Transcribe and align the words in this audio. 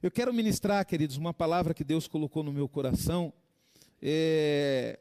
Eu 0.00 0.12
quero 0.12 0.32
ministrar, 0.32 0.86
queridos, 0.86 1.16
uma 1.16 1.34
palavra 1.34 1.74
que 1.74 1.82
Deus 1.82 2.06
colocou 2.06 2.44
no 2.44 2.52
meu 2.52 2.68
coração. 2.68 3.32
É, 4.00 4.96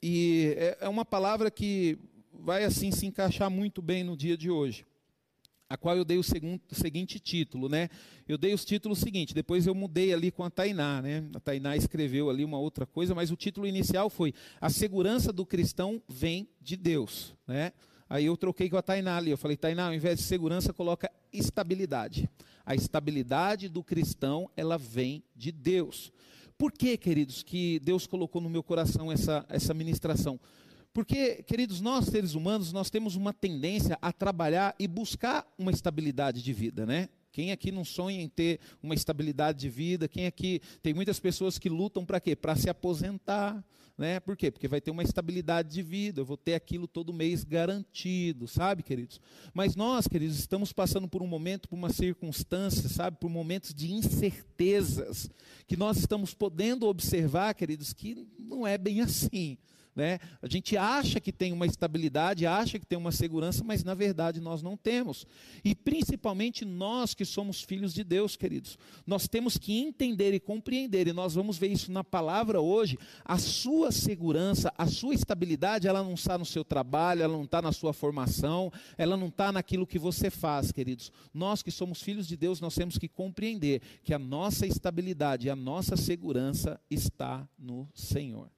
e 0.00 0.54
é, 0.56 0.78
é 0.82 0.88
uma 0.88 1.04
palavra 1.04 1.50
que 1.50 1.98
vai 2.32 2.62
assim 2.62 2.92
se 2.92 3.06
encaixar 3.06 3.50
muito 3.50 3.82
bem 3.82 4.04
no 4.04 4.16
dia 4.16 4.36
de 4.36 4.48
hoje. 4.48 4.86
A 5.68 5.76
qual 5.76 5.96
eu 5.96 6.04
dei 6.04 6.16
o, 6.16 6.22
segundo, 6.22 6.60
o 6.70 6.76
seguinte 6.76 7.18
título, 7.18 7.68
né? 7.68 7.88
Eu 8.28 8.38
dei 8.38 8.54
os 8.54 8.64
títulos 8.64 9.00
seguinte, 9.00 9.34
depois 9.34 9.66
eu 9.66 9.74
mudei 9.74 10.12
ali 10.12 10.30
com 10.30 10.44
a 10.44 10.50
Tainá, 10.50 11.02
né? 11.02 11.24
A 11.34 11.40
Tainá 11.40 11.76
escreveu 11.76 12.30
ali 12.30 12.44
uma 12.44 12.60
outra 12.60 12.86
coisa, 12.86 13.16
mas 13.16 13.32
o 13.32 13.36
título 13.36 13.66
inicial 13.66 14.08
foi 14.08 14.32
A 14.60 14.70
segurança 14.70 15.32
do 15.32 15.44
cristão 15.44 16.00
vem 16.08 16.48
de 16.62 16.76
Deus, 16.76 17.34
né? 17.48 17.72
Aí 18.08 18.26
eu 18.26 18.36
troquei 18.36 18.70
com 18.70 18.76
a 18.76 18.82
Tainá 18.82 19.16
ali. 19.16 19.30
Eu 19.30 19.36
falei, 19.36 19.56
Tainá, 19.56 19.86
ao 19.86 19.94
invés 19.94 20.18
de 20.18 20.24
segurança, 20.24 20.72
coloca 20.72 21.10
estabilidade. 21.32 22.28
A 22.64 22.74
estabilidade 22.74 23.68
do 23.68 23.82
cristão, 23.82 24.50
ela 24.56 24.78
vem 24.78 25.22
de 25.34 25.50
Deus. 25.50 26.12
Por 26.58 26.72
que, 26.72 26.96
queridos, 26.96 27.42
que 27.42 27.78
Deus 27.80 28.06
colocou 28.06 28.40
no 28.40 28.48
meu 28.48 28.62
coração 28.62 29.12
essa, 29.12 29.44
essa 29.48 29.74
ministração? 29.74 30.40
Porque, 30.92 31.42
queridos, 31.42 31.80
nós 31.82 32.06
seres 32.06 32.34
humanos, 32.34 32.72
nós 32.72 32.88
temos 32.88 33.16
uma 33.16 33.34
tendência 33.34 33.98
a 34.00 34.10
trabalhar 34.12 34.74
e 34.78 34.88
buscar 34.88 35.46
uma 35.58 35.70
estabilidade 35.70 36.42
de 36.42 36.52
vida, 36.54 36.86
né? 36.86 37.10
Quem 37.30 37.52
aqui 37.52 37.70
não 37.70 37.84
sonha 37.84 38.22
em 38.22 38.30
ter 38.30 38.58
uma 38.82 38.94
estabilidade 38.94 39.58
de 39.58 39.68
vida? 39.68 40.08
Quem 40.08 40.26
aqui 40.26 40.62
tem 40.82 40.94
muitas 40.94 41.20
pessoas 41.20 41.58
que 41.58 41.68
lutam 41.68 42.02
para 42.02 42.18
quê? 42.18 42.34
Para 42.34 42.56
se 42.56 42.70
aposentar, 42.70 43.62
né? 43.96 44.20
Por 44.20 44.36
quê? 44.36 44.50
Porque 44.50 44.68
vai 44.68 44.80
ter 44.80 44.90
uma 44.90 45.02
estabilidade 45.02 45.70
de 45.70 45.82
vida, 45.82 46.20
eu 46.20 46.24
vou 46.24 46.36
ter 46.36 46.54
aquilo 46.54 46.86
todo 46.86 47.12
mês 47.12 47.44
garantido, 47.44 48.46
sabe, 48.46 48.82
queridos? 48.82 49.20
Mas 49.54 49.74
nós, 49.74 50.06
queridos, 50.06 50.38
estamos 50.38 50.72
passando 50.72 51.08
por 51.08 51.22
um 51.22 51.26
momento, 51.26 51.68
por 51.68 51.76
uma 51.76 51.90
circunstância, 51.90 52.88
sabe, 52.88 53.16
por 53.18 53.30
momentos 53.30 53.72
de 53.72 53.90
incertezas 53.92 55.30
que 55.66 55.76
nós 55.76 55.96
estamos 55.96 56.34
podendo 56.34 56.86
observar, 56.86 57.54
queridos, 57.54 57.92
que 57.92 58.26
não 58.38 58.66
é 58.66 58.76
bem 58.76 59.00
assim. 59.00 59.56
Né? 59.96 60.18
A 60.42 60.46
gente 60.46 60.76
acha 60.76 61.18
que 61.18 61.32
tem 61.32 61.54
uma 61.54 61.64
estabilidade, 61.64 62.46
acha 62.46 62.78
que 62.78 62.84
tem 62.84 62.98
uma 62.98 63.10
segurança, 63.10 63.64
mas 63.64 63.82
na 63.82 63.94
verdade 63.94 64.42
nós 64.42 64.62
não 64.62 64.76
temos. 64.76 65.26
E 65.64 65.74
principalmente 65.74 66.66
nós 66.66 67.14
que 67.14 67.24
somos 67.24 67.62
filhos 67.62 67.94
de 67.94 68.04
Deus, 68.04 68.36
queridos, 68.36 68.78
nós 69.06 69.26
temos 69.26 69.56
que 69.56 69.72
entender 69.78 70.34
e 70.34 70.38
compreender, 70.38 71.08
e 71.08 71.14
nós 71.14 71.34
vamos 71.34 71.56
ver 71.56 71.72
isso 71.72 71.90
na 71.90 72.04
palavra 72.04 72.60
hoje. 72.60 72.98
A 73.24 73.38
sua 73.38 73.90
segurança, 73.90 74.70
a 74.76 74.86
sua 74.86 75.14
estabilidade, 75.14 75.88
ela 75.88 76.02
não 76.02 76.12
está 76.12 76.36
no 76.36 76.44
seu 76.44 76.62
trabalho, 76.62 77.22
ela 77.22 77.32
não 77.32 77.44
está 77.44 77.62
na 77.62 77.72
sua 77.72 77.94
formação, 77.94 78.70
ela 78.98 79.16
não 79.16 79.28
está 79.28 79.50
naquilo 79.50 79.86
que 79.86 79.98
você 79.98 80.28
faz, 80.28 80.70
queridos. 80.70 81.10
Nós 81.32 81.62
que 81.62 81.70
somos 81.70 82.02
filhos 82.02 82.28
de 82.28 82.36
Deus, 82.36 82.60
nós 82.60 82.74
temos 82.74 82.98
que 82.98 83.08
compreender 83.08 83.80
que 84.04 84.12
a 84.12 84.18
nossa 84.18 84.66
estabilidade, 84.66 85.48
a 85.48 85.56
nossa 85.56 85.96
segurança 85.96 86.78
está 86.90 87.48
no 87.58 87.88
Senhor. 87.94 88.55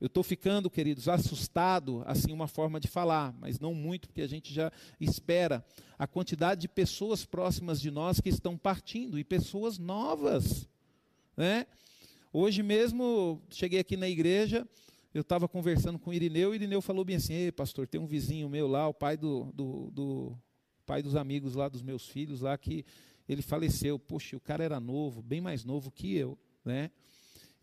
Eu 0.00 0.06
estou 0.06 0.22
ficando, 0.22 0.70
queridos, 0.70 1.08
assustado, 1.08 2.02
assim, 2.06 2.32
uma 2.32 2.46
forma 2.46 2.78
de 2.78 2.86
falar, 2.86 3.34
mas 3.40 3.58
não 3.58 3.74
muito, 3.74 4.06
porque 4.06 4.22
a 4.22 4.28
gente 4.28 4.54
já 4.54 4.70
espera 5.00 5.64
a 5.98 6.06
quantidade 6.06 6.60
de 6.60 6.68
pessoas 6.68 7.24
próximas 7.24 7.80
de 7.80 7.90
nós 7.90 8.20
que 8.20 8.28
estão 8.28 8.56
partindo, 8.56 9.18
e 9.18 9.24
pessoas 9.24 9.76
novas. 9.76 10.68
Né? 11.36 11.66
Hoje 12.32 12.62
mesmo, 12.62 13.42
cheguei 13.50 13.80
aqui 13.80 13.96
na 13.96 14.08
igreja, 14.08 14.68
eu 15.12 15.22
estava 15.22 15.48
conversando 15.48 15.98
com 15.98 16.10
o 16.10 16.14
Irineu, 16.14 16.50
e 16.50 16.52
o 16.52 16.54
Irineu 16.54 16.80
falou 16.80 17.04
bem 17.04 17.16
assim: 17.16 17.32
Ei, 17.32 17.50
pastor, 17.50 17.88
tem 17.88 18.00
um 18.00 18.06
vizinho 18.06 18.48
meu 18.48 18.68
lá, 18.68 18.86
o 18.86 18.94
pai 18.94 19.16
do, 19.16 19.50
do, 19.52 19.90
do 19.90 20.38
pai 20.86 21.02
dos 21.02 21.16
amigos 21.16 21.54
lá, 21.54 21.68
dos 21.68 21.82
meus 21.82 22.06
filhos 22.06 22.40
lá, 22.40 22.56
que 22.56 22.84
ele 23.28 23.42
faleceu. 23.42 23.98
Poxa, 23.98 24.36
o 24.36 24.40
cara 24.40 24.62
era 24.62 24.78
novo, 24.78 25.22
bem 25.22 25.40
mais 25.40 25.64
novo 25.64 25.90
que 25.90 26.14
eu, 26.14 26.38
né? 26.64 26.90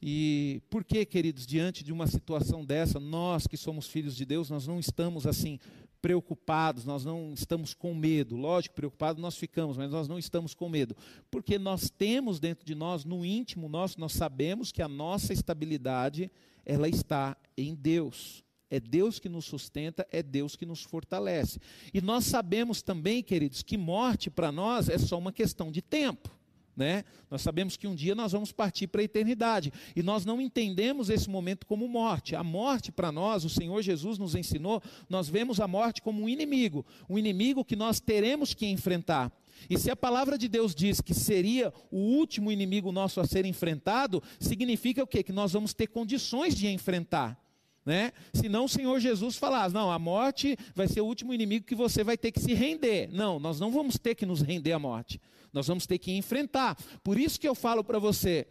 E 0.07 0.61
por 0.69 0.83
que, 0.83 1.03
queridos, 1.03 1.47
diante 1.47 1.83
de 1.83 1.91
uma 1.91 2.05
situação 2.05 2.63
dessa, 2.63 2.99
nós 2.99 3.47
que 3.47 3.57
somos 3.57 3.87
filhos 3.87 4.15
de 4.15 4.23
Deus, 4.23 4.51
nós 4.51 4.67
não 4.67 4.79
estamos 4.79 5.25
assim 5.25 5.57
preocupados, 5.99 6.85
nós 6.85 7.03
não 7.03 7.33
estamos 7.33 7.73
com 7.73 7.91
medo. 7.95 8.35
Lógico, 8.35 8.75
preocupados 8.75 9.19
nós 9.19 9.35
ficamos, 9.35 9.77
mas 9.77 9.89
nós 9.89 10.07
não 10.07 10.19
estamos 10.19 10.53
com 10.53 10.69
medo. 10.69 10.95
Porque 11.31 11.57
nós 11.57 11.89
temos 11.89 12.39
dentro 12.39 12.63
de 12.63 12.75
nós, 12.75 13.03
no 13.03 13.25
íntimo 13.25 13.67
nosso, 13.67 13.99
nós 13.99 14.13
sabemos 14.13 14.71
que 14.71 14.83
a 14.83 14.87
nossa 14.87 15.33
estabilidade, 15.33 16.29
ela 16.63 16.87
está 16.87 17.35
em 17.57 17.73
Deus. 17.73 18.43
É 18.69 18.79
Deus 18.79 19.17
que 19.17 19.27
nos 19.27 19.45
sustenta, 19.45 20.07
é 20.11 20.21
Deus 20.21 20.55
que 20.55 20.67
nos 20.67 20.83
fortalece. 20.83 21.59
E 21.91 21.99
nós 21.99 22.25
sabemos 22.25 22.83
também, 22.83 23.23
queridos, 23.23 23.63
que 23.63 23.75
morte 23.75 24.29
para 24.29 24.51
nós 24.51 24.87
é 24.87 24.99
só 24.99 25.17
uma 25.17 25.31
questão 25.31 25.71
de 25.71 25.81
tempo. 25.81 26.34
Né? 26.75 27.05
Nós 27.31 27.41
sabemos 27.41 27.77
que 27.77 27.87
um 27.87 27.95
dia 27.95 28.13
nós 28.13 28.33
vamos 28.33 28.51
partir 28.51 28.87
para 28.87 28.99
a 28.99 29.03
eternidade 29.03 29.71
e 29.95 30.03
nós 30.03 30.25
não 30.25 30.41
entendemos 30.41 31.09
esse 31.09 31.29
momento 31.29 31.65
como 31.65 31.87
morte. 31.87 32.35
A 32.35 32.43
morte 32.43 32.91
para 32.91 33.11
nós, 33.11 33.45
o 33.45 33.49
Senhor 33.49 33.81
Jesus 33.81 34.17
nos 34.17 34.35
ensinou, 34.35 34.81
nós 35.09 35.29
vemos 35.29 35.61
a 35.61 35.67
morte 35.67 36.01
como 36.01 36.23
um 36.23 36.29
inimigo, 36.29 36.85
um 37.09 37.17
inimigo 37.17 37.63
que 37.63 37.75
nós 37.75 37.99
teremos 37.99 38.53
que 38.53 38.65
enfrentar. 38.65 39.31
E 39.69 39.77
se 39.77 39.89
a 39.89 39.95
palavra 39.95 40.37
de 40.37 40.49
Deus 40.49 40.75
diz 40.75 40.99
que 40.99 41.13
seria 41.13 41.73
o 41.89 41.97
último 41.97 42.51
inimigo 42.51 42.91
nosso 42.91 43.21
a 43.21 43.25
ser 43.25 43.45
enfrentado, 43.45 44.21
significa 44.37 45.01
o 45.01 45.07
quê? 45.07 45.23
Que 45.23 45.31
nós 45.31 45.53
vamos 45.53 45.73
ter 45.73 45.87
condições 45.87 46.55
de 46.55 46.67
enfrentar. 46.67 47.39
Né? 47.85 48.11
Senão 48.33 48.65
o 48.65 48.69
Senhor 48.69 48.99
Jesus 48.99 49.35
falasse, 49.35 49.73
não, 49.73 49.91
a 49.91 49.99
morte 49.99 50.57
vai 50.73 50.87
ser 50.87 51.01
o 51.01 51.05
último 51.05 51.33
inimigo 51.33 51.65
que 51.65 51.75
você 51.75 52.03
vai 52.03 52.17
ter 52.17 52.31
que 52.31 52.39
se 52.39 52.53
render. 52.53 53.09
Não, 53.11 53.39
nós 53.39 53.59
não 53.59 53.71
vamos 53.71 53.97
ter 53.99 54.15
que 54.15 54.25
nos 54.25 54.41
render 54.41 54.71
à 54.71 54.79
morte. 54.79 55.21
Nós 55.53 55.67
vamos 55.67 55.85
ter 55.85 55.99
que 55.99 56.11
enfrentar. 56.11 56.75
Por 57.03 57.19
isso 57.19 57.39
que 57.39 57.47
eu 57.47 57.53
falo 57.53 57.83
para 57.83 57.99
você, 57.99 58.47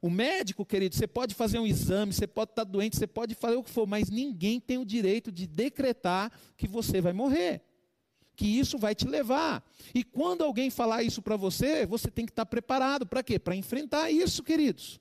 o 0.00 0.08
médico, 0.08 0.64
querido, 0.64 0.94
você 0.94 1.06
pode 1.06 1.34
fazer 1.34 1.58
um 1.58 1.66
exame, 1.66 2.12
você 2.12 2.26
pode 2.26 2.52
estar 2.52 2.64
doente, 2.64 2.96
você 2.96 3.06
pode 3.06 3.34
fazer 3.34 3.56
o 3.56 3.62
que 3.62 3.70
for, 3.70 3.86
mas 3.86 4.08
ninguém 4.08 4.58
tem 4.58 4.78
o 4.78 4.84
direito 4.84 5.30
de 5.30 5.46
decretar 5.46 6.32
que 6.56 6.66
você 6.66 7.00
vai 7.00 7.12
morrer. 7.12 7.62
Que 8.34 8.46
isso 8.46 8.78
vai 8.78 8.94
te 8.94 9.06
levar. 9.06 9.62
E 9.94 10.02
quando 10.02 10.42
alguém 10.42 10.70
falar 10.70 11.02
isso 11.02 11.22
para 11.22 11.36
você, 11.36 11.86
você 11.86 12.10
tem 12.10 12.24
que 12.26 12.32
estar 12.32 12.46
preparado. 12.46 13.06
Para 13.06 13.22
quê? 13.22 13.38
Para 13.38 13.54
enfrentar 13.54 14.10
isso, 14.10 14.42
queridos. 14.42 15.00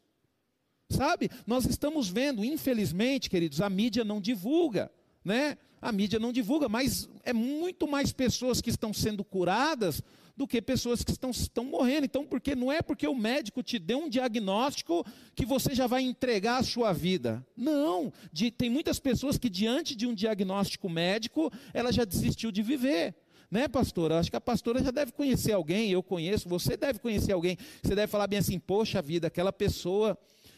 Sabe? 0.94 1.30
Nós 1.46 1.66
estamos 1.66 2.08
vendo, 2.10 2.44
infelizmente, 2.46 3.30
queridos, 3.30 3.62
a 3.62 3.70
mídia 3.70 4.04
não 4.04 4.22
divulga, 4.22 4.92
né? 5.24 5.58
A 5.82 5.92
mídia 5.92 6.20
não 6.20 6.32
divulga, 6.32 6.70
mas 6.70 7.10
é 7.24 7.34
muito 7.34 7.88
mais 7.88 8.14
pessoas 8.14 8.62
que 8.62 8.70
estão 8.70 8.94
sendo 8.94 9.24
curadas 9.24 10.02
do 10.36 10.48
que 10.48 10.62
pessoas 10.62 11.04
que 11.04 11.12
estão, 11.12 11.30
estão 11.30 11.66
morrendo. 11.66 12.06
Então, 12.06 12.26
porque 12.26 12.56
não 12.56 12.72
é 12.72 12.82
porque 12.82 13.08
o 13.08 13.16
médico 13.16 13.62
te 13.62 13.78
deu 13.78 14.00
um 14.00 14.10
diagnóstico 14.10 15.06
que 15.36 15.46
você 15.46 15.76
já 15.76 15.86
vai 15.88 16.02
entregar 16.02 16.58
a 16.58 16.64
sua 16.64 16.92
vida. 16.92 17.46
Não. 17.56 18.12
De, 18.32 18.50
tem 18.50 18.70
muitas 18.70 19.00
pessoas 19.00 19.38
que, 19.38 19.50
diante 19.50 19.96
de 19.96 20.08
um 20.08 20.14
diagnóstico 20.14 20.90
médico, 20.90 21.52
ela 21.74 21.92
já 21.92 22.04
desistiu 22.04 22.52
de 22.52 22.62
viver. 22.62 23.16
Né, 23.52 23.68
pastora? 23.68 24.18
Acho 24.18 24.32
que 24.32 24.36
a 24.36 24.42
pastora 24.42 24.84
já 24.84 24.90
deve 24.90 25.12
conhecer 25.12 25.52
alguém, 25.52 25.92
eu 25.92 26.02
conheço, 26.02 26.50
você 26.50 26.76
deve 26.76 26.98
conhecer 26.98 27.34
alguém. 27.34 27.56
Você 27.84 27.94
deve 27.94 28.08
falar 28.08 28.26
bem 28.26 28.40
assim: 28.40 28.58
poxa 28.58 29.00
vida, 29.00 29.28
aquela 29.28 29.54
pessoa 29.54 30.18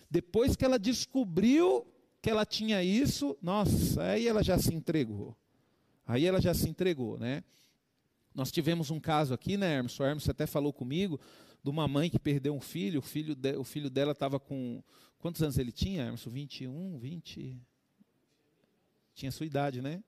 depois 0.09 0.55
que 0.55 0.63
ela 0.63 0.79
descobriu 0.79 1.85
que 2.21 2.29
ela 2.29 2.45
tinha 2.45 2.83
isso, 2.83 3.37
nossa, 3.41 4.01
aí 4.03 4.27
ela 4.27 4.43
já 4.43 4.57
se 4.57 4.73
entregou. 4.73 5.35
Aí 6.07 6.25
ela 6.25 6.41
já 6.41 6.53
se 6.53 6.69
entregou, 6.69 7.19
né? 7.19 7.43
Nós 8.33 8.51
tivemos 8.51 8.91
um 8.91 8.99
caso 8.99 9.33
aqui, 9.33 9.57
né, 9.57 9.75
Hermes? 9.75 9.99
O 9.99 10.03
Hermes 10.03 10.27
até 10.27 10.45
falou 10.45 10.73
comigo 10.73 11.19
de 11.63 11.69
uma 11.69 11.87
mãe 11.87 12.09
que 12.09 12.19
perdeu 12.19 12.53
um 12.55 12.59
filho. 12.59 12.99
O 12.99 13.01
filho, 13.01 13.33
de, 13.33 13.55
o 13.55 13.63
filho 13.63 13.89
dela 13.89 14.11
estava 14.11 14.39
com. 14.39 14.83
Quantos 15.19 15.41
anos 15.41 15.57
ele 15.57 15.71
tinha, 15.71 16.03
Hermes? 16.03 16.25
21, 16.25 16.97
20. 16.97 17.61
Tinha 19.15 19.31
sua 19.31 19.45
idade, 19.45 19.81
né? 19.81 20.03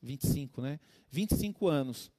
25, 0.00 0.60
né? 0.62 0.78
25 1.10 1.66
anos. 1.66 2.10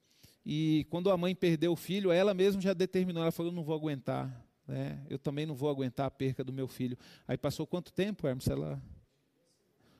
E 0.44 0.86
quando 0.90 1.10
a 1.10 1.16
mãe 1.16 1.34
perdeu 1.34 1.72
o 1.72 1.76
filho, 1.76 2.12
ela 2.12 2.34
mesma 2.34 2.60
já 2.60 2.74
determinou, 2.74 3.22
ela 3.22 3.32
falou: 3.32 3.50
não 3.50 3.64
vou 3.64 3.74
aguentar 3.74 4.43
né? 4.66 5.04
eu 5.08 5.18
também 5.18 5.46
não 5.46 5.54
vou 5.54 5.68
aguentar 5.68 6.06
a 6.06 6.10
perca 6.10 6.42
do 6.42 6.52
meu 6.52 6.66
filho. 6.66 6.96
Aí 7.26 7.36
passou 7.36 7.66
quanto 7.66 7.92
tempo, 7.92 8.26
Hermes? 8.26 8.46
Ela 8.48 8.82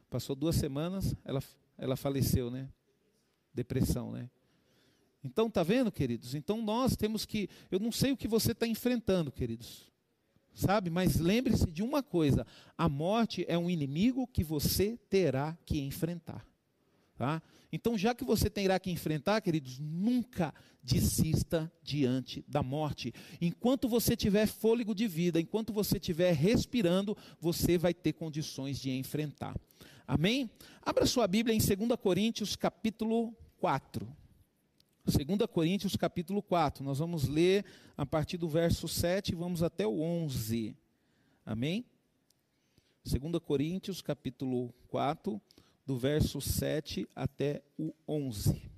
passou 0.08 0.34
duas 0.34 0.56
semanas, 0.56 1.14
ela, 1.24 1.42
ela 1.76 1.96
faleceu, 1.96 2.50
né? 2.50 2.68
Depressão, 3.52 4.12
né? 4.12 4.30
Então, 5.22 5.50
tá 5.50 5.62
vendo, 5.62 5.90
queridos? 5.90 6.34
Então 6.34 6.60
nós 6.60 6.96
temos 6.96 7.24
que. 7.24 7.48
Eu 7.70 7.78
não 7.78 7.90
sei 7.90 8.12
o 8.12 8.16
que 8.16 8.28
você 8.28 8.52
está 8.52 8.66
enfrentando, 8.66 9.32
queridos. 9.32 9.90
Sabe? 10.54 10.90
Mas 10.90 11.16
lembre-se 11.16 11.70
de 11.70 11.82
uma 11.82 12.02
coisa: 12.02 12.46
a 12.76 12.88
morte 12.88 13.44
é 13.48 13.56
um 13.56 13.70
inimigo 13.70 14.26
que 14.26 14.44
você 14.44 14.98
terá 15.08 15.56
que 15.64 15.80
enfrentar. 15.80 16.46
Tá? 17.16 17.42
Então, 17.72 17.96
já 17.96 18.14
que 18.14 18.24
você 18.24 18.50
terá 18.50 18.78
que 18.78 18.90
enfrentar, 18.90 19.40
queridos, 19.40 19.78
nunca 19.78 20.52
desista 20.82 21.72
diante 21.82 22.44
da 22.46 22.62
morte. 22.62 23.12
Enquanto 23.40 23.88
você 23.88 24.16
tiver 24.16 24.46
fôlego 24.46 24.94
de 24.94 25.06
vida, 25.06 25.40
enquanto 25.40 25.72
você 25.72 25.96
estiver 25.96 26.32
respirando, 26.34 27.16
você 27.40 27.78
vai 27.78 27.94
ter 27.94 28.12
condições 28.12 28.78
de 28.78 28.90
enfrentar. 28.90 29.56
Amém? 30.06 30.50
Abra 30.82 31.06
sua 31.06 31.26
Bíblia 31.26 31.54
em 31.54 31.58
2 31.58 31.98
Coríntios, 32.00 32.56
capítulo 32.56 33.34
4. 33.58 34.06
2 35.06 35.50
Coríntios 35.50 35.96
capítulo 35.96 36.42
4. 36.42 36.84
Nós 36.84 36.98
vamos 36.98 37.28
ler 37.28 37.64
a 37.96 38.04
partir 38.04 38.36
do 38.36 38.48
verso 38.48 38.88
7 38.88 39.30
e 39.30 39.34
vamos 39.34 39.62
até 39.62 39.86
o 39.86 40.00
11. 40.00 40.76
Amém? 41.46 41.84
2 43.04 43.38
Coríntios 43.44 44.00
capítulo 44.00 44.72
4, 44.88 45.40
do 45.86 45.98
verso 45.98 46.40
7 46.40 47.08
até 47.14 47.62
o 47.78 47.94
11. 48.08 48.70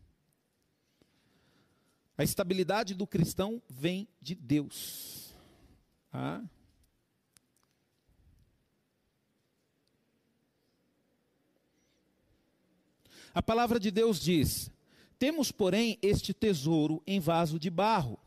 A 2.18 2.24
estabilidade 2.24 2.94
do 2.94 3.06
cristão 3.06 3.62
vem 3.68 4.08
de 4.20 4.34
Deus. 4.34 5.34
Ah. 6.12 6.42
A 13.34 13.42
palavra 13.42 13.78
de 13.78 13.90
Deus 13.90 14.18
diz: 14.18 14.70
Temos, 15.18 15.52
porém, 15.52 15.98
este 16.00 16.32
tesouro 16.32 17.02
em 17.06 17.20
vaso 17.20 17.58
de 17.58 17.68
barro, 17.68 18.18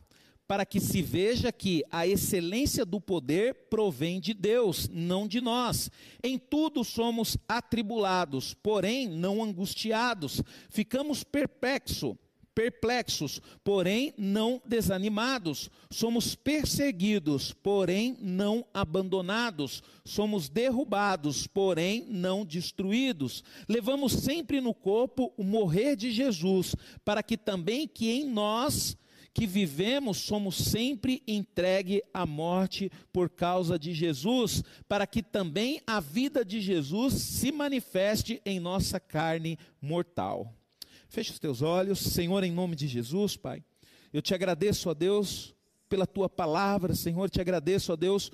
para 0.50 0.66
que 0.66 0.80
se 0.80 1.00
veja 1.04 1.52
que 1.52 1.84
a 1.92 2.08
excelência 2.08 2.84
do 2.84 3.00
poder 3.00 3.68
provém 3.70 4.20
de 4.20 4.34
Deus, 4.34 4.90
não 4.92 5.28
de 5.28 5.40
nós. 5.40 5.92
Em 6.24 6.40
tudo 6.40 6.84
somos 6.84 7.38
atribulados, 7.48 8.56
porém 8.56 9.08
não 9.08 9.44
angustiados. 9.44 10.42
Ficamos 10.68 11.24
perplexos 11.24 12.16
perplexos, 12.56 13.40
porém 13.64 14.14
não 14.18 14.62
desanimados, 14.66 15.70
somos 15.90 16.36
perseguidos, 16.36 17.54
porém 17.54 18.18
não 18.20 18.66
abandonados, 18.74 19.82
somos 20.04 20.50
derrubados, 20.50 21.48
porém 21.48 22.06
não 22.10 22.44
destruídos. 22.44 23.46
Levamos 23.66 24.12
sempre 24.12 24.60
no 24.60 24.74
corpo 24.74 25.32
o 25.38 25.44
morrer 25.44 25.96
de 25.96 26.12
Jesus, 26.12 26.76
para 27.06 27.24
que 27.24 27.38
também 27.38 27.88
que 27.88 28.10
em 28.10 28.26
nós 28.26 28.98
que 29.40 29.48
vivemos 29.48 30.18
somos 30.18 30.58
sempre 30.58 31.24
entregue 31.26 32.04
à 32.14 32.26
morte 32.26 32.92
por 33.14 33.30
causa 33.30 33.80
de 33.80 33.94
Jesus, 33.94 34.62
para 34.86 35.08
que 35.08 35.24
também 35.24 35.82
a 35.88 36.02
vida 36.02 36.44
de 36.44 36.60
Jesus 36.60 37.14
se 37.14 37.50
manifeste 37.50 38.42
em 38.46 38.60
nossa 38.60 39.00
carne 39.00 39.58
mortal. 39.82 40.54
Feche 41.08 41.32
os 41.32 41.40
teus 41.40 41.62
olhos, 41.62 42.00
Senhor, 42.00 42.44
em 42.44 42.52
nome 42.52 42.76
de 42.76 42.86
Jesus, 42.86 43.38
Pai. 43.38 43.64
Eu 44.12 44.22
te 44.22 44.34
agradeço, 44.34 44.90
ó 44.90 44.94
Deus, 44.94 45.56
pela 45.88 46.06
tua 46.06 46.28
palavra, 46.28 46.94
Senhor, 46.94 47.30
te 47.30 47.40
agradeço, 47.40 47.94
ó 47.94 47.96
Deus, 47.96 48.30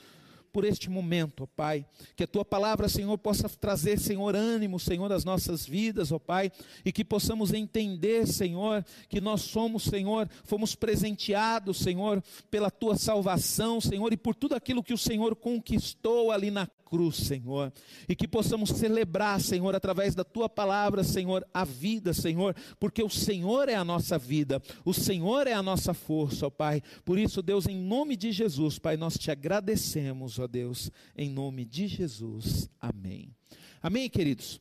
por 0.55 0.63
este 0.63 0.89
momento, 0.89 1.43
ó 1.43 1.45
Pai. 1.45 1.85
Que 2.15 2.23
a 2.23 2.27
tua 2.27 2.45
palavra, 2.45 2.87
Senhor, 2.87 3.17
possa 3.17 3.49
trazer, 3.49 3.99
Senhor, 3.99 4.33
ânimo, 4.33 4.79
Senhor, 4.79 5.11
às 5.11 5.25
nossas 5.25 5.65
vidas, 5.65 6.13
ó 6.13 6.17
Pai, 6.17 6.49
e 6.85 6.93
que 6.93 7.03
possamos 7.03 7.51
entender, 7.51 8.25
Senhor, 8.25 8.85
que 9.09 9.19
nós 9.19 9.41
somos, 9.41 9.83
Senhor, 9.83 10.29
fomos 10.45 10.73
presenteados, 10.73 11.75
Senhor, 11.75 12.23
pela 12.49 12.71
tua 12.71 12.95
salvação, 12.95 13.81
Senhor, 13.81 14.13
e 14.13 14.17
por 14.17 14.33
tudo 14.33 14.55
aquilo 14.55 14.81
que 14.81 14.93
o 14.93 14.97
Senhor 14.97 15.35
conquistou 15.35 16.31
ali 16.31 16.49
na 16.49 16.65
cruz, 16.85 17.17
Senhor, 17.17 17.73
e 18.07 18.15
que 18.15 18.27
possamos 18.27 18.69
celebrar, 18.69 19.41
Senhor, 19.41 19.75
através 19.75 20.15
da 20.15 20.23
tua 20.23 20.47
palavra, 20.47 21.03
Senhor, 21.03 21.45
a 21.53 21.65
vida, 21.65 22.13
Senhor, 22.13 22.55
porque 22.79 23.03
o 23.03 23.09
Senhor 23.09 23.67
é 23.67 23.75
a 23.75 23.83
nossa 23.83 24.17
vida, 24.17 24.61
o 24.85 24.93
Senhor 24.93 25.47
é 25.47 25.53
a 25.53 25.63
nossa 25.63 25.93
força, 25.93 26.47
ó 26.47 26.49
Pai. 26.49 26.81
Por 27.03 27.17
isso, 27.17 27.41
Deus, 27.41 27.67
em 27.67 27.75
nome 27.75 28.15
de 28.15 28.31
Jesus, 28.31 28.79
Pai, 28.79 28.95
nós 28.95 29.17
te 29.17 29.31
agradecemos, 29.31 30.39
ó 30.39 30.44
Deus, 30.47 30.91
em 31.15 31.29
nome 31.29 31.65
de 31.65 31.87
Jesus. 31.87 32.69
Amém. 32.79 33.33
Amém, 33.81 34.09
queridos. 34.09 34.59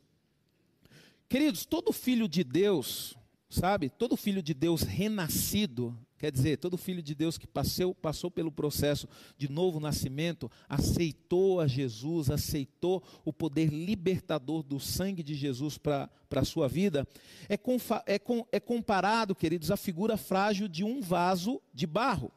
Queridos, 1.28 1.64
todo 1.64 1.92
filho 1.92 2.28
de 2.28 2.44
Deus, 2.44 3.16
sabe? 3.48 3.88
Todo 3.88 4.16
filho 4.16 4.42
de 4.42 4.54
Deus 4.54 4.82
renascido, 4.82 5.96
Quer 6.24 6.32
dizer, 6.32 6.56
todo 6.56 6.78
filho 6.78 7.02
de 7.02 7.14
Deus 7.14 7.36
que 7.36 7.46
passou, 7.46 7.94
passou 7.94 8.30
pelo 8.30 8.50
processo 8.50 9.06
de 9.36 9.46
novo 9.46 9.78
nascimento, 9.78 10.50
aceitou 10.66 11.60
a 11.60 11.66
Jesus, 11.66 12.30
aceitou 12.30 13.02
o 13.26 13.30
poder 13.30 13.66
libertador 13.66 14.62
do 14.62 14.80
sangue 14.80 15.22
de 15.22 15.34
Jesus 15.34 15.76
para 15.76 16.08
a 16.30 16.44
sua 16.44 16.66
vida, 16.66 17.06
é, 17.46 17.58
é, 18.06 18.18
com, 18.18 18.46
é 18.50 18.58
comparado, 18.58 19.34
queridos, 19.34 19.70
à 19.70 19.76
figura 19.76 20.16
frágil 20.16 20.66
de 20.66 20.82
um 20.82 21.02
vaso 21.02 21.60
de 21.74 21.86
barro. 21.86 22.32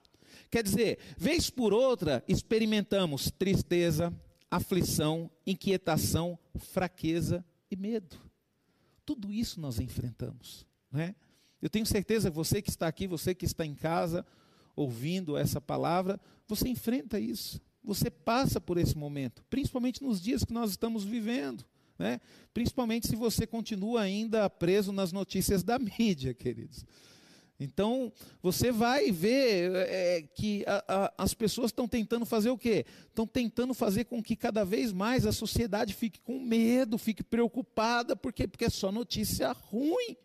Quer 0.50 0.64
dizer, 0.64 1.00
vez 1.18 1.50
por 1.50 1.74
outra, 1.74 2.24
experimentamos 2.28 3.32
tristeza, 3.32 4.14
aflição, 4.50 5.30
inquietação, 5.46 6.38
fraqueza 6.58 7.46
e 7.70 7.76
medo. 7.76 8.18
Tudo 9.06 9.32
isso 9.32 9.60
nós 9.60 9.80
enfrentamos, 9.80 10.66
não 10.92 11.00
é? 11.00 11.16
Eu 11.62 11.70
tenho 11.70 11.86
certeza 11.86 12.30
você 12.30 12.62
que 12.62 12.70
está 12.70 12.88
aqui, 12.88 13.08
você 13.08 13.34
que 13.34 13.46
está 13.46 13.66
em 13.66 13.74
casa, 13.74 14.26
ouvindo 14.76 15.36
essa 15.36 15.60
palavra, 15.60 16.20
você 16.48 16.70
enfrenta 16.70 17.20
isso. 17.20 17.60
Você 17.84 18.10
passa 18.10 18.62
por 18.62 18.78
esse 18.78 18.98
momento, 18.98 19.44
principalmente 19.50 20.04
nos 20.04 20.22
dias 20.22 20.44
que 20.44 20.54
nós 20.54 20.72
estamos 20.72 21.04
vivendo. 21.04 21.66
Né? 21.98 22.22
Principalmente 22.54 23.08
se 23.08 23.16
você 23.16 23.48
continua 23.48 24.02
ainda 24.02 24.50
preso 24.50 24.92
nas 24.92 25.12
notícias 25.12 25.64
da 25.64 25.80
mídia, 25.98 26.34
queridos. 26.34 26.86
Então, 27.60 28.12
você 28.42 28.72
vai 28.72 29.12
ver 29.12 29.72
é, 29.76 30.22
que 30.22 30.64
a, 30.68 30.84
a, 30.88 31.14
as 31.18 31.34
pessoas 31.34 31.72
estão 31.72 31.88
tentando 31.88 32.26
fazer 32.26 32.52
o 32.52 32.58
quê? 32.58 32.86
Estão 33.08 33.26
tentando 33.26 33.74
fazer 33.74 34.06
com 34.06 34.22
que 34.22 34.36
cada 34.36 34.64
vez 34.64 34.94
mais 34.94 35.26
a 35.26 35.32
sociedade 35.32 35.94
fique 35.94 36.20
com 36.20 36.40
medo, 36.40 37.00
fique 37.00 37.24
preocupada, 37.24 38.16
por 38.16 38.32
quê? 38.32 38.48
Porque 38.48 38.66
é 38.66 38.70
só 38.70 38.92
notícia 38.92 39.52
ruim. 39.52 40.16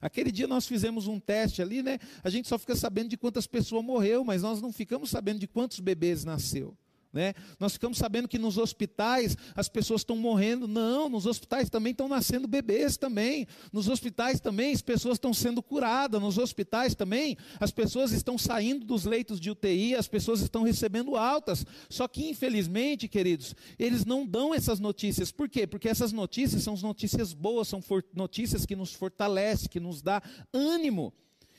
Aquele 0.00 0.32
dia 0.32 0.48
nós 0.48 0.66
fizemos 0.66 1.06
um 1.06 1.20
teste 1.20 1.62
ali, 1.62 1.82
né? 1.82 1.98
A 2.22 2.28
gente 2.28 2.48
só 2.48 2.58
fica 2.58 2.74
sabendo 2.74 3.08
de 3.08 3.16
quantas 3.16 3.46
pessoas 3.46 3.84
morreu, 3.84 4.24
mas 4.24 4.42
nós 4.42 4.60
não 4.60 4.72
ficamos 4.72 5.10
sabendo 5.10 5.38
de 5.38 5.46
quantos 5.46 5.78
bebês 5.80 6.24
nasceu. 6.24 6.76
Né? 7.14 7.32
Nós 7.60 7.74
ficamos 7.74 7.96
sabendo 7.96 8.26
que 8.26 8.40
nos 8.40 8.58
hospitais 8.58 9.36
as 9.54 9.68
pessoas 9.68 10.00
estão 10.00 10.16
morrendo. 10.16 10.66
Não, 10.66 11.08
nos 11.08 11.26
hospitais 11.26 11.70
também 11.70 11.92
estão 11.92 12.08
nascendo 12.08 12.48
bebês 12.48 12.96
também. 12.96 13.46
Nos 13.72 13.88
hospitais 13.88 14.40
também 14.40 14.72
as 14.72 14.82
pessoas 14.82 15.14
estão 15.14 15.32
sendo 15.32 15.62
curadas. 15.62 16.20
Nos 16.20 16.38
hospitais 16.38 16.92
também 16.96 17.36
as 17.60 17.70
pessoas 17.70 18.10
estão 18.10 18.36
saindo 18.36 18.84
dos 18.84 19.04
leitos 19.04 19.38
de 19.38 19.48
UTI, 19.48 19.94
as 19.94 20.08
pessoas 20.08 20.40
estão 20.40 20.64
recebendo 20.64 21.14
altas. 21.14 21.64
Só 21.88 22.08
que, 22.08 22.28
infelizmente, 22.28 23.06
queridos, 23.06 23.54
eles 23.78 24.04
não 24.04 24.26
dão 24.26 24.52
essas 24.52 24.80
notícias. 24.80 25.30
Por 25.30 25.48
quê? 25.48 25.68
Porque 25.68 25.88
essas 25.88 26.10
notícias 26.10 26.64
são 26.64 26.76
notícias 26.78 27.32
boas, 27.32 27.68
são 27.68 27.80
notícias 28.12 28.66
que 28.66 28.74
nos 28.74 28.92
fortalecem, 28.92 29.68
que 29.68 29.78
nos 29.78 30.02
dá 30.02 30.20
ânimo. 30.52 31.14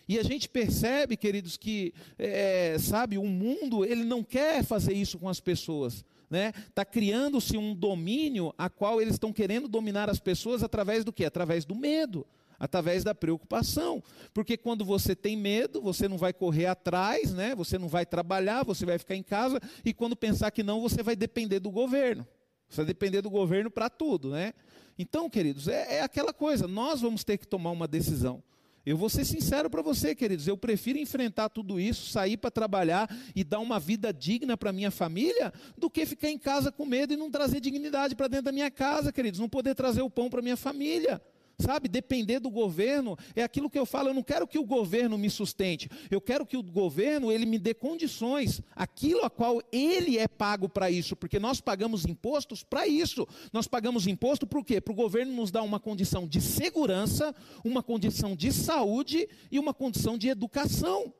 E 0.07 0.19
a 0.19 0.23
gente 0.23 0.47
percebe, 0.47 1.17
queridos, 1.17 1.57
que, 1.57 1.93
é, 2.17 2.77
sabe, 2.79 3.17
o 3.17 3.25
mundo, 3.25 3.83
ele 3.83 4.03
não 4.03 4.23
quer 4.23 4.63
fazer 4.63 4.93
isso 4.93 5.17
com 5.17 5.27
as 5.27 5.39
pessoas. 5.39 6.05
Né? 6.29 6.51
Está 6.67 6.85
criando-se 6.85 7.57
um 7.57 7.73
domínio 7.73 8.53
a 8.57 8.69
qual 8.69 9.01
eles 9.01 9.15
estão 9.15 9.33
querendo 9.33 9.67
dominar 9.67 10.09
as 10.09 10.19
pessoas 10.19 10.63
através 10.63 11.03
do 11.03 11.13
quê? 11.13 11.25
Através 11.25 11.65
do 11.65 11.75
medo, 11.75 12.25
através 12.59 13.03
da 13.03 13.15
preocupação. 13.15 14.03
Porque 14.33 14.57
quando 14.57 14.85
você 14.85 15.15
tem 15.15 15.35
medo, 15.35 15.81
você 15.81 16.07
não 16.07 16.17
vai 16.17 16.33
correr 16.33 16.67
atrás, 16.67 17.33
né? 17.33 17.55
você 17.55 17.77
não 17.77 17.87
vai 17.87 18.05
trabalhar, 18.05 18.63
você 18.63 18.85
vai 18.85 18.99
ficar 18.99 19.15
em 19.15 19.23
casa, 19.23 19.59
e 19.83 19.93
quando 19.93 20.15
pensar 20.15 20.51
que 20.51 20.63
não, 20.63 20.81
você 20.81 21.01
vai 21.01 21.15
depender 21.15 21.59
do 21.59 21.71
governo. 21.71 22.27
Você 22.69 22.77
vai 22.77 22.85
depender 22.85 23.21
do 23.21 23.29
governo 23.29 23.69
para 23.69 23.89
tudo, 23.89 24.31
né? 24.31 24.53
Então, 24.97 25.29
queridos, 25.29 25.67
é, 25.67 25.97
é 25.97 26.01
aquela 26.01 26.33
coisa, 26.33 26.67
nós 26.67 27.01
vamos 27.01 27.23
ter 27.23 27.37
que 27.37 27.47
tomar 27.47 27.71
uma 27.71 27.87
decisão. 27.87 28.41
Eu 28.85 28.95
vou 28.95 29.09
ser 29.09 29.25
sincero 29.25 29.69
para 29.69 29.81
você, 29.81 30.13
queridos, 30.13 30.47
eu 30.47 30.55
prefiro 30.55 30.99
enfrentar 30.99 31.49
tudo 31.49 31.79
isso, 31.79 32.09
sair 32.11 32.37
para 32.37 32.51
trabalhar 32.51 33.09
e 33.35 33.43
dar 33.43 33.59
uma 33.59 33.79
vida 33.79 34.13
digna 34.13 34.55
para 34.55 34.71
minha 34.71 34.91
família, 34.91 35.51
do 35.75 35.89
que 35.89 36.05
ficar 36.05 36.29
em 36.29 36.37
casa 36.37 36.71
com 36.71 36.85
medo 36.85 37.13
e 37.13 37.17
não 37.17 37.31
trazer 37.31 37.59
dignidade 37.59 38.15
para 38.15 38.27
dentro 38.27 38.45
da 38.45 38.51
minha 38.51 38.69
casa, 38.69 39.11
queridos, 39.11 39.39
não 39.39 39.49
poder 39.49 39.73
trazer 39.73 40.03
o 40.03 40.09
pão 40.09 40.29
para 40.29 40.41
minha 40.41 40.57
família. 40.57 41.19
Sabe, 41.59 41.87
depender 41.87 42.39
do 42.39 42.49
governo 42.49 43.17
é 43.35 43.43
aquilo 43.43 43.69
que 43.69 43.79
eu 43.79 43.85
falo, 43.85 44.09
eu 44.09 44.13
não 44.13 44.23
quero 44.23 44.47
que 44.47 44.59
o 44.59 44.65
governo 44.65 45.17
me 45.17 45.29
sustente, 45.29 45.89
eu 46.11 46.19
quero 46.19 46.45
que 46.45 46.57
o 46.57 46.63
governo 46.63 47.31
ele 47.31 47.45
me 47.45 47.57
dê 47.57 47.73
condições, 47.73 48.61
aquilo 48.75 49.23
a 49.23 49.29
qual 49.29 49.61
ele 49.71 50.17
é 50.17 50.27
pago 50.27 50.67
para 50.67 50.91
isso, 50.91 51.15
porque 51.15 51.39
nós 51.39 51.61
pagamos 51.61 52.05
impostos 52.05 52.63
para 52.63 52.87
isso. 52.87 53.27
Nós 53.51 53.67
pagamos 53.67 54.07
imposto 54.07 54.45
para 54.45 54.59
o 54.59 54.63
quê? 54.63 54.81
Para 54.81 54.91
o 54.91 54.95
governo 54.95 55.33
nos 55.33 55.51
dar 55.51 55.63
uma 55.63 55.79
condição 55.79 56.27
de 56.27 56.41
segurança, 56.41 57.33
uma 57.63 57.81
condição 57.81 58.35
de 58.35 58.51
saúde 58.51 59.27
e 59.51 59.59
uma 59.59 59.73
condição 59.73 60.17
de 60.17 60.27
educação. 60.27 61.13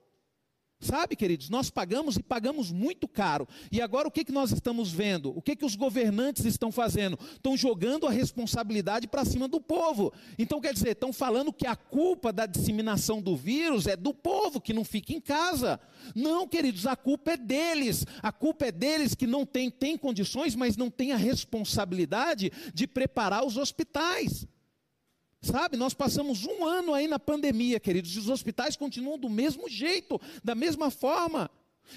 Sabe, 0.85 1.15
queridos, 1.15 1.49
nós 1.49 1.71
pagamos 1.71 2.15
e 2.15 2.21
pagamos 2.21 2.71
muito 2.71 3.07
caro. 3.07 3.47
E 3.71 3.81
agora 3.81 4.07
o 4.07 4.11
que, 4.11 4.23
que 4.23 4.31
nós 4.31 4.51
estamos 4.51 4.91
vendo? 4.91 5.35
O 5.35 5.41
que, 5.41 5.55
que 5.55 5.65
os 5.65 5.75
governantes 5.75 6.45
estão 6.45 6.71
fazendo? 6.71 7.17
Estão 7.33 7.57
jogando 7.57 8.05
a 8.05 8.11
responsabilidade 8.11 9.07
para 9.07 9.25
cima 9.25 9.47
do 9.47 9.59
povo. 9.59 10.13
Então, 10.37 10.61
quer 10.61 10.73
dizer, 10.73 10.89
estão 10.89 11.11
falando 11.11 11.51
que 11.51 11.65
a 11.65 11.75
culpa 11.75 12.31
da 12.31 12.45
disseminação 12.45 13.19
do 13.19 13.35
vírus 13.35 13.87
é 13.87 13.95
do 13.95 14.13
povo 14.13 14.61
que 14.61 14.73
não 14.73 14.83
fica 14.83 15.11
em 15.11 15.19
casa. 15.19 15.79
Não, 16.13 16.47
queridos, 16.47 16.85
a 16.85 16.95
culpa 16.95 17.31
é 17.31 17.37
deles. 17.37 18.05
A 18.21 18.31
culpa 18.31 18.67
é 18.67 18.71
deles 18.71 19.15
que 19.15 19.25
não 19.25 19.43
tem, 19.43 19.71
tem 19.71 19.97
condições, 19.97 20.55
mas 20.55 20.77
não 20.77 20.91
tem 20.91 21.13
a 21.13 21.17
responsabilidade 21.17 22.51
de 22.75 22.85
preparar 22.85 23.43
os 23.43 23.57
hospitais. 23.57 24.45
Sabe, 25.45 25.77
nós 25.77 25.93
passamos 25.93 26.43
um 26.43 26.65
ano 26.65 26.91
aí 26.91 27.07
na 27.07 27.19
pandemia, 27.19 27.79
queridos, 27.79 28.15
e 28.15 28.19
os 28.19 28.29
hospitais 28.29 28.75
continuam 28.75 29.15
do 29.15 29.29
mesmo 29.29 29.69
jeito, 29.69 30.19
da 30.43 30.55
mesma 30.55 30.89
forma. 30.89 31.51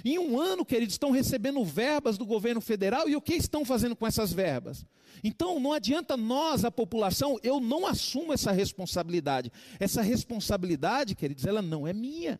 Em 0.05 0.19
um 0.19 0.39
ano, 0.39 0.67
queridos, 0.67 0.93
estão 0.93 1.11
recebendo 1.11 1.65
verbas 1.65 2.19
do 2.19 2.27
governo 2.27 2.61
federal 2.61 3.09
e 3.09 3.17
o 3.17 3.23
que 3.23 3.33
estão 3.33 3.65
fazendo 3.65 3.97
com 3.97 4.07
essas 4.07 4.35
verbas? 4.35 4.85
Então, 5.25 5.59
não 5.59 5.73
adianta 5.73 6.15
nós, 6.15 6.63
a 6.63 6.71
população, 6.71 7.39
eu 7.43 7.59
não 7.59 7.87
assumo 7.87 8.35
essa 8.35 8.53
responsabilidade. 8.53 9.51
Essa 9.81 10.03
responsabilidade, 10.03 11.15
queridos, 11.15 11.47
ela 11.47 11.63
não 11.63 11.87
é 11.87 11.95
minha. 11.95 12.39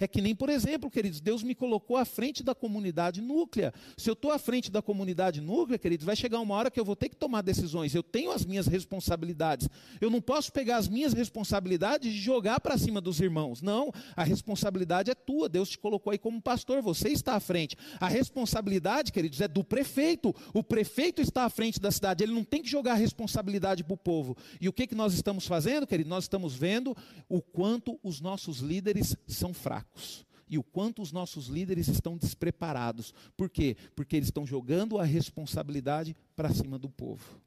É 0.00 0.06
que 0.06 0.20
nem, 0.20 0.34
por 0.34 0.48
exemplo, 0.48 0.90
queridos, 0.90 1.20
Deus 1.20 1.42
me 1.42 1.54
colocou 1.54 1.96
à 1.96 2.04
frente 2.04 2.42
da 2.42 2.54
comunidade 2.54 3.20
núclea. 3.20 3.72
Se 3.96 4.08
eu 4.08 4.14
estou 4.14 4.30
à 4.30 4.38
frente 4.38 4.70
da 4.70 4.82
comunidade 4.82 5.40
núclea, 5.40 5.78
queridos, 5.78 6.04
vai 6.04 6.16
chegar 6.16 6.40
uma 6.40 6.54
hora 6.54 6.70
que 6.70 6.78
eu 6.78 6.84
vou 6.84 6.96
ter 6.96 7.08
que 7.08 7.16
tomar 7.16 7.42
decisões. 7.42 7.94
Eu 7.94 8.02
tenho 8.02 8.30
as 8.30 8.44
minhas 8.44 8.66
responsabilidades. 8.66 9.68
Eu 10.00 10.10
não 10.10 10.20
posso 10.20 10.52
pegar 10.52 10.76
as 10.76 10.88
minhas 10.88 11.12
responsabilidades 11.12 12.12
e 12.12 12.16
jogar 12.16 12.60
para 12.60 12.78
cima 12.78 13.00
dos 13.00 13.20
irmãos. 13.20 13.62
Não, 13.62 13.92
a 14.16 14.24
responsabilidade 14.24 15.10
é 15.10 15.14
tua. 15.14 15.48
Deus 15.48 15.70
te 15.70 15.78
colocou 15.78 16.10
aí 16.10 16.18
como 16.18 16.40
pastor, 16.40 16.82
você 16.82 17.08
está 17.08 17.34
à 17.34 17.40
frente. 17.40 17.76
A 18.00 18.08
responsabilidade, 18.08 19.12
queridos, 19.12 19.40
é 19.40 19.48
do 19.48 19.62
prefeito. 19.62 20.34
O 20.52 20.62
prefeito 20.62 21.20
está 21.20 21.44
à 21.44 21.50
frente 21.50 21.80
da 21.80 21.90
cidade. 21.90 22.24
Ele 22.24 22.32
não 22.32 22.44
tem 22.44 22.62
que 22.62 22.68
jogar 22.68 22.92
a 22.92 22.96
responsabilidade 22.96 23.84
para 23.84 23.94
o 23.94 23.96
povo. 23.96 24.36
E 24.60 24.68
o 24.68 24.72
que, 24.72 24.86
que 24.86 24.94
nós 24.94 25.14
estamos 25.14 25.46
fazendo, 25.46 25.86
queridos? 25.86 26.10
Nós 26.10 26.24
estamos 26.24 26.54
vendo 26.54 26.96
o 27.28 27.40
quanto 27.40 27.98
os 28.02 28.20
nossos 28.20 28.58
líderes 28.58 29.16
são 29.26 29.52
fracos 29.52 29.81
fracos 29.82 30.24
e 30.48 30.58
o 30.58 30.62
quanto 30.62 31.00
os 31.00 31.12
nossos 31.12 31.46
líderes 31.46 31.88
estão 31.88 32.16
despreparados. 32.16 33.14
Por 33.36 33.48
quê? 33.48 33.76
Porque 33.96 34.16
eles 34.16 34.28
estão 34.28 34.46
jogando 34.46 34.98
a 34.98 35.04
responsabilidade 35.04 36.14
para 36.36 36.52
cima 36.52 36.78
do 36.78 36.90
povo. 36.90 37.40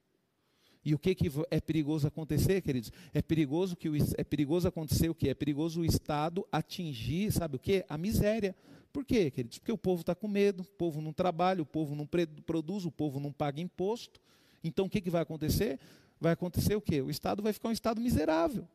E 0.84 0.94
o 0.94 1.00
que, 1.00 1.14
que 1.16 1.32
é 1.50 1.60
perigoso 1.60 2.08
acontecer, 2.08 2.62
queridos? 2.62 2.92
É 3.14 3.22
perigoso 3.22 3.76
que 3.76 3.90
o, 3.90 3.96
é 3.96 4.24
perigoso 4.24 4.68
acontecer 4.68 5.10
o 5.10 5.16
quê? 5.16 5.30
É 5.30 5.34
perigoso 5.34 5.82
o 5.82 5.86
Estado 5.86 6.48
atingir, 6.52 7.32
sabe 7.32 7.56
o 7.56 7.60
quê? 7.60 7.86
A 7.90 7.98
miséria. 7.98 8.56
Por 8.92 9.04
quê, 9.04 9.30
queridos? 9.30 9.60
Porque 9.60 9.72
o 9.72 9.78
povo 9.78 10.02
está 10.02 10.16
com 10.16 10.28
medo, 10.28 10.62
o 10.62 10.66
povo 10.66 11.02
não 11.02 11.14
trabalha, 11.14 11.62
o 11.62 11.66
povo 11.66 11.96
não 11.96 12.08
produz, 12.46 12.86
o 12.86 12.92
povo 12.92 13.20
não 13.20 13.32
paga 13.32 13.62
imposto. 13.62 14.20
Então 14.64 14.86
o 14.86 14.90
que, 14.90 15.02
que 15.02 15.10
vai 15.10 15.22
acontecer? 15.22 15.80
Vai 16.20 16.34
acontecer 16.34 16.76
o 16.76 16.82
quê? 16.82 17.02
O 17.02 17.10
Estado 17.10 17.44
vai 17.44 17.54
ficar 17.54 17.70
um 17.70 17.74
Estado 17.74 18.00
miserável. 18.02 18.68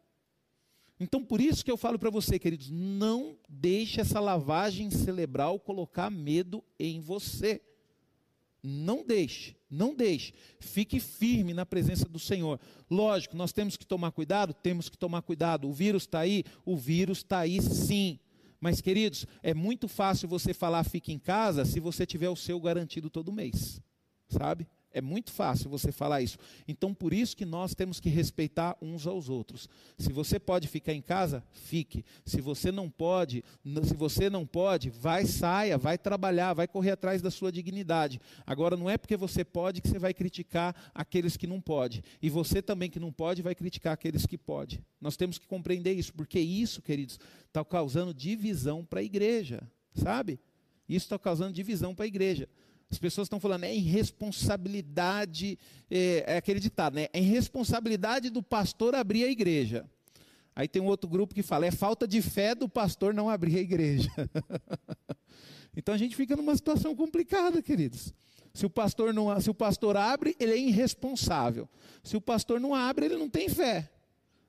Então, 1.01 1.25
por 1.25 1.41
isso 1.41 1.65
que 1.65 1.71
eu 1.71 1.79
falo 1.79 1.99
para 1.99 2.11
você, 2.11 2.39
queridos, 2.39 2.71
não 2.71 3.35
deixe 3.49 4.03
essa 4.03 4.21
lavagem 4.21 4.91
cerebral 4.91 5.59
colocar 5.59 6.11
medo 6.11 6.63
em 6.79 7.01
você. 7.01 7.63
Não 8.63 9.03
deixe, 9.03 9.57
não 9.71 9.95
deixe. 9.95 10.35
Fique 10.59 11.01
firme 11.01 11.55
na 11.55 11.65
presença 11.65 12.07
do 12.07 12.19
Senhor. 12.19 12.61
Lógico, 12.91 13.35
nós 13.35 13.51
temos 13.51 13.79
que 13.79 13.87
tomar 13.87 14.13
cuidado, 14.13 14.53
temos 14.53 14.91
que 14.91 14.99
tomar 14.99 15.23
cuidado. 15.23 15.67
O 15.67 15.73
vírus 15.73 16.03
está 16.03 16.21
aí, 16.21 16.45
o 16.67 16.77
vírus 16.77 17.19
está 17.19 17.39
aí 17.39 17.63
sim. 17.63 18.19
Mas, 18.61 18.83
queridos, 18.83 19.27
é 19.43 19.55
muito 19.55 19.89
fácil 19.89 20.29
você 20.29 20.53
falar 20.53 20.85
fique 20.85 21.11
em 21.11 21.19
casa 21.19 21.65
se 21.65 21.81
você 21.81 22.05
tiver 22.05 22.29
o 22.29 22.37
seu 22.37 22.61
garantido 22.61 23.09
todo 23.09 23.33
mês, 23.33 23.81
sabe? 24.29 24.69
É 24.93 25.01
muito 25.01 25.31
fácil 25.31 25.71
você 25.71 25.93
falar 25.93 26.21
isso. 26.21 26.37
Então, 26.67 26.93
por 26.93 27.13
isso 27.13 27.37
que 27.37 27.45
nós 27.45 27.75
temos 27.75 28.01
que 28.01 28.09
respeitar 28.09 28.77
uns 28.83 29.07
aos 29.07 29.29
outros. 29.29 29.69
Se 29.97 30.13
você 30.13 30.39
pode 30.39 30.67
ficar 30.67 30.93
em 30.93 31.01
casa, 31.01 31.45
fique. 31.53 32.05
Se 32.25 32.41
você 32.41 32.73
não 32.73 32.91
pode, 32.91 33.45
se 33.85 33.95
você 33.95 34.29
não 34.29 34.45
pode, 34.45 34.91
vai 34.91 35.27
saia, 35.27 35.79
vai 35.79 35.97
trabalhar, 35.97 36.55
vai 36.55 36.67
correr 36.67 36.91
atrás 36.91 37.23
da 37.23 37.31
sua 37.31 37.53
dignidade. 37.53 38.21
Agora, 38.45 38.77
não 38.77 38.91
é 38.91 38.99
porque 38.99 39.17
você 39.17 39.45
pode 39.45 39.81
que 39.81 39.89
você 39.89 39.99
vai 39.99 40.13
criticar 40.13 40.75
aqueles 40.93 41.37
que 41.37 41.47
não 41.47 41.61
pode. 41.61 42.03
E 42.21 42.29
você 42.29 42.61
também 42.61 42.91
que 42.91 42.99
não 42.99 43.13
pode 43.13 43.43
vai 43.43 43.55
criticar 43.55 43.93
aqueles 43.93 44.27
que 44.27 44.37
pode. 44.37 44.83
Nós 45.01 45.17
temos 45.17 45.39
que 45.39 45.47
compreender 45.47 45.93
isso, 45.93 46.13
porque 46.13 46.41
isso, 46.41 46.83
queridos, 46.83 47.19
está 47.47 47.65
causando 47.65 48.13
divisão 48.13 48.85
para 48.85 49.01
a 49.01 49.05
igreja, 49.05 49.63
sabe? 49.95 50.41
Isso 50.89 51.07
está 51.07 51.19
causando 51.19 51.53
divisão 51.53 51.95
para 51.95 52.05
a 52.05 52.09
igreja. 52.09 52.49
As 52.91 52.99
pessoas 52.99 53.27
estão 53.27 53.39
falando, 53.39 53.65
é 53.65 53.75
irresponsabilidade, 53.75 55.57
é, 55.89 56.25
é 56.27 56.37
aquele 56.37 56.59
ditado, 56.59 56.95
né? 56.95 57.07
É 57.13 57.21
irresponsabilidade 57.21 58.31
do 58.31 58.43
pastor 58.43 58.97
abrir 58.97 59.25
a 59.25 59.29
igreja. 59.29 59.89
Aí 60.57 60.67
tem 60.67 60.83
um 60.83 60.87
outro 60.87 61.09
grupo 61.09 61.33
que 61.33 61.43
fala, 61.43 61.67
é 61.67 61.71
falta 61.71 62.07
de 62.07 62.21
fé 62.21 62.55
do 62.55 62.69
pastor 62.69 63.15
não 63.15 63.31
abrir 63.31 63.59
a 63.59 63.61
igreja. 63.61 64.11
então 65.77 65.95
a 65.95 65.99
gente 65.99 66.17
fica 66.17 66.35
numa 66.35 66.55
situação 66.57 66.95
complicada, 66.97 67.63
queridos. 67.63 68.13
Se 68.53 68.67
o 68.67 68.71
pastor 68.71 69.15
não, 69.15 69.41
se 69.41 69.49
o 69.49 69.55
pastor 69.55 69.97
abre, 69.97 70.35
ele 70.41 70.53
é 70.53 70.59
irresponsável. 70.59 71.69
Se 72.03 72.17
o 72.17 72.21
pastor 72.21 72.59
não 72.59 72.75
abre, 72.75 73.07
ele 73.07 73.17
não 73.17 73.31
tem 73.31 73.49
fé, 73.49 73.89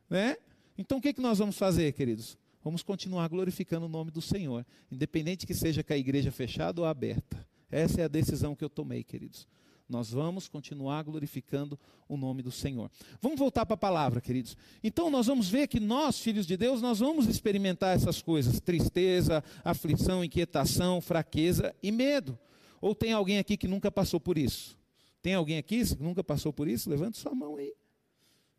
né? 0.10 0.36
Então 0.76 0.98
o 0.98 1.02
que, 1.02 1.14
que 1.14 1.22
nós 1.22 1.38
vamos 1.38 1.58
fazer, 1.58 1.94
queridos? 1.94 2.36
Vamos 2.64 2.82
continuar 2.82 3.28
glorificando 3.28 3.86
o 3.86 3.90
nome 3.90 4.10
do 4.10 4.22
Senhor, 4.22 4.66
independente 4.92 5.46
que 5.46 5.54
seja 5.54 5.84
com 5.84 5.94
a 5.94 5.98
igreja 5.98 6.32
fechada 6.32 6.82
ou 6.82 6.88
aberta. 6.88 7.51
Essa 7.72 8.02
é 8.02 8.04
a 8.04 8.08
decisão 8.08 8.56
que 8.56 8.64
eu 8.64 8.70
tomei, 8.70 9.04
queridos. 9.04 9.48
Nós 9.92 10.10
vamos 10.10 10.48
continuar 10.48 11.04
glorificando 11.04 11.78
o 12.08 12.16
nome 12.16 12.42
do 12.42 12.52
Senhor. 12.52 12.90
Vamos 13.22 13.38
voltar 13.38 13.66
para 13.66 13.74
a 13.74 13.78
palavra, 13.78 14.22
queridos. 14.22 14.56
Então 14.82 15.10
nós 15.10 15.28
vamos 15.28 15.50
ver 15.50 15.68
que 15.68 15.80
nós, 15.80 16.20
filhos 16.20 16.48
de 16.48 16.56
Deus, 16.56 16.82
nós 16.82 17.00
vamos 17.00 17.28
experimentar 17.28 17.96
essas 17.96 18.22
coisas: 18.22 18.62
tristeza, 18.62 19.44
aflição, 19.66 20.24
inquietação, 20.24 21.02
fraqueza 21.02 21.76
e 21.84 21.92
medo. 21.92 22.40
Ou 22.80 22.96
tem 22.96 23.12
alguém 23.12 23.38
aqui 23.38 23.58
que 23.58 23.68
nunca 23.68 23.92
passou 23.92 24.20
por 24.20 24.38
isso? 24.38 24.78
Tem 25.22 25.34
alguém 25.34 25.58
aqui 25.58 25.84
que 25.86 26.02
nunca 26.02 26.24
passou 26.24 26.54
por 26.54 26.68
isso? 26.68 26.90
Levante 26.90 27.18
sua 27.18 27.36
mão 27.36 27.58
aí. 27.58 27.74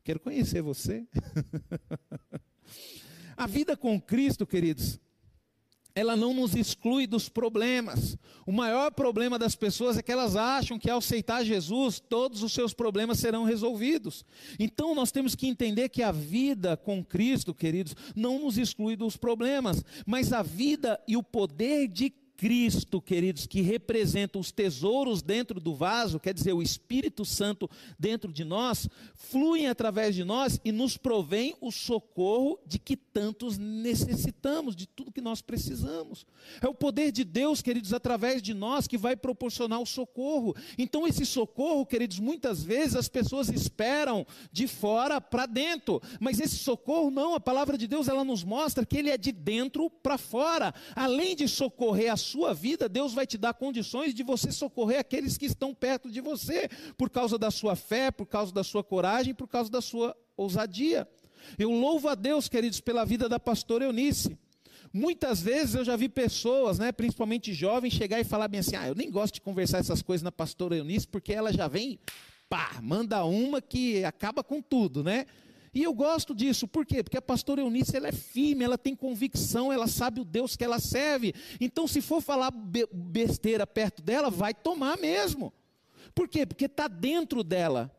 Quero 0.05 0.21
conhecer 0.21 0.61
você. 0.63 1.07
a 3.37 3.47
vida 3.47 3.77
com 3.77 4.01
Cristo, 4.01 4.47
queridos, 4.47 5.01
ela 5.95 6.17
não 6.17 6.33
nos 6.33 6.55
exclui 6.55 7.07
dos 7.07 7.29
problemas. 7.29 8.17
O 8.47 8.53
maior 8.53 8.91
problema 8.93 9.39
das 9.39 9.55
pessoas 9.55 9.97
é 9.97 10.03
que 10.03 10.11
elas 10.11 10.37
acham 10.37 10.79
que 10.79 10.91
ao 10.91 10.99
aceitar 10.99 11.45
Jesus, 11.45 12.01
todos 12.01 12.43
os 12.43 12.53
seus 12.53 12.73
problemas 12.73 13.19
serão 13.19 13.45
resolvidos. 13.45 14.25
Então 14.59 14.95
nós 14.95 15.13
temos 15.13 15.35
que 15.35 15.47
entender 15.47 15.89
que 15.89 16.03
a 16.03 16.13
vida 16.13 16.77
com 16.77 17.05
Cristo, 17.05 17.55
queridos, 17.55 17.95
não 18.17 18.41
nos 18.41 18.59
exclui 18.59 18.97
dos 18.97 19.17
problemas, 19.17 19.85
mas 20.07 20.33
a 20.33 20.43
vida 20.43 21.01
e 21.07 21.17
o 21.17 21.23
poder 21.23 21.89
de 21.89 22.13
Cristo, 22.43 23.01
queridos, 23.01 23.47
que 23.47 23.61
representa 23.61 24.37
os 24.37 24.51
tesouros 24.51 25.23
dentro 25.23 25.61
do 25.61 25.77
vaso, 25.77 26.19
quer 26.19 26.35
dizer, 26.35 26.53
o 26.53 26.61
Espírito 26.61 27.25
Santo 27.25 27.71
dentro 27.97 28.33
de 28.33 28.43
nós, 28.43 28.89
fluem 29.15 29.69
através 29.69 30.13
de 30.13 30.25
nós 30.25 30.61
e 30.65 30.73
nos 30.73 30.97
provém 30.97 31.55
o 31.61 31.71
socorro 31.71 32.59
de 32.67 32.81
que 32.81 32.97
tantos 32.97 33.59
necessitamos, 33.59 34.75
de 34.75 34.89
tudo 34.89 35.13
que 35.13 35.21
nós 35.21 35.41
precisamos. 35.41 36.27
É 36.61 36.67
o 36.67 36.75
poder 36.75 37.13
de 37.13 37.23
Deus, 37.23 37.63
queridos, 37.63 37.93
através 37.93 38.43
de 38.43 38.53
nós 38.53 38.89
que 38.89 38.99
vai 38.99 39.15
proporcionar 39.15 39.81
o 39.81 39.87
socorro. 39.87 40.53
Então, 40.77 41.07
esse 41.07 41.25
socorro, 41.25 41.87
queridos, 41.87 42.19
muitas 42.19 42.65
vezes 42.65 42.97
as 42.97 43.09
pessoas 43.09 43.51
esperam 43.51 44.27
de 44.51 44.67
fora 44.67 45.21
para 45.21 45.47
dentro, 45.47 46.03
mas 46.19 46.41
esse 46.41 46.57
socorro 46.57 47.09
não, 47.09 47.37
a 47.37 47.41
palavra 47.41 47.79
de 47.79 47.87
Deus 47.87 48.09
ela 48.09 48.25
nos 48.25 48.43
mostra 48.43 48.85
que 48.85 48.97
ele 48.97 49.11
é 49.11 49.17
de 49.17 49.31
dentro 49.31 49.89
para 49.89 50.19
fora. 50.19 50.75
Além 50.97 51.37
de 51.37 51.47
socorrer 51.47 52.13
a 52.13 52.17
sua 52.33 52.55
vida, 52.55 52.89
Deus 52.89 53.13
vai 53.13 53.27
te 53.27 53.37
dar 53.37 53.53
condições 53.53 54.15
de 54.15 54.23
você 54.23 54.51
socorrer 54.51 54.99
aqueles 54.99 55.37
que 55.37 55.45
estão 55.45 55.75
perto 55.75 56.11
de 56.11 56.21
você, 56.21 56.69
por 56.97 57.11
causa 57.11 57.39
da 57.39 57.51
sua 57.51 57.77
fé, 57.77 58.11
por 58.11 58.25
causa 58.25 58.53
da 58.53 58.65
sua 58.65 58.83
coragem, 58.83 59.35
por 59.35 59.47
causa 59.47 59.71
da 59.71 59.83
sua 59.83 60.17
ousadia. 60.35 61.07
Eu 61.59 61.71
louvo 61.71 62.09
a 62.09 62.15
Deus, 62.15 62.49
queridos, 62.49 62.81
pela 62.81 63.05
vida 63.05 63.29
da 63.29 63.39
pastora 63.39 63.85
Eunice. 63.85 64.39
Muitas 64.95 65.43
vezes 65.43 65.75
eu 65.75 65.85
já 65.85 65.95
vi 65.95 66.09
pessoas, 66.09 66.79
né, 66.79 66.91
principalmente 66.91 67.53
jovens, 67.53 67.93
chegar 67.93 68.19
e 68.19 68.25
falar 68.25 68.49
bem 68.49 68.61
assim: 68.61 68.77
ah, 68.77 68.89
eu 68.89 68.95
nem 68.95 69.11
gosto 69.11 69.35
de 69.35 69.41
conversar 69.43 69.79
essas 69.79 70.01
coisas 70.01 70.23
na 70.23 70.33
pastora 70.33 70.77
Eunice, 70.77 71.07
porque 71.07 71.35
ela 71.35 71.53
já 71.53 71.69
vem, 71.69 71.99
pá, 72.49 72.79
manda 72.83 73.23
uma 73.25 73.61
que 73.61 74.05
acaba 74.05 74.43
com 74.43 74.63
tudo, 74.63 75.05
né? 75.05 75.27
E 75.75 75.83
eu 75.83 75.95
gosto 75.95 76.35
disso, 76.35 76.69
por 76.69 76.85
quê? 76.85 77.03
Porque 77.03 77.17
a 77.17 77.23
pastora 77.23 77.63
Eunice 77.63 77.97
ela 77.97 78.09
é 78.09 78.13
firme, 78.13 78.63
ela 78.63 78.77
tem 78.77 78.95
convicção, 78.95 79.73
ela 79.73 79.87
sabe 79.87 80.21
o 80.21 80.25
Deus 80.25 80.55
que 80.55 80.63
ela 80.63 80.79
serve. 80.79 81.35
Então, 81.59 81.87
se 81.87 82.03
for 82.03 82.21
falar 82.21 82.51
besteira 82.93 83.67
perto 83.67 84.03
dela, 84.03 84.31
vai 84.31 84.53
tomar 84.53 84.99
mesmo. 84.99 85.53
Por 86.15 86.29
quê? 86.29 86.45
Porque 86.45 86.67
está 86.67 86.89
dentro 86.89 87.43
dela. 87.43 87.91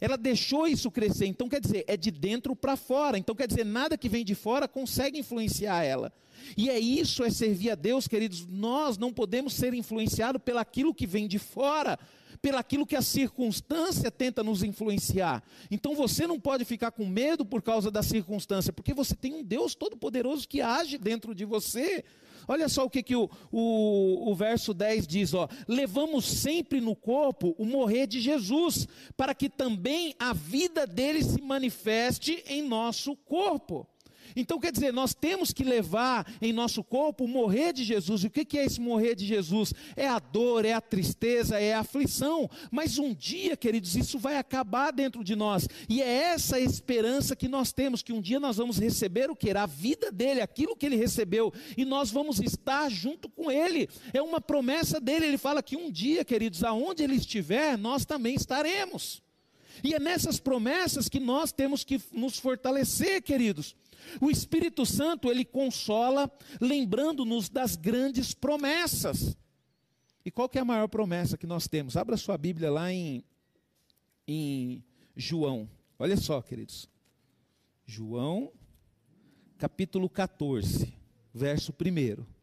Ela 0.00 0.16
deixou 0.16 0.68
isso 0.68 0.92
crescer, 0.92 1.26
então 1.26 1.48
quer 1.48 1.60
dizer, 1.60 1.84
é 1.88 1.96
de 1.96 2.12
dentro 2.12 2.54
para 2.54 2.76
fora. 2.76 3.18
Então 3.18 3.34
quer 3.34 3.48
dizer, 3.48 3.64
nada 3.64 3.98
que 3.98 4.08
vem 4.08 4.24
de 4.24 4.36
fora 4.36 4.68
consegue 4.68 5.18
influenciar 5.18 5.82
ela. 5.82 6.12
E 6.56 6.70
é 6.70 6.78
isso, 6.78 7.24
é 7.24 7.30
servir 7.30 7.70
a 7.70 7.74
Deus, 7.74 8.06
queridos. 8.06 8.46
Nós 8.46 8.96
não 8.96 9.12
podemos 9.12 9.54
ser 9.54 9.74
influenciados 9.74 10.40
pelaquilo 10.40 10.94
que 10.94 11.04
vem 11.04 11.26
de 11.26 11.40
fora 11.40 11.98
pelaquilo 12.40 12.86
que 12.86 12.96
a 12.96 13.02
circunstância 13.02 14.10
tenta 14.10 14.42
nos 14.42 14.62
influenciar. 14.62 15.42
Então 15.70 15.94
você 15.94 16.26
não 16.26 16.38
pode 16.38 16.64
ficar 16.64 16.90
com 16.90 17.06
medo 17.06 17.44
por 17.44 17.62
causa 17.62 17.90
da 17.90 18.02
circunstância, 18.02 18.72
porque 18.72 18.94
você 18.94 19.14
tem 19.14 19.34
um 19.34 19.42
Deus 19.42 19.74
todo-poderoso 19.74 20.48
que 20.48 20.60
age 20.60 20.98
dentro 20.98 21.34
de 21.34 21.44
você. 21.44 22.04
Olha 22.46 22.66
só 22.66 22.84
o 22.84 22.90
que, 22.90 23.02
que 23.02 23.14
o, 23.14 23.28
o, 23.52 24.30
o 24.30 24.34
verso 24.34 24.72
10 24.72 25.06
diz: 25.06 25.34
ó, 25.34 25.46
levamos 25.68 26.24
sempre 26.24 26.80
no 26.80 26.96
corpo 26.96 27.54
o 27.58 27.64
morrer 27.66 28.06
de 28.06 28.20
Jesus, 28.20 28.88
para 29.16 29.34
que 29.34 29.50
também 29.50 30.14
a 30.18 30.32
vida 30.32 30.86
dele 30.86 31.22
se 31.22 31.40
manifeste 31.42 32.42
em 32.46 32.62
nosso 32.62 33.14
corpo. 33.14 33.86
Então, 34.36 34.58
quer 34.58 34.72
dizer, 34.72 34.92
nós 34.92 35.14
temos 35.14 35.52
que 35.52 35.64
levar 35.64 36.26
em 36.40 36.52
nosso 36.52 36.82
corpo 36.84 37.24
o 37.24 37.28
morrer 37.28 37.72
de 37.72 37.84
Jesus. 37.84 38.24
E 38.24 38.26
o 38.26 38.30
que 38.30 38.58
é 38.58 38.64
esse 38.64 38.80
morrer 38.80 39.14
de 39.14 39.26
Jesus? 39.26 39.72
É 39.96 40.06
a 40.06 40.18
dor, 40.18 40.64
é 40.64 40.72
a 40.72 40.80
tristeza, 40.80 41.58
é 41.58 41.74
a 41.74 41.80
aflição. 41.80 42.48
Mas 42.70 42.98
um 42.98 43.14
dia, 43.14 43.56
queridos, 43.56 43.96
isso 43.96 44.18
vai 44.18 44.36
acabar 44.36 44.92
dentro 44.92 45.24
de 45.24 45.34
nós. 45.34 45.68
E 45.88 46.02
é 46.02 46.08
essa 46.08 46.60
esperança 46.60 47.34
que 47.34 47.48
nós 47.48 47.72
temos, 47.72 48.02
que 48.02 48.12
um 48.12 48.20
dia 48.20 48.40
nós 48.40 48.56
vamos 48.56 48.78
receber 48.78 49.30
o 49.30 49.36
que? 49.36 49.48
A 49.50 49.66
vida 49.66 50.12
dele, 50.12 50.40
aquilo 50.40 50.76
que 50.76 50.86
ele 50.86 50.96
recebeu. 50.96 51.52
E 51.76 51.84
nós 51.84 52.10
vamos 52.10 52.38
estar 52.40 52.88
junto 52.90 53.28
com 53.28 53.50
ele. 53.50 53.88
É 54.12 54.22
uma 54.22 54.40
promessa 54.40 55.00
dele. 55.00 55.26
Ele 55.26 55.38
fala 55.38 55.62
que 55.62 55.76
um 55.76 55.90
dia, 55.90 56.24
queridos, 56.24 56.62
aonde 56.62 57.02
ele 57.02 57.16
estiver, 57.16 57.76
nós 57.76 58.04
também 58.04 58.34
estaremos. 58.34 59.22
E 59.82 59.94
é 59.94 59.98
nessas 59.98 60.40
promessas 60.40 61.08
que 61.08 61.20
nós 61.20 61.52
temos 61.52 61.84
que 61.84 62.00
nos 62.12 62.38
fortalecer, 62.38 63.22
queridos. 63.22 63.76
O 64.20 64.30
Espírito 64.30 64.84
Santo, 64.86 65.30
ele 65.30 65.44
consola, 65.44 66.30
lembrando-nos 66.60 67.48
das 67.48 67.76
grandes 67.76 68.34
promessas. 68.34 69.36
E 70.24 70.30
qual 70.30 70.48
que 70.48 70.58
é 70.58 70.60
a 70.60 70.64
maior 70.64 70.88
promessa 70.88 71.38
que 71.38 71.46
nós 71.46 71.66
temos? 71.66 71.96
Abra 71.96 72.16
sua 72.16 72.36
Bíblia 72.36 72.70
lá 72.70 72.92
em, 72.92 73.24
em 74.26 74.84
João. 75.16 75.68
Olha 75.98 76.16
só, 76.16 76.42
queridos. 76.42 76.88
João, 77.86 78.52
capítulo 79.56 80.08
14, 80.08 80.94
verso 81.32 81.72
1. 81.72 82.37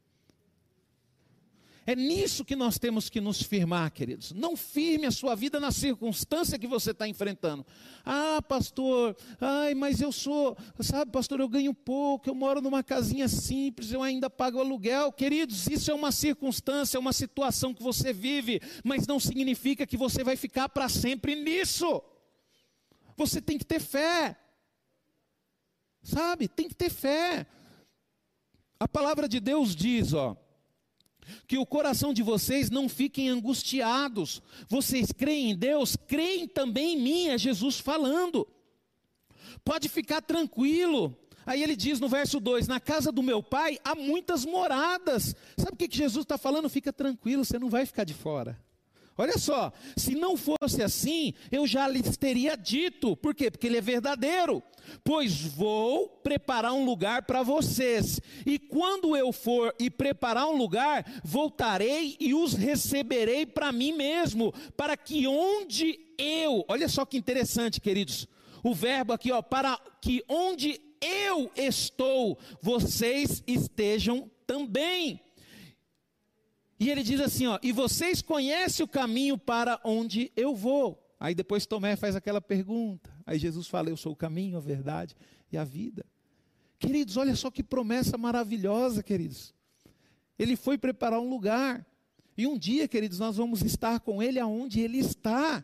É 1.87 1.95
nisso 1.95 2.43
que 2.43 2.55
nós 2.55 2.79
temos 2.79 3.09
que 3.09 3.21
nos 3.21 3.43
firmar, 3.43 3.91
queridos. 3.91 4.31
Não 4.31 4.57
firme 4.57 5.05
a 5.05 5.11
sua 5.11 5.35
vida 5.35 5.59
na 5.59 5.71
circunstância 5.71 6.57
que 6.57 6.65
você 6.65 6.89
está 6.89 7.07
enfrentando. 7.07 7.63
Ah, 8.03 8.41
pastor, 8.41 9.15
ai, 9.39 9.75
mas 9.75 10.01
eu 10.01 10.11
sou, 10.11 10.57
sabe, 10.79 11.11
pastor, 11.11 11.39
eu 11.39 11.47
ganho 11.47 11.75
pouco, 11.75 12.27
eu 12.27 12.33
moro 12.33 12.59
numa 12.59 12.81
casinha 12.81 13.27
simples, 13.27 13.91
eu 13.91 14.01
ainda 14.01 14.31
pago 14.31 14.59
aluguel. 14.59 15.11
Queridos, 15.11 15.67
isso 15.67 15.91
é 15.91 15.93
uma 15.93 16.11
circunstância, 16.11 16.97
é 16.97 16.99
uma 16.99 17.13
situação 17.13 17.71
que 17.71 17.83
você 17.83 18.11
vive, 18.11 18.59
mas 18.83 19.05
não 19.05 19.19
significa 19.19 19.85
que 19.85 19.95
você 19.95 20.23
vai 20.23 20.35
ficar 20.35 20.67
para 20.69 20.89
sempre 20.89 21.35
nisso. 21.35 22.01
Você 23.15 23.39
tem 23.39 23.59
que 23.59 23.65
ter 23.65 23.79
fé. 23.79 24.35
Sabe, 26.01 26.47
tem 26.47 26.67
que 26.67 26.75
ter 26.75 26.89
fé. 26.89 27.45
A 28.79 28.87
palavra 28.87 29.29
de 29.29 29.39
Deus 29.39 29.75
diz, 29.75 30.13
ó, 30.13 30.35
que 31.47 31.57
o 31.57 31.65
coração 31.65 32.13
de 32.13 32.23
vocês 32.23 32.69
não 32.69 32.89
fiquem 32.89 33.29
angustiados. 33.29 34.41
Vocês 34.67 35.11
creem 35.11 35.51
em 35.51 35.55
Deus, 35.55 35.95
creem 36.07 36.47
também 36.47 36.93
em 36.93 37.01
mim, 37.01 37.27
é 37.27 37.37
Jesus 37.37 37.79
falando. 37.79 38.47
Pode 39.63 39.89
ficar 39.89 40.21
tranquilo. 40.21 41.17
Aí 41.45 41.61
ele 41.61 41.75
diz 41.75 41.99
no 41.99 42.09
verso 42.09 42.39
2: 42.39 42.67
Na 42.67 42.79
casa 42.79 43.11
do 43.11 43.21
meu 43.21 43.43
pai 43.43 43.77
há 43.83 43.93
muitas 43.93 44.45
moradas. 44.45 45.35
Sabe 45.57 45.73
o 45.73 45.77
que, 45.77 45.87
Jesus 45.89 46.23
está 46.23 46.37
falando? 46.37 46.69
Fica 46.69 46.91
tranquilo, 46.91 47.45
você 47.45 47.59
não 47.59 47.69
vai 47.69 47.85
ficar 47.85 48.03
de 48.03 48.13
fora. 48.13 48.59
Olha 49.17 49.37
só, 49.37 49.71
se 49.95 50.13
não 50.13 50.35
fosse 50.35 50.83
assim, 50.83 51.33
eu 51.51 51.65
já 51.65 51.87
lhes 51.87 52.17
teria 52.17 52.57
dito. 52.57 53.15
Por 53.15 53.33
quê? 53.33 53.49
Porque 53.49 53.67
ele 53.67 53.77
é 53.77 53.81
verdadeiro. 53.81 54.61
Pois 55.03 55.41
vou 55.41 56.07
preparar 56.07 56.73
um 56.73 56.85
lugar 56.85 57.23
para 57.23 57.41
vocês. 57.41 58.19
E 58.45 58.59
quando 58.59 59.15
eu 59.15 59.31
for 59.31 59.73
e 59.79 59.89
preparar 59.89 60.47
um 60.47 60.57
lugar, 60.57 61.05
voltarei 61.23 62.17
e 62.19 62.33
os 62.33 62.53
receberei 62.53 63.45
para 63.45 63.71
mim 63.71 63.93
mesmo, 63.93 64.53
para 64.75 64.97
que 64.97 65.25
onde 65.25 65.99
eu, 66.17 66.65
olha 66.67 66.89
só 66.89 67.05
que 67.05 67.17
interessante, 67.17 67.79
queridos. 67.79 68.27
O 68.63 68.73
verbo 68.73 69.13
aqui, 69.13 69.31
ó, 69.31 69.41
para 69.41 69.79
que 70.01 70.23
onde 70.27 70.81
eu 71.01 71.49
estou, 71.55 72.37
vocês 72.61 73.43
estejam 73.47 74.29
também. 74.45 75.21
E 76.79 76.89
ele 76.89 77.03
diz 77.03 77.19
assim: 77.19 77.47
ó, 77.47 77.59
e 77.63 77.71
vocês 77.71 78.21
conhecem 78.21 78.83
o 78.83 78.87
caminho 78.87 79.37
para 79.37 79.79
onde 79.83 80.31
eu 80.35 80.55
vou. 80.55 81.01
Aí 81.19 81.33
depois 81.33 81.65
Tomé 81.65 81.95
faz 81.95 82.15
aquela 82.15 82.41
pergunta. 82.41 83.11
Aí 83.25 83.39
Jesus 83.39 83.67
fala: 83.67 83.89
Eu 83.89 83.97
sou 83.97 84.13
o 84.13 84.15
caminho, 84.15 84.57
a 84.57 84.61
verdade 84.61 85.15
e 85.51 85.57
a 85.57 85.63
vida. 85.63 86.05
Queridos, 86.77 87.17
olha 87.17 87.35
só 87.35 87.49
que 87.49 87.63
promessa 87.63 88.17
maravilhosa, 88.17 89.01
queridos. 89.01 89.53
Ele 90.37 90.55
foi 90.55 90.77
preparar 90.77 91.19
um 91.19 91.29
lugar. 91.29 91.85
E 92.37 92.45
um 92.45 92.57
dia, 92.57 92.85
queridos, 92.87 93.17
nós 93.17 93.37
vamos 93.37 93.61
estar 93.61 94.01
com 94.01 94.21
Ele 94.21 94.39
aonde 94.39 94.81
Ele 94.81 94.97
está. 94.97 95.63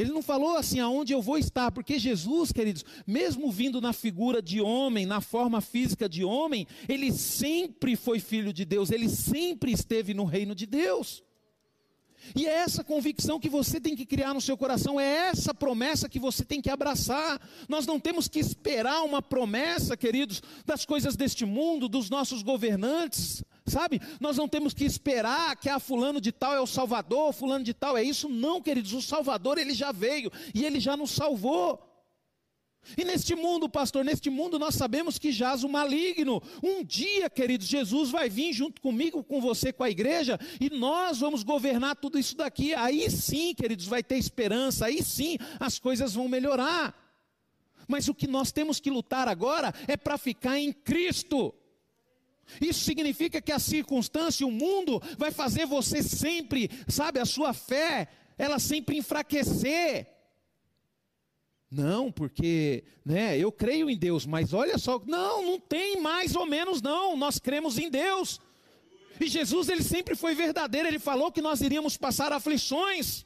Ele 0.00 0.12
não 0.12 0.22
falou 0.22 0.56
assim 0.56 0.80
aonde 0.80 1.12
eu 1.12 1.20
vou 1.20 1.36
estar, 1.36 1.70
porque 1.70 1.98
Jesus, 1.98 2.52
queridos, 2.52 2.84
mesmo 3.06 3.50
vindo 3.50 3.80
na 3.80 3.92
figura 3.92 4.40
de 4.40 4.60
homem, 4.60 5.04
na 5.04 5.20
forma 5.20 5.60
física 5.60 6.08
de 6.08 6.24
homem, 6.24 6.66
ele 6.88 7.12
sempre 7.12 7.96
foi 7.96 8.18
filho 8.18 8.52
de 8.52 8.64
Deus, 8.64 8.90
ele 8.90 9.08
sempre 9.08 9.72
esteve 9.72 10.14
no 10.14 10.24
reino 10.24 10.54
de 10.54 10.64
Deus. 10.64 11.22
E 12.34 12.46
é 12.46 12.58
essa 12.58 12.84
convicção 12.84 13.40
que 13.40 13.48
você 13.48 13.80
tem 13.80 13.96
que 13.96 14.06
criar 14.06 14.34
no 14.34 14.40
seu 14.40 14.56
coração, 14.56 15.00
é 15.00 15.28
essa 15.28 15.52
promessa 15.52 16.08
que 16.08 16.18
você 16.18 16.44
tem 16.44 16.60
que 16.60 16.70
abraçar. 16.70 17.40
Nós 17.68 17.86
não 17.86 17.98
temos 17.98 18.28
que 18.28 18.38
esperar 18.38 19.02
uma 19.02 19.20
promessa, 19.20 19.96
queridos, 19.96 20.42
das 20.64 20.84
coisas 20.84 21.16
deste 21.16 21.44
mundo, 21.44 21.88
dos 21.88 22.10
nossos 22.10 22.42
governantes, 22.42 23.42
sabe? 23.66 24.00
Nós 24.20 24.36
não 24.36 24.48
temos 24.48 24.74
que 24.74 24.84
esperar 24.84 25.56
que 25.56 25.68
a 25.68 25.76
ah, 25.76 25.80
fulano 25.80 26.20
de 26.20 26.32
tal 26.32 26.54
é 26.54 26.60
o 26.60 26.66
Salvador, 26.66 27.32
fulano 27.32 27.64
de 27.64 27.74
tal 27.74 27.96
é 27.96 28.02
isso. 28.02 28.28
Não, 28.28 28.60
queridos, 28.60 28.92
o 28.92 29.02
Salvador 29.02 29.58
ele 29.58 29.74
já 29.74 29.92
veio 29.92 30.30
e 30.54 30.64
ele 30.64 30.80
já 30.80 30.96
nos 30.96 31.10
salvou. 31.10 31.89
E 32.96 33.04
neste 33.04 33.34
mundo, 33.34 33.68
pastor, 33.68 34.04
neste 34.04 34.30
mundo 34.30 34.58
nós 34.58 34.74
sabemos 34.74 35.18
que 35.18 35.30
jaz 35.30 35.62
o 35.62 35.68
maligno. 35.68 36.42
Um 36.62 36.82
dia, 36.82 37.30
queridos, 37.30 37.66
Jesus 37.66 38.10
vai 38.10 38.28
vir 38.28 38.52
junto 38.52 38.80
comigo, 38.80 39.22
com 39.22 39.40
você, 39.40 39.72
com 39.72 39.84
a 39.84 39.90
igreja, 39.90 40.38
e 40.60 40.70
nós 40.70 41.20
vamos 41.20 41.42
governar 41.42 41.96
tudo 41.96 42.18
isso 42.18 42.36
daqui. 42.36 42.74
Aí 42.74 43.08
sim, 43.10 43.54
queridos, 43.54 43.86
vai 43.86 44.02
ter 44.02 44.16
esperança, 44.16 44.86
aí 44.86 45.02
sim 45.02 45.36
as 45.58 45.78
coisas 45.78 46.14
vão 46.14 46.28
melhorar. 46.28 46.94
Mas 47.86 48.08
o 48.08 48.14
que 48.14 48.26
nós 48.26 48.50
temos 48.50 48.80
que 48.80 48.90
lutar 48.90 49.28
agora 49.28 49.74
é 49.86 49.96
para 49.96 50.16
ficar 50.16 50.58
em 50.58 50.72
Cristo. 50.72 51.54
Isso 52.60 52.80
significa 52.80 53.40
que 53.40 53.52
a 53.52 53.58
circunstância, 53.58 54.46
o 54.46 54.50
mundo, 54.50 55.00
vai 55.18 55.30
fazer 55.30 55.66
você 55.66 56.02
sempre, 56.02 56.70
sabe, 56.88 57.20
a 57.20 57.24
sua 57.24 57.52
fé, 57.52 58.08
ela 58.38 58.58
sempre 58.58 58.96
enfraquecer. 58.96 60.09
Não, 61.70 62.10
porque, 62.10 62.82
né, 63.04 63.38
eu 63.38 63.52
creio 63.52 63.88
em 63.88 63.96
Deus, 63.96 64.26
mas 64.26 64.52
olha 64.52 64.76
só, 64.76 65.00
não, 65.06 65.44
não 65.44 65.60
tem 65.60 66.00
mais 66.00 66.34
ou 66.34 66.44
menos 66.44 66.82
não, 66.82 67.16
nós 67.16 67.38
cremos 67.38 67.78
em 67.78 67.88
Deus. 67.88 68.40
E 69.20 69.28
Jesus, 69.28 69.68
ele 69.68 69.82
sempre 69.82 70.16
foi 70.16 70.34
verdadeiro, 70.34 70.88
ele 70.88 70.98
falou 70.98 71.30
que 71.30 71.40
nós 71.40 71.60
iríamos 71.60 71.96
passar 71.96 72.32
aflições. 72.32 73.24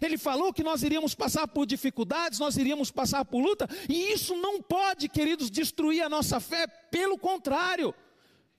Ele 0.00 0.16
falou 0.16 0.52
que 0.52 0.62
nós 0.62 0.82
iríamos 0.82 1.14
passar 1.14 1.46
por 1.48 1.66
dificuldades, 1.66 2.38
nós 2.38 2.56
iríamos 2.56 2.90
passar 2.90 3.24
por 3.24 3.40
luta, 3.40 3.68
e 3.88 4.12
isso 4.12 4.34
não 4.36 4.62
pode, 4.62 5.08
queridos, 5.08 5.50
destruir 5.50 6.02
a 6.02 6.08
nossa 6.08 6.40
fé, 6.40 6.66
pelo 6.66 7.18
contrário. 7.18 7.94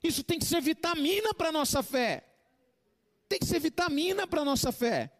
Isso 0.04 0.22
tem 0.22 0.38
que 0.38 0.44
ser 0.44 0.60
vitamina 0.60 1.34
para 1.34 1.48
a 1.48 1.52
nossa 1.52 1.82
fé. 1.82 2.24
Tem 3.28 3.38
que 3.38 3.46
ser 3.46 3.58
vitamina 3.58 4.26
para 4.26 4.42
a 4.42 4.44
nossa 4.44 4.70
fé. 4.70 5.10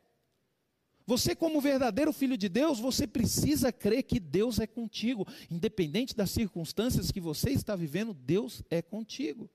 Você, 1.10 1.34
como 1.34 1.60
verdadeiro 1.60 2.12
filho 2.12 2.36
de 2.36 2.48
Deus, 2.48 2.78
você 2.78 3.04
precisa 3.04 3.72
crer 3.72 4.04
que 4.04 4.20
Deus 4.20 4.60
é 4.60 4.66
contigo, 4.68 5.26
independente 5.50 6.14
das 6.14 6.30
circunstâncias 6.30 7.10
que 7.10 7.20
você 7.20 7.50
está 7.50 7.74
vivendo, 7.74 8.14
Deus 8.14 8.62
é 8.70 8.80
contigo. 8.80 9.50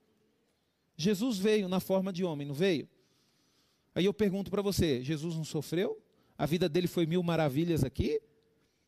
Jesus 0.98 1.38
veio 1.38 1.66
na 1.66 1.80
forma 1.80 2.12
de 2.12 2.22
homem, 2.22 2.46
não 2.46 2.54
veio? 2.54 2.86
Aí 3.94 4.04
eu 4.04 4.12
pergunto 4.12 4.50
para 4.50 4.60
você: 4.60 5.02
Jesus 5.02 5.34
não 5.34 5.44
sofreu? 5.44 5.98
A 6.36 6.44
vida 6.44 6.68
dele 6.68 6.86
foi 6.86 7.06
mil 7.06 7.22
maravilhas 7.22 7.82
aqui? 7.82 8.20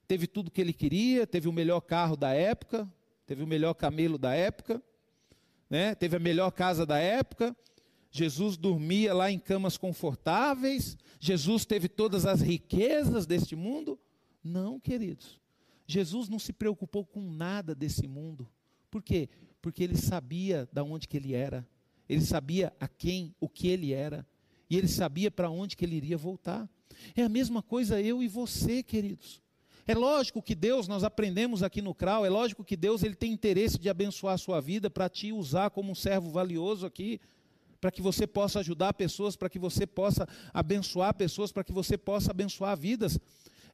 Teve 0.07 0.27
tudo 0.27 0.51
que 0.51 0.61
ele 0.61 0.75
queria, 0.75 1.27
teve 1.27 1.49
o 1.49 1.53
melhor 1.53 1.81
carro 1.81 2.19
da 2.19 2.35
época, 2.35 2.87
teve 3.25 3.43
o 3.43 3.47
melhor 3.47 3.73
camelo 3.73 4.19
da 4.19 4.35
época, 4.35 4.83
né? 5.71 5.95
teve 5.95 6.17
a 6.17 6.21
melhor 6.21 6.51
casa 6.51 6.85
da 6.85 6.99
época, 6.99 7.57
Jesus 8.11 8.57
dormia 8.57 9.13
lá 9.13 9.31
em 9.31 9.39
camas 9.39 9.77
confortáveis, 9.77 10.97
Jesus 11.21 11.65
teve 11.65 11.89
todas 11.89 12.25
as 12.25 12.41
riquezas 12.41 13.27
deste 13.27 13.55
mundo? 13.55 13.99
Não, 14.43 14.81
queridos. 14.81 15.39
Jesus 15.87 16.29
não 16.29 16.39
se 16.39 16.53
preocupou 16.53 17.05
com 17.05 17.21
nada 17.21 17.75
desse 17.75 18.07
mundo. 18.07 18.49
Por 18.91 19.03
quê? 19.03 19.29
Porque 19.61 19.83
ele 19.83 19.97
sabia 19.97 20.69
da 20.73 20.83
onde 20.83 21.09
que 21.09 21.17
ele 21.17 21.35
era. 21.35 21.67
Ele 22.09 22.21
sabia 22.23 22.73
a 22.81 22.89
quem, 22.89 23.35
o 23.41 23.49
que 23.49 23.69
ele 23.69 23.93
era. 23.93 24.27
E 24.71 24.77
ele 24.77 24.89
sabia 24.89 25.31
para 25.31 25.51
onde 25.51 25.77
que 25.77 25.85
ele 25.85 25.97
iria 25.97 26.17
voltar. 26.17 26.69
É 27.15 27.23
a 27.23 27.29
mesma 27.29 27.63
coisa 27.63 28.01
eu 28.01 28.23
e 28.23 28.29
você, 28.29 28.83
queridos. 28.83 29.43
É 29.87 29.95
lógico 29.95 30.43
que 30.43 30.55
Deus, 30.55 30.87
nós 30.87 31.03
aprendemos 31.03 31.63
aqui 31.63 31.81
no 31.81 31.95
CRAU, 31.95 32.27
é 32.27 32.29
lógico 32.29 32.63
que 32.63 32.77
Deus 32.77 33.03
ele 33.03 33.15
tem 33.15 33.33
interesse 33.33 33.79
de 33.79 33.89
abençoar 33.89 34.35
a 34.35 34.39
sua 34.39 34.61
vida 34.61 34.91
para 34.91 35.09
te 35.09 35.33
usar 35.33 35.71
como 35.71 35.93
um 35.93 35.95
servo 35.95 36.31
valioso 36.31 36.85
aqui. 36.85 37.19
Para 37.81 37.91
que 37.91 38.03
você 38.03 38.27
possa 38.27 38.61
ajudar 38.61 38.93
pessoas, 38.95 39.37
para 39.37 39.49
que 39.49 39.59
você 39.59 39.87
possa 39.87 40.27
abençoar 40.53 41.15
pessoas, 41.15 41.53
para 41.53 41.65
que 41.65 41.73
você 41.73 41.97
possa 41.97 42.31
abençoar 42.31 42.77
vidas. 42.77 43.19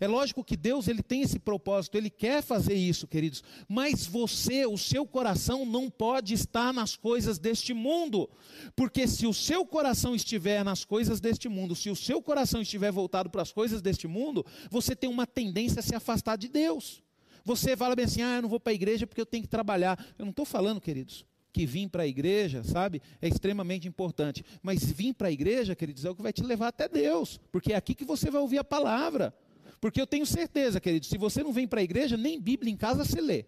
É 0.01 0.09
lógico 0.09 0.45
que 0.45 0.57
Deus 0.57 0.89
ele 0.89 1.03
tem 1.03 1.23
esse 1.23 1.39
propósito, 1.39 1.97
ele 1.97 2.11
quer 2.11 2.43
fazer 2.43 2.75
isso, 2.75 3.07
queridos. 3.07 3.43
Mas 3.69 4.07
você, 4.07 4.67
o 4.67 4.77
seu 4.77 5.07
coração 5.07 5.65
não 5.65 5.89
pode 5.89 6.35
estar 6.35 6.73
nas 6.73 6.97
coisas 6.97 7.39
deste 7.39 7.73
mundo, 7.73 8.29
porque 8.75 9.07
se 9.07 9.27
o 9.27 9.33
seu 9.33 9.65
coração 9.65 10.15
estiver 10.15 10.65
nas 10.65 10.85
coisas 10.85 11.21
deste 11.21 11.49
mundo, 11.49 11.75
se 11.75 11.91
o 11.91 11.97
seu 11.97 12.21
coração 12.21 12.61
estiver 12.61 12.91
voltado 12.91 13.31
para 13.31 13.43
as 13.43 13.53
coisas 13.53 13.81
deste 13.81 14.07
mundo, 14.07 14.45
você 14.71 14.97
tem 14.97 15.09
uma 15.09 15.27
tendência 15.27 15.81
a 15.81 15.83
se 15.83 15.95
afastar 15.95 16.37
de 16.37 16.49
Deus. 16.49 17.03
Você 17.45 17.77
fala 17.77 17.95
bem 17.95 18.07
assim: 18.07 18.23
"Ah, 18.23 18.37
eu 18.37 18.43
não 18.43 18.49
vou 18.49 18.61
para 18.61 18.73
a 18.73 18.75
igreja 18.75 19.07
porque 19.07 19.21
eu 19.21 19.27
tenho 19.27 19.43
que 19.43 19.49
trabalhar". 19.49 19.99
Eu 20.19 20.25
não 20.25 20.31
estou 20.31 20.45
falando, 20.45 20.81
queridos, 20.81 21.25
que 21.55 21.65
vir 21.65 21.89
para 21.89 22.03
a 22.03 22.07
igreja, 22.07 22.65
sabe, 22.65 23.01
é 23.23 23.29
extremamente 23.29 23.87
importante. 23.87 24.45
Mas 24.61 24.85
vir 24.85 25.15
para 25.15 25.29
a 25.29 25.31
igreja, 25.31 25.77
queridos, 25.77 26.05
é 26.05 26.11
o 26.11 26.15
que 26.15 26.23
vai 26.23 26.33
te 26.33 26.43
levar 26.43 26.69
até 26.69 26.89
Deus, 26.89 27.41
porque 27.53 27.73
é 27.73 27.77
aqui 27.77 27.95
que 27.95 28.05
você 28.05 28.29
vai 28.29 28.41
ouvir 28.41 28.59
a 28.59 28.65
palavra. 28.65 29.33
Porque 29.81 30.01
eu 30.01 30.07
tenho 30.07 30.27
certeza, 30.27 30.81
querido, 30.81 31.07
se 31.07 31.17
você 31.17 31.45
não 31.45 31.53
vem 31.53 31.69
para 31.69 31.81
a 31.81 31.85
igreja, 31.85 32.17
nem 32.17 32.41
Bíblia 32.41 32.73
em 32.73 32.77
casa 32.77 33.05
você 33.05 33.21
lê. 33.21 33.45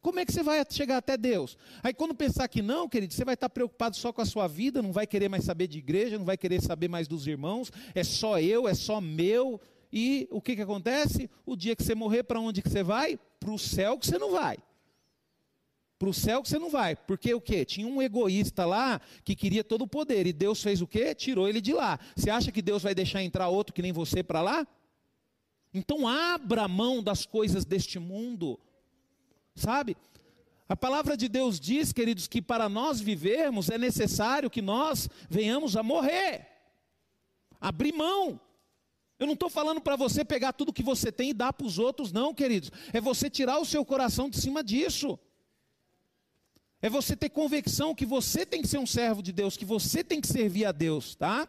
Como 0.00 0.18
é 0.18 0.24
que 0.24 0.32
você 0.32 0.42
vai 0.42 0.64
chegar 0.68 0.96
até 0.96 1.16
Deus? 1.16 1.58
Aí 1.82 1.92
quando 1.92 2.14
pensar 2.14 2.48
que 2.48 2.62
não, 2.62 2.88
querido, 2.88 3.12
você 3.12 3.24
vai 3.24 3.34
estar 3.34 3.50
preocupado 3.50 3.96
só 3.96 4.12
com 4.12 4.22
a 4.22 4.26
sua 4.26 4.48
vida, 4.48 4.80
não 4.80 4.92
vai 4.92 5.06
querer 5.06 5.28
mais 5.28 5.44
saber 5.44 5.68
de 5.68 5.78
igreja, 5.78 6.18
não 6.18 6.24
vai 6.24 6.38
querer 6.38 6.62
saber 6.62 6.88
mais 6.88 7.06
dos 7.06 7.26
irmãos, 7.26 7.70
é 7.94 8.02
só 8.02 8.40
eu, 8.40 8.66
é 8.66 8.74
só 8.74 8.98
meu. 9.00 9.60
E 9.92 10.26
o 10.30 10.40
que, 10.40 10.56
que 10.56 10.62
acontece? 10.62 11.28
O 11.44 11.54
dia 11.54 11.76
que 11.76 11.84
você 11.84 11.94
morrer, 11.94 12.22
para 12.22 12.40
onde 12.40 12.62
que 12.62 12.70
você 12.70 12.82
vai? 12.82 13.18
Para 13.38 13.52
o 13.52 13.58
céu 13.58 13.98
que 13.98 14.06
você 14.06 14.18
não 14.18 14.32
vai. 14.32 14.56
Para 16.02 16.10
o 16.10 16.12
céu 16.12 16.42
que 16.42 16.48
você 16.48 16.58
não 16.58 16.68
vai. 16.68 16.96
Porque 16.96 17.32
o 17.32 17.40
quê? 17.40 17.64
Tinha 17.64 17.86
um 17.86 18.02
egoísta 18.02 18.66
lá 18.66 19.00
que 19.22 19.36
queria 19.36 19.62
todo 19.62 19.82
o 19.82 19.86
poder. 19.86 20.26
E 20.26 20.32
Deus 20.32 20.60
fez 20.60 20.82
o 20.82 20.86
quê? 20.86 21.14
Tirou 21.14 21.48
ele 21.48 21.60
de 21.60 21.72
lá. 21.72 21.96
Você 22.16 22.28
acha 22.28 22.50
que 22.50 22.60
Deus 22.60 22.82
vai 22.82 22.92
deixar 22.92 23.22
entrar 23.22 23.46
outro 23.46 23.72
que 23.72 23.80
nem 23.80 23.92
você 23.92 24.20
para 24.20 24.42
lá? 24.42 24.66
Então 25.72 26.08
abra 26.08 26.66
mão 26.66 27.00
das 27.04 27.24
coisas 27.24 27.64
deste 27.64 28.00
mundo, 28.00 28.58
sabe? 29.54 29.96
A 30.68 30.74
palavra 30.74 31.16
de 31.16 31.28
Deus 31.28 31.60
diz, 31.60 31.92
queridos, 31.92 32.26
que 32.26 32.42
para 32.42 32.68
nós 32.68 33.00
vivermos 33.00 33.70
é 33.70 33.78
necessário 33.78 34.50
que 34.50 34.60
nós 34.60 35.08
venhamos 35.30 35.76
a 35.76 35.84
morrer, 35.84 36.48
abrir 37.60 37.92
mão. 37.92 38.40
Eu 39.20 39.26
não 39.28 39.34
estou 39.34 39.48
falando 39.48 39.80
para 39.80 39.94
você 39.94 40.24
pegar 40.24 40.52
tudo 40.52 40.72
que 40.72 40.82
você 40.82 41.12
tem 41.12 41.30
e 41.30 41.32
dar 41.32 41.52
para 41.52 41.68
os 41.68 41.78
outros, 41.78 42.10
não, 42.10 42.34
queridos. 42.34 42.72
É 42.92 43.00
você 43.00 43.30
tirar 43.30 43.60
o 43.60 43.64
seu 43.64 43.84
coração 43.84 44.28
de 44.28 44.40
cima 44.40 44.64
disso. 44.64 45.16
É 46.82 46.90
você 46.90 47.14
ter 47.14 47.28
convicção 47.28 47.94
que 47.94 48.04
você 48.04 48.44
tem 48.44 48.60
que 48.60 48.66
ser 48.66 48.78
um 48.78 48.86
servo 48.86 49.22
de 49.22 49.32
Deus, 49.32 49.56
que 49.56 49.64
você 49.64 50.02
tem 50.02 50.20
que 50.20 50.26
servir 50.26 50.64
a 50.64 50.72
Deus, 50.72 51.14
tá? 51.14 51.48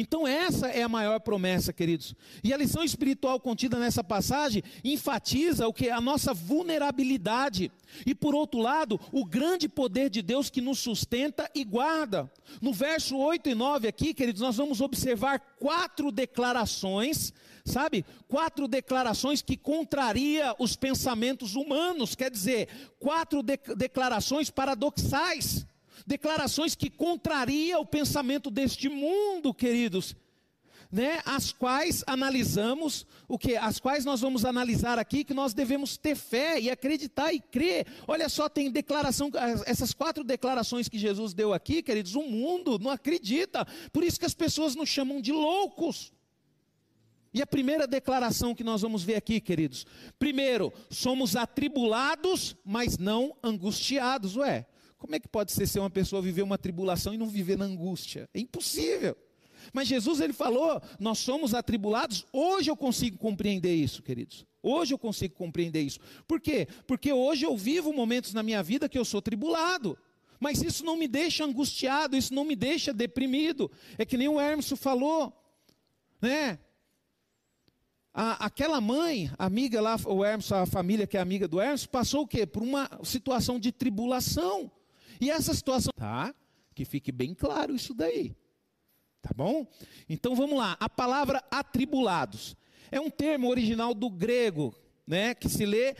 Então, 0.00 0.28
essa 0.28 0.68
é 0.68 0.84
a 0.84 0.88
maior 0.88 1.18
promessa, 1.18 1.72
queridos. 1.72 2.14
E 2.44 2.54
a 2.54 2.56
lição 2.56 2.84
espiritual 2.84 3.40
contida 3.40 3.80
nessa 3.80 4.04
passagem 4.04 4.62
enfatiza 4.84 5.66
o 5.66 5.72
que? 5.72 5.90
A 5.90 6.00
nossa 6.00 6.32
vulnerabilidade. 6.32 7.72
E 8.06 8.14
por 8.14 8.32
outro 8.32 8.60
lado, 8.60 9.00
o 9.10 9.24
grande 9.24 9.68
poder 9.68 10.08
de 10.08 10.22
Deus 10.22 10.50
que 10.50 10.60
nos 10.60 10.78
sustenta 10.78 11.50
e 11.52 11.64
guarda. 11.64 12.30
No 12.62 12.72
verso 12.72 13.16
8 13.16 13.48
e 13.48 13.56
9 13.56 13.88
aqui, 13.88 14.14
queridos, 14.14 14.40
nós 14.40 14.56
vamos 14.56 14.80
observar 14.80 15.40
quatro 15.58 16.12
declarações, 16.12 17.32
sabe? 17.64 18.04
Quatro 18.28 18.68
declarações 18.68 19.42
que 19.42 19.56
contraria 19.56 20.54
os 20.60 20.76
pensamentos 20.76 21.56
humanos, 21.56 22.14
quer 22.14 22.30
dizer, 22.30 22.68
quatro 23.00 23.42
de 23.42 23.58
declarações 23.76 24.48
paradoxais 24.48 25.66
declarações 26.06 26.74
que 26.74 26.90
contraria 26.90 27.78
o 27.78 27.86
pensamento 27.86 28.50
deste 28.50 28.88
mundo, 28.88 29.52
queridos, 29.52 30.14
né? 30.90 31.20
As 31.24 31.52
quais 31.52 32.02
analisamos 32.06 33.06
o 33.28 33.38
que? 33.38 33.56
As 33.56 33.78
quais 33.78 34.04
nós 34.04 34.20
vamos 34.20 34.44
analisar 34.44 34.98
aqui 34.98 35.22
que 35.22 35.34
nós 35.34 35.52
devemos 35.52 35.96
ter 35.98 36.16
fé 36.16 36.58
e 36.58 36.70
acreditar 36.70 37.32
e 37.32 37.40
crer. 37.40 37.86
Olha 38.06 38.28
só, 38.28 38.48
tem 38.48 38.70
declaração, 38.70 39.30
essas 39.66 39.92
quatro 39.92 40.24
declarações 40.24 40.88
que 40.88 40.98
Jesus 40.98 41.34
deu 41.34 41.52
aqui, 41.52 41.82
queridos, 41.82 42.14
o 42.14 42.22
mundo 42.22 42.78
não 42.78 42.90
acredita. 42.90 43.66
Por 43.92 44.02
isso 44.02 44.18
que 44.18 44.26
as 44.26 44.34
pessoas 44.34 44.74
nos 44.74 44.88
chamam 44.88 45.20
de 45.20 45.32
loucos. 45.32 46.10
E 47.34 47.42
a 47.42 47.46
primeira 47.46 47.86
declaração 47.86 48.54
que 48.54 48.64
nós 48.64 48.80
vamos 48.80 49.04
ver 49.04 49.16
aqui, 49.16 49.38
queridos. 49.40 49.86
Primeiro, 50.18 50.72
somos 50.90 51.36
atribulados, 51.36 52.56
mas 52.64 52.96
não 52.96 53.36
angustiados. 53.42 54.36
Ué, 54.36 54.66
como 54.98 55.14
é 55.14 55.20
que 55.20 55.28
pode 55.28 55.52
ser 55.52 55.66
ser 55.66 55.78
uma 55.78 55.90
pessoa 55.90 56.20
viver 56.20 56.42
uma 56.42 56.58
tribulação 56.58 57.14
e 57.14 57.18
não 57.18 57.28
viver 57.28 57.56
na 57.56 57.64
angústia? 57.64 58.28
É 58.34 58.40
impossível. 58.40 59.16
Mas 59.72 59.88
Jesus 59.88 60.20
ele 60.20 60.32
falou: 60.32 60.80
"Nós 60.98 61.18
somos 61.18 61.54
atribulados". 61.54 62.26
Hoje 62.32 62.70
eu 62.70 62.76
consigo 62.76 63.16
compreender 63.16 63.74
isso, 63.74 64.02
queridos. 64.02 64.44
Hoje 64.62 64.92
eu 64.92 64.98
consigo 64.98 65.34
compreender 65.34 65.82
isso. 65.82 66.00
Por 66.26 66.40
quê? 66.40 66.66
Porque 66.86 67.12
hoje 67.12 67.46
eu 67.46 67.56
vivo 67.56 67.92
momentos 67.92 68.34
na 68.34 68.42
minha 68.42 68.62
vida 68.62 68.88
que 68.88 68.98
eu 68.98 69.04
sou 69.04 69.22
tribulado. 69.22 69.96
Mas 70.40 70.62
isso 70.62 70.84
não 70.84 70.96
me 70.96 71.08
deixa 71.08 71.44
angustiado, 71.44 72.16
isso 72.16 72.34
não 72.34 72.44
me 72.44 72.54
deixa 72.54 72.92
deprimido. 72.92 73.70
É 73.96 74.04
que 74.04 74.16
nem 74.16 74.28
o 74.28 74.40
Hermes 74.40 74.68
falou, 74.76 75.32
né? 76.20 76.58
A, 78.12 78.46
aquela 78.46 78.80
mãe, 78.80 79.30
amiga 79.38 79.80
lá, 79.80 79.96
o 80.06 80.24
Hermes, 80.24 80.50
a 80.50 80.66
família 80.66 81.06
que 81.06 81.16
é 81.16 81.20
amiga 81.20 81.46
do 81.46 81.60
Hermes, 81.60 81.86
passou 81.86 82.22
o 82.22 82.26
quê? 82.26 82.46
Por 82.46 82.62
uma 82.62 82.88
situação 83.04 83.58
de 83.58 83.70
tribulação. 83.72 84.70
E 85.20 85.30
essa 85.30 85.54
situação, 85.54 85.92
tá? 85.96 86.34
Que 86.74 86.84
fique 86.84 87.10
bem 87.10 87.34
claro 87.34 87.74
isso 87.74 87.94
daí. 87.94 88.36
Tá 89.20 89.30
bom? 89.34 89.66
Então 90.08 90.34
vamos 90.34 90.58
lá. 90.58 90.76
A 90.78 90.88
palavra 90.88 91.42
atribulados 91.50 92.56
é 92.90 93.00
um 93.00 93.10
termo 93.10 93.48
original 93.48 93.92
do 93.94 94.08
grego, 94.08 94.74
né, 95.06 95.34
que 95.34 95.48
se 95.48 95.66
lê 95.66 95.94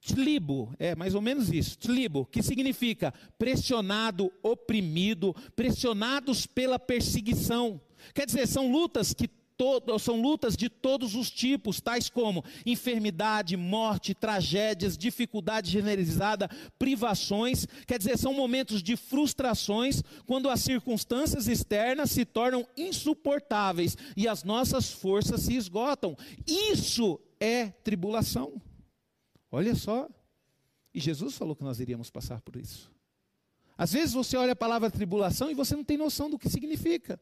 tlibo, 0.00 0.74
é 0.78 0.94
mais 0.94 1.14
ou 1.14 1.20
menos 1.20 1.52
isso, 1.52 1.76
tlibo, 1.78 2.24
que 2.26 2.42
significa 2.42 3.12
pressionado, 3.36 4.32
oprimido, 4.42 5.34
pressionados 5.54 6.46
pela 6.46 6.78
perseguição. 6.78 7.80
Quer 8.14 8.26
dizer, 8.26 8.46
são 8.46 8.70
lutas 8.70 9.12
que 9.12 9.28
todo, 9.58 9.98
são 9.98 10.22
lutas 10.22 10.56
de 10.56 10.70
todos 10.70 11.16
os 11.16 11.28
tipos, 11.28 11.80
tais 11.80 12.08
como 12.08 12.44
enfermidade, 12.64 13.56
morte, 13.56 14.14
tragédias, 14.14 14.96
dificuldade 14.96 15.68
generalizada, 15.68 16.48
privações. 16.78 17.66
Quer 17.86 17.98
dizer, 17.98 18.16
são 18.16 18.32
momentos 18.32 18.80
de 18.82 18.96
frustrações 18.96 20.00
quando 20.24 20.48
as 20.48 20.60
circunstâncias 20.60 21.48
externas 21.48 22.12
se 22.12 22.24
tornam 22.24 22.66
insuportáveis 22.76 23.96
e 24.16 24.28
as 24.28 24.44
nossas 24.44 24.92
forças 24.92 25.42
se 25.42 25.56
esgotam. 25.56 26.16
Isso 26.46 27.20
é 27.40 27.66
tribulação. 27.66 28.62
Olha 29.50 29.74
só. 29.74 30.08
E 30.94 31.00
Jesus 31.00 31.36
falou 31.36 31.56
que 31.56 31.64
nós 31.64 31.80
iríamos 31.80 32.10
passar 32.10 32.40
por 32.40 32.56
isso. 32.56 32.90
Às 33.76 33.92
vezes 33.92 34.12
você 34.12 34.36
olha 34.36 34.52
a 34.52 34.56
palavra 34.56 34.90
tribulação 34.90 35.50
e 35.50 35.54
você 35.54 35.74
não 35.74 35.84
tem 35.84 35.96
noção 35.96 36.30
do 36.30 36.38
que 36.38 36.48
significa. 36.48 37.20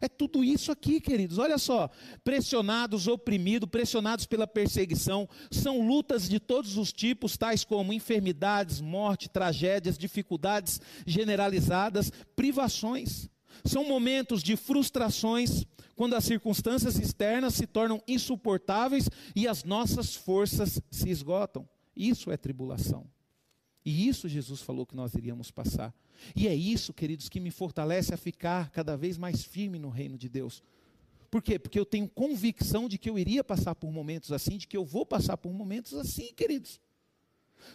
É 0.00 0.08
tudo 0.08 0.42
isso 0.42 0.72
aqui, 0.72 1.00
queridos. 1.00 1.38
Olha 1.38 1.58
só: 1.58 1.88
pressionados, 2.24 3.06
oprimidos, 3.06 3.68
pressionados 3.68 4.26
pela 4.26 4.46
perseguição, 4.46 5.28
são 5.50 5.86
lutas 5.86 6.28
de 6.28 6.40
todos 6.40 6.76
os 6.76 6.92
tipos, 6.92 7.36
tais 7.36 7.64
como 7.64 7.92
enfermidades, 7.92 8.80
morte, 8.80 9.28
tragédias, 9.28 9.96
dificuldades 9.96 10.80
generalizadas, 11.06 12.10
privações. 12.34 13.28
São 13.64 13.86
momentos 13.86 14.42
de 14.42 14.56
frustrações, 14.56 15.64
quando 15.94 16.14
as 16.14 16.24
circunstâncias 16.24 16.98
externas 16.98 17.54
se 17.54 17.66
tornam 17.66 18.02
insuportáveis 18.08 19.08
e 19.36 19.46
as 19.46 19.62
nossas 19.62 20.16
forças 20.16 20.80
se 20.90 21.08
esgotam. 21.08 21.68
Isso 21.94 22.30
é 22.30 22.36
tribulação. 22.36 23.06
E 23.84 24.08
isso 24.08 24.28
Jesus 24.28 24.60
falou 24.60 24.86
que 24.86 24.94
nós 24.94 25.14
iríamos 25.14 25.50
passar. 25.50 25.94
E 26.36 26.46
é 26.46 26.54
isso, 26.54 26.92
queridos, 26.92 27.28
que 27.28 27.40
me 27.40 27.50
fortalece 27.50 28.14
a 28.14 28.16
ficar 28.16 28.70
cada 28.70 28.96
vez 28.96 29.18
mais 29.18 29.44
firme 29.44 29.78
no 29.78 29.88
reino 29.88 30.16
de 30.16 30.28
Deus. 30.28 30.62
Por 31.30 31.42
quê? 31.42 31.58
Porque 31.58 31.78
eu 31.78 31.86
tenho 31.86 32.08
convicção 32.08 32.88
de 32.88 32.98
que 32.98 33.08
eu 33.08 33.18
iria 33.18 33.42
passar 33.42 33.74
por 33.74 33.90
momentos 33.90 34.30
assim, 34.32 34.56
de 34.58 34.66
que 34.68 34.76
eu 34.76 34.84
vou 34.84 35.04
passar 35.04 35.36
por 35.36 35.52
momentos 35.52 35.94
assim, 35.94 36.32
queridos. 36.34 36.80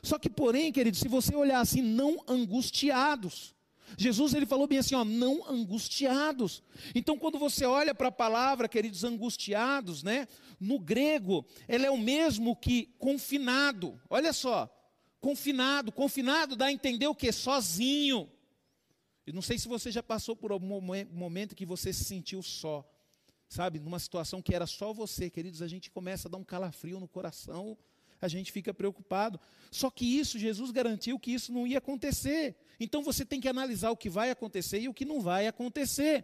Só 0.02 0.20
que, 0.20 0.30
porém, 0.30 0.72
queridos, 0.72 1.00
se 1.00 1.08
você 1.08 1.36
olhar 1.36 1.60
assim, 1.60 1.82
não 1.82 2.24
angustiados. 2.28 3.56
Jesus 3.98 4.34
ele 4.34 4.46
falou 4.46 4.68
bem 4.68 4.80
assim, 4.80 4.96
ó, 4.96 5.06
não 5.06 5.50
angustiados. 5.50 6.62
Então, 6.94 7.18
quando 7.18 7.40
você 7.40 7.66
olha 7.66 7.96
para 7.96 8.10
a 8.10 8.12
palavra, 8.12 8.68
queridos, 8.68 9.04
angustiados, 9.04 10.04
né? 10.04 10.28
No 10.60 10.78
grego, 10.78 11.46
ela 11.68 11.86
é 11.86 11.92
o 11.92 11.98
mesmo 11.98 12.56
que 12.56 12.94
confinado. 13.00 14.00
Olha 14.10 14.34
só, 14.34 14.70
confinado, 15.28 15.92
confinado 15.92 16.56
dá 16.56 16.68
a 16.68 16.72
entender 16.72 17.06
o 17.06 17.14
que? 17.14 17.30
Sozinho. 17.34 18.32
Eu 19.26 19.34
não 19.34 19.42
sei 19.42 19.60
se 19.60 19.68
você 19.68 19.92
já 19.92 20.02
passou 20.02 20.38
por 20.38 20.54
algum 20.54 20.80
momento 21.12 21.54
que 21.54 21.66
você 21.66 21.92
se 21.92 22.06
sentiu 22.06 22.42
só, 22.42 22.90
sabe? 23.50 23.78
Numa 23.78 24.00
situação 24.00 24.42
que 24.42 24.56
era 24.56 24.66
só 24.66 24.94
você, 24.94 25.30
queridos, 25.30 25.62
a 25.62 25.68
gente 25.68 25.92
começa 25.92 26.30
a 26.30 26.32
dar 26.32 26.38
um 26.38 26.46
calafrio 26.46 26.98
no 26.98 27.10
coração, 27.10 27.78
a 28.22 28.30
gente 28.30 28.54
fica 28.54 28.74
preocupado. 28.74 29.38
Só 29.70 29.92
que 29.92 30.06
isso, 30.06 30.40
Jesus 30.40 30.72
garantiu 30.72 31.20
que 31.20 31.34
isso 31.34 31.52
não 31.52 31.68
ia 31.68 31.80
acontecer. 31.80 32.56
Então 32.80 33.04
você 33.04 33.26
tem 33.26 33.42
que 33.42 33.50
analisar 33.50 33.92
o 33.92 33.98
que 33.98 34.10
vai 34.10 34.32
acontecer 34.32 34.80
e 34.80 34.88
o 34.88 34.94
que 34.94 35.04
não 35.04 35.20
vai 35.20 35.46
acontecer. 35.46 36.24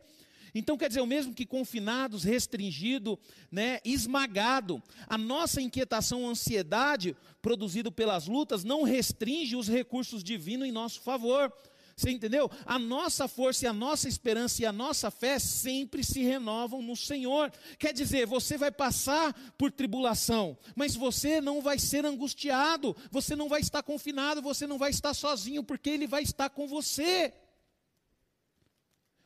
Então 0.54 0.78
quer 0.78 0.88
dizer, 0.88 1.02
o 1.02 1.08
mesmo 1.08 1.34
que 1.34 1.46
confinados, 1.46 2.24
restringido, 2.24 3.20
né, 3.52 3.80
esmagado. 3.84 4.82
A 5.08 5.18
nossa 5.18 5.62
inquietação, 5.62 6.28
ansiedade, 6.30 7.16
produzido 7.42 7.92
pelas 7.92 8.28
lutas, 8.28 8.63
não 8.63 8.84
restringe 8.84 9.56
os 9.56 9.68
recursos 9.68 10.24
divinos 10.24 10.68
em 10.68 10.72
nosso 10.72 11.02
favor. 11.02 11.52
Você 11.96 12.10
entendeu? 12.10 12.50
A 12.66 12.80
nossa 12.80 13.28
força 13.28 13.66
e 13.66 13.68
a 13.68 13.74
nossa 13.74 14.08
esperança 14.08 14.62
e 14.62 14.66
a 14.66 14.72
nossa 14.72 15.12
fé 15.12 15.38
sempre 15.38 16.04
se 16.04 16.24
renovam 16.24 16.82
no 16.82 16.96
Senhor. 16.96 17.52
Quer 17.78 17.94
dizer, 17.94 18.26
você 18.26 18.58
vai 18.58 18.72
passar 18.72 19.34
por 19.58 19.72
tribulação, 19.72 20.58
mas 20.76 20.96
você 20.96 21.39
não 21.39 21.62
vai 21.62 21.78
ser 21.78 22.04
angustiado, 22.06 22.96
você 23.12 23.36
não 23.36 23.48
vai 23.48 23.62
estar 23.62 23.84
confinado, 23.84 24.42
você 24.42 24.66
não 24.66 24.78
vai 24.80 24.89
estar 24.89 25.13
sozinho, 25.13 25.63
porque 25.63 25.89
Ele 25.89 26.08
vai 26.08 26.24
estar 26.24 26.50
com 26.50 26.68
você. 26.68 27.32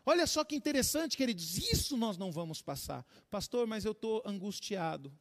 Olha 0.09 0.25
só 0.25 0.45
que 0.45 0.55
interessante, 0.55 1.17
queridos, 1.17 1.57
isso 1.57 1.97
nós 1.97 2.17
não 2.17 2.31
vamos 2.31 2.61
passar. 2.61 3.05
Pastor, 3.29 3.67
mas 3.67 3.83
eu 3.83 3.91
estou 3.91 4.23
angustiado. 4.25 5.11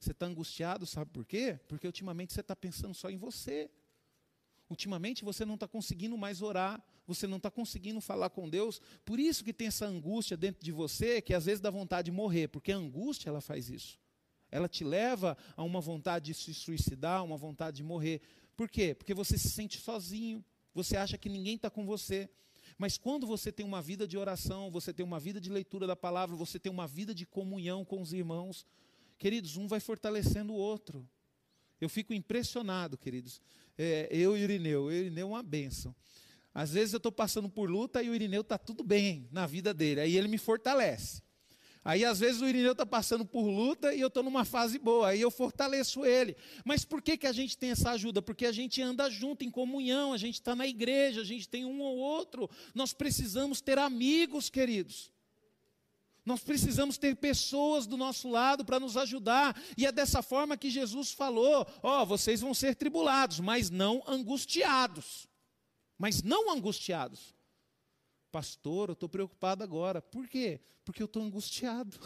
Você 0.00 0.10
está 0.10 0.26
angustiado, 0.26 0.84
sabe 0.84 1.12
por 1.12 1.24
quê? 1.24 1.60
Porque 1.68 1.86
ultimamente 1.86 2.32
você 2.32 2.40
está 2.40 2.56
pensando 2.56 2.92
só 2.92 3.08
em 3.08 3.16
você. 3.16 3.70
Ultimamente 4.68 5.22
você 5.22 5.44
não 5.44 5.54
está 5.54 5.68
conseguindo 5.68 6.18
mais 6.18 6.42
orar, 6.42 6.84
você 7.06 7.28
não 7.28 7.36
está 7.36 7.52
conseguindo 7.52 8.00
falar 8.00 8.30
com 8.30 8.48
Deus, 8.48 8.82
por 9.04 9.20
isso 9.20 9.44
que 9.44 9.52
tem 9.52 9.68
essa 9.68 9.86
angústia 9.86 10.36
dentro 10.36 10.64
de 10.64 10.72
você, 10.72 11.22
que 11.22 11.34
às 11.34 11.44
vezes 11.44 11.60
dá 11.60 11.70
vontade 11.70 12.06
de 12.06 12.10
morrer, 12.10 12.48
porque 12.48 12.72
a 12.72 12.76
angústia 12.76 13.28
ela 13.28 13.40
faz 13.40 13.70
isso. 13.70 13.96
Ela 14.50 14.68
te 14.68 14.82
leva 14.82 15.36
a 15.56 15.62
uma 15.62 15.80
vontade 15.80 16.32
de 16.32 16.34
se 16.34 16.52
suicidar, 16.52 17.24
uma 17.24 17.36
vontade 17.36 17.76
de 17.76 17.84
morrer. 17.84 18.20
Por 18.56 18.68
quê? 18.68 18.92
Porque 18.92 19.14
você 19.14 19.38
se 19.38 19.50
sente 19.50 19.78
sozinho, 19.78 20.44
você 20.74 20.96
acha 20.96 21.16
que 21.16 21.28
ninguém 21.28 21.54
está 21.54 21.70
com 21.70 21.86
você. 21.86 22.28
Mas 22.78 22.98
quando 22.98 23.26
você 23.26 23.52
tem 23.52 23.64
uma 23.64 23.82
vida 23.82 24.06
de 24.06 24.16
oração, 24.16 24.70
você 24.70 24.92
tem 24.92 25.04
uma 25.04 25.20
vida 25.20 25.40
de 25.40 25.50
leitura 25.50 25.86
da 25.86 25.96
palavra, 25.96 26.36
você 26.36 26.58
tem 26.58 26.70
uma 26.70 26.86
vida 26.86 27.14
de 27.14 27.26
comunhão 27.26 27.84
com 27.84 28.00
os 28.00 28.12
irmãos, 28.12 28.66
queridos, 29.18 29.56
um 29.56 29.66
vai 29.66 29.80
fortalecendo 29.80 30.52
o 30.52 30.56
outro. 30.56 31.08
Eu 31.80 31.88
fico 31.88 32.14
impressionado, 32.14 32.96
queridos. 32.96 33.40
É, 33.76 34.08
eu 34.10 34.36
e 34.36 34.40
o 34.40 34.44
Irineu, 34.44 34.90
eu 34.90 34.96
o 34.98 35.06
Irineu 35.06 35.26
é 35.26 35.30
uma 35.30 35.42
bênção. 35.42 35.94
Às 36.54 36.72
vezes 36.72 36.92
eu 36.92 36.98
estou 36.98 37.12
passando 37.12 37.48
por 37.48 37.70
luta 37.70 38.02
e 38.02 38.10
o 38.10 38.14
Irineu 38.14 38.42
está 38.42 38.58
tudo 38.58 38.84
bem 38.84 39.26
na 39.32 39.46
vida 39.46 39.72
dele, 39.72 40.00
aí 40.00 40.16
ele 40.16 40.28
me 40.28 40.38
fortalece. 40.38 41.22
Aí 41.84 42.04
às 42.04 42.20
vezes 42.20 42.40
o 42.40 42.48
Irineu 42.48 42.72
está 42.72 42.86
passando 42.86 43.24
por 43.24 43.42
luta 43.42 43.92
e 43.94 44.00
eu 44.00 44.08
estou 44.08 44.22
numa 44.22 44.44
fase 44.44 44.78
boa, 44.78 45.08
aí 45.08 45.20
eu 45.20 45.30
fortaleço 45.30 46.04
ele. 46.04 46.36
Mas 46.64 46.84
por 46.84 47.02
que, 47.02 47.16
que 47.16 47.26
a 47.26 47.32
gente 47.32 47.58
tem 47.58 47.70
essa 47.70 47.90
ajuda? 47.90 48.22
Porque 48.22 48.46
a 48.46 48.52
gente 48.52 48.80
anda 48.80 49.10
junto, 49.10 49.44
em 49.44 49.50
comunhão, 49.50 50.12
a 50.12 50.16
gente 50.16 50.34
está 50.34 50.54
na 50.54 50.66
igreja, 50.66 51.20
a 51.20 51.24
gente 51.24 51.48
tem 51.48 51.64
um 51.64 51.80
ou 51.80 51.96
outro. 51.96 52.48
Nós 52.74 52.92
precisamos 52.92 53.60
ter 53.60 53.78
amigos, 53.78 54.48
queridos. 54.48 55.10
Nós 56.24 56.40
precisamos 56.40 56.96
ter 56.98 57.16
pessoas 57.16 57.84
do 57.84 57.96
nosso 57.96 58.30
lado 58.30 58.64
para 58.64 58.78
nos 58.78 58.96
ajudar. 58.96 59.60
E 59.76 59.84
é 59.84 59.90
dessa 59.90 60.22
forma 60.22 60.56
que 60.56 60.70
Jesus 60.70 61.10
falou: 61.10 61.66
ó, 61.82 62.02
oh, 62.02 62.06
vocês 62.06 62.40
vão 62.40 62.54
ser 62.54 62.76
tribulados, 62.76 63.40
mas 63.40 63.70
não 63.70 64.02
angustiados 64.06 65.26
mas 66.02 66.20
não 66.20 66.50
angustiados. 66.50 67.32
Pastor, 68.32 68.88
eu 68.88 68.94
estou 68.94 69.10
preocupado 69.10 69.62
agora. 69.62 70.00
Por 70.00 70.26
quê? 70.26 70.58
Porque 70.86 71.02
eu 71.02 71.06
estou 71.06 71.22
angustiado. 71.22 71.98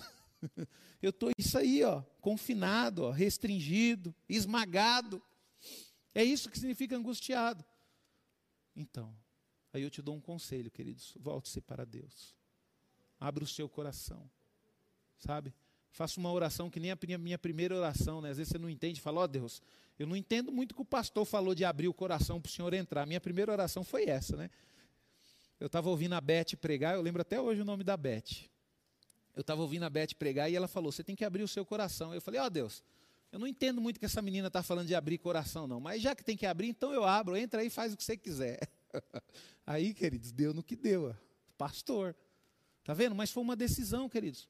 eu 1.01 1.11
estou 1.11 1.31
isso 1.39 1.57
aí, 1.57 1.85
ó, 1.85 2.03
confinado, 2.21 3.05
ó, 3.05 3.11
restringido, 3.11 4.13
esmagado. 4.29 5.23
É 6.13 6.25
isso 6.25 6.51
que 6.51 6.59
significa 6.59 6.97
angustiado. 6.97 7.65
Então, 8.75 9.17
aí 9.73 9.83
eu 9.83 9.91
te 9.91 10.03
dou 10.03 10.17
um 10.17 10.21
conselho, 10.21 10.71
queridos. 10.71 11.15
Volte-se 11.19 11.61
para 11.61 11.87
Deus. 11.87 12.35
Abra 13.21 13.45
o 13.45 13.47
seu 13.47 13.69
coração. 13.69 14.29
Sabe? 15.17 15.55
Faça 15.93 16.19
uma 16.19 16.33
oração 16.33 16.69
que 16.69 16.81
nem 16.81 16.91
a 16.91 17.19
minha 17.19 17.39
primeira 17.39 17.75
oração, 17.75 18.21
né? 18.21 18.31
Às 18.31 18.37
vezes 18.37 18.53
você 18.53 18.59
não 18.59 18.69
entende, 18.69 19.01
fala, 19.01 19.21
ó 19.21 19.25
oh, 19.25 19.29
Deus, 19.29 19.63
eu 19.99 20.07
não 20.07 20.17
entendo 20.17 20.53
muito 20.53 20.75
que 20.75 20.83
o 20.83 20.85
pastor 20.85 21.25
falou 21.25 21.55
de 21.55 21.65
abrir 21.65 21.89
o 21.89 21.95
coração 21.95 22.41
para 22.41 22.51
o 22.51 22.53
senhor 22.53 22.75
entrar. 22.75 23.07
Minha 23.07 23.21
primeira 23.21 23.53
oração 23.53 23.85
foi 23.85 24.05
essa, 24.05 24.37
né? 24.37 24.51
Eu 25.59 25.67
estava 25.67 25.89
ouvindo 25.89 26.15
a 26.15 26.21
Beth 26.21 26.57
pregar, 26.61 26.95
eu 26.95 27.03
lembro 27.03 27.23
até 27.23 27.41
hoje 27.41 27.63
o 27.63 27.65
nome 27.65 27.83
da 27.83 27.97
Beth. 27.97 28.49
Eu 29.35 29.41
estava 29.41 29.61
ouvindo 29.63 29.85
a 29.85 29.91
Beth 29.91 30.15
pregar 30.19 30.51
e 30.51 30.57
ela 30.57 30.69
falou: 30.69 30.93
Você 30.93 31.03
tem 31.03 31.17
que 31.17 31.25
abrir 31.25 31.43
o 31.43 31.49
seu 31.49 31.65
coração. 31.65 32.15
Eu 32.15 32.21
falei: 32.21 32.41
Ó 32.41 32.47
oh, 32.47 32.51
Deus, 32.51 32.83
eu 33.33 33.39
não 33.39 33.47
entendo 33.47 33.81
muito 33.81 33.99
que 33.99 34.07
essa 34.07 34.23
menina 34.23 34.49
está 34.49 34.63
falando 34.63 34.87
de 34.87 34.95
abrir 34.95 35.19
coração, 35.19 35.67
não. 35.67 35.81
Mas 35.81 36.01
já 36.03 36.15
que 36.15 36.25
tem 36.25 36.37
que 36.37 36.47
abrir, 36.47 36.69
então 36.69 36.93
eu 36.93 37.05
abro. 37.05 37.37
Entra 37.37 37.61
aí 37.61 37.71
faz 37.71 37.93
o 37.93 37.97
que 37.97 38.05
você 38.05 38.17
quiser. 38.17 38.61
aí, 39.67 39.93
queridos, 39.93 40.33
deu 40.33 40.55
no 40.55 40.63
que 40.63 40.77
deu. 40.77 41.15
Pastor. 41.59 42.15
Tá 42.85 42.95
vendo? 42.95 43.15
Mas 43.15 43.31
foi 43.31 43.43
uma 43.43 43.57
decisão, 43.57 44.09
queridos. 44.09 44.49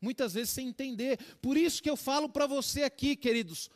Muitas 0.00 0.34
vezes 0.34 0.50
sem 0.50 0.68
entender. 0.68 1.18
Por 1.40 1.56
isso 1.56 1.82
que 1.82 1.90
eu 1.90 1.96
falo 1.96 2.28
para 2.28 2.46
você 2.46 2.82
aqui, 2.82 3.16
queridos, 3.16 3.70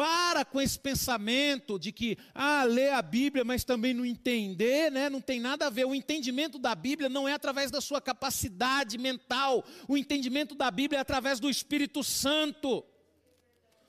para 0.00 0.46
com 0.46 0.58
esse 0.58 0.78
pensamento 0.78 1.78
de 1.78 1.92
que, 1.92 2.16
ah, 2.34 2.64
ler 2.64 2.90
a 2.94 3.02
Bíblia, 3.02 3.44
mas 3.44 3.64
também 3.64 3.92
não 3.92 4.06
entender, 4.06 4.90
né? 4.90 5.10
não 5.10 5.20
tem 5.20 5.38
nada 5.38 5.66
a 5.66 5.70
ver. 5.70 5.84
O 5.84 5.94
entendimento 5.94 6.58
da 6.58 6.74
Bíblia 6.74 7.10
não 7.10 7.28
é 7.28 7.34
através 7.34 7.70
da 7.70 7.82
sua 7.82 8.00
capacidade 8.00 8.96
mental, 8.96 9.62
o 9.86 9.98
entendimento 9.98 10.54
da 10.54 10.70
Bíblia 10.70 11.00
é 11.00 11.02
através 11.02 11.38
do 11.38 11.50
Espírito 11.50 12.02
Santo. 12.02 12.82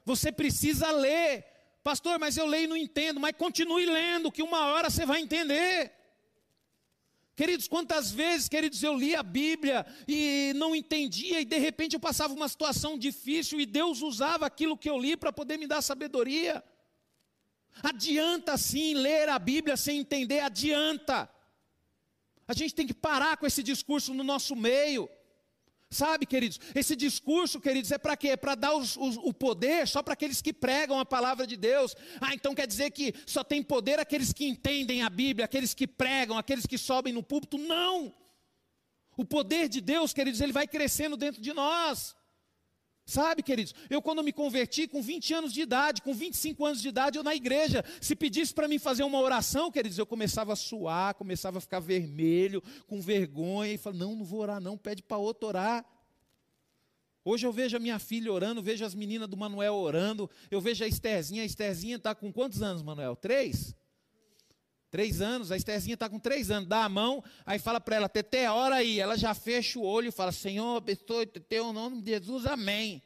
Você 0.04 0.34
precisa 0.34 0.92
ler, 0.92 1.46
pastor, 1.82 2.20
mas 2.20 2.36
eu 2.36 2.46
leio 2.46 2.66
e 2.66 2.68
não 2.68 2.76
entendo, 2.76 3.18
mas 3.18 3.34
continue 3.38 3.86
lendo, 3.86 4.34
que 4.34 4.44
uma 4.44 4.66
hora 4.66 4.90
você 4.90 5.06
vai 5.06 5.22
entender. 5.22 5.94
Queridos, 7.36 7.68
quantas 7.68 8.12
vezes, 8.12 8.50
queridos, 8.50 8.84
eu 8.84 8.96
li 8.96 9.16
a 9.16 9.24
Bíblia 9.24 9.86
e 10.08 10.54
não 10.56 10.76
entendia, 10.76 11.40
e 11.40 11.46
de 11.46 11.58
repente 11.58 11.94
eu 11.94 12.00
passava 12.00 12.34
uma 12.34 12.48
situação 12.48 12.98
difícil 12.98 13.60
e 13.60 13.66
Deus 13.66 14.02
usava 14.02 14.46
aquilo 14.46 14.78
que 14.78 14.90
eu 14.90 14.98
li 14.98 15.16
para 15.16 15.32
poder 15.32 15.58
me 15.58 15.66
dar 15.66 15.82
sabedoria. 15.82 16.64
Adianta 17.82 18.58
sim 18.58 18.94
ler 18.94 19.30
a 19.30 19.40
Bíblia 19.40 19.78
sem 19.78 20.00
entender, 20.00 20.42
adianta. 20.42 21.30
A 22.48 22.54
gente 22.54 22.76
tem 22.76 22.86
que 22.86 22.94
parar 22.94 23.38
com 23.38 23.46
esse 23.46 23.64
discurso 23.64 24.14
no 24.14 24.24
nosso 24.24 24.56
meio. 24.56 25.10
Sabe, 25.94 26.26
queridos, 26.26 26.58
esse 26.74 26.96
discurso, 26.96 27.60
queridos, 27.60 27.92
é 27.92 27.98
para 27.98 28.16
quê? 28.16 28.30
É 28.30 28.38
para 28.38 28.56
dar 28.56 28.74
os, 28.74 28.96
os, 28.96 29.18
o 29.18 29.34
poder 29.34 29.86
só 29.86 30.02
para 30.02 30.14
aqueles 30.14 30.42
que 30.42 30.54
pregam 30.54 30.98
a 30.98 31.06
palavra 31.06 31.46
de 31.46 31.58
Deus. 31.58 31.94
Ah, 32.22 32.34
então 32.34 32.56
quer 32.56 32.66
dizer 32.66 32.92
que 32.92 33.14
só 33.26 33.44
tem 33.44 33.62
poder 33.62 34.00
aqueles 34.00 34.32
que 34.32 34.46
entendem 34.46 35.04
a 35.04 35.10
Bíblia, 35.10 35.44
aqueles 35.44 35.74
que 35.74 35.86
pregam, 35.86 36.38
aqueles 36.38 36.66
que 36.66 36.78
sobem 36.78 37.12
no 37.12 37.22
púlpito? 37.22 37.58
Não! 37.58 38.14
O 39.18 39.26
poder 39.26 39.68
de 39.68 39.82
Deus, 39.82 40.14
queridos, 40.14 40.40
ele 40.40 40.54
vai 40.54 40.66
crescendo 40.66 41.18
dentro 41.18 41.42
de 41.42 41.52
nós. 41.52 42.16
Sabe, 43.12 43.44
queridos, 43.44 43.76
eu 43.90 44.02
quando 44.02 44.24
me 44.24 44.32
converti 44.32 44.88
com 44.88 45.02
20 45.02 45.34
anos 45.34 45.52
de 45.52 45.60
idade, 45.60 46.02
com 46.02 46.14
25 46.14 46.66
anos 46.66 46.82
de 46.82 46.88
idade, 46.88 47.18
eu 47.18 47.24
na 47.24 47.36
igreja, 47.36 47.84
se 48.00 48.16
pedisse 48.16 48.54
para 48.54 48.70
mim 48.70 48.80
fazer 48.80 49.04
uma 49.04 49.20
oração, 49.20 49.70
queridos, 49.70 49.98
eu 49.98 50.06
começava 50.06 50.54
a 50.54 50.56
suar, 50.56 51.14
começava 51.16 51.58
a 51.58 51.62
ficar 51.62 51.82
vermelho, 51.82 52.64
com 52.88 53.02
vergonha, 53.02 53.74
e 53.74 53.78
falava, 53.78 54.02
não, 54.02 54.16
não 54.16 54.24
vou 54.24 54.40
orar 54.40 54.62
não, 54.62 54.78
pede 54.78 55.04
para 55.04 55.18
outro 55.18 55.50
orar. 55.50 55.86
Hoje 57.26 57.46
eu 57.46 57.52
vejo 57.52 57.76
a 57.76 57.82
minha 57.82 58.00
filha 58.00 58.32
orando, 58.32 58.64
vejo 58.64 58.86
as 58.86 58.96
meninas 58.96 59.28
do 59.28 59.36
Manuel 59.36 59.74
orando, 59.76 60.30
eu 60.50 60.62
vejo 60.62 60.82
a 60.86 60.88
Estherzinha, 60.88 61.44
a 61.44 61.46
Estherzinha 61.46 61.98
está 61.98 62.16
com 62.16 62.32
quantos 62.32 62.62
anos, 62.62 62.82
Manuel? 62.82 63.18
Três? 63.18 63.76
Três 64.92 65.22
anos, 65.22 65.54
a 65.54 65.58
Estherzinha 65.58 65.94
está 65.94 66.10
com 66.10 66.20
três 66.20 66.52
anos, 66.52 66.68
dá 66.68 66.84
a 66.84 66.90
mão, 66.90 67.24
aí 67.46 67.58
fala 67.58 67.80
para 67.80 67.96
ela, 67.96 68.10
Tete, 68.10 68.46
ora 68.48 68.76
aí. 68.76 69.00
Ela 69.00 69.18
já 69.18 69.34
fecha 69.34 69.80
o 69.80 69.84
olho 69.84 70.10
e 70.10 70.12
fala, 70.12 70.34
Senhor, 70.34 70.76
abençoe 70.76 71.32
o 71.62 71.72
nome 71.72 72.02
de 72.02 72.12
Jesus, 72.12 72.46
amém. 72.46 73.02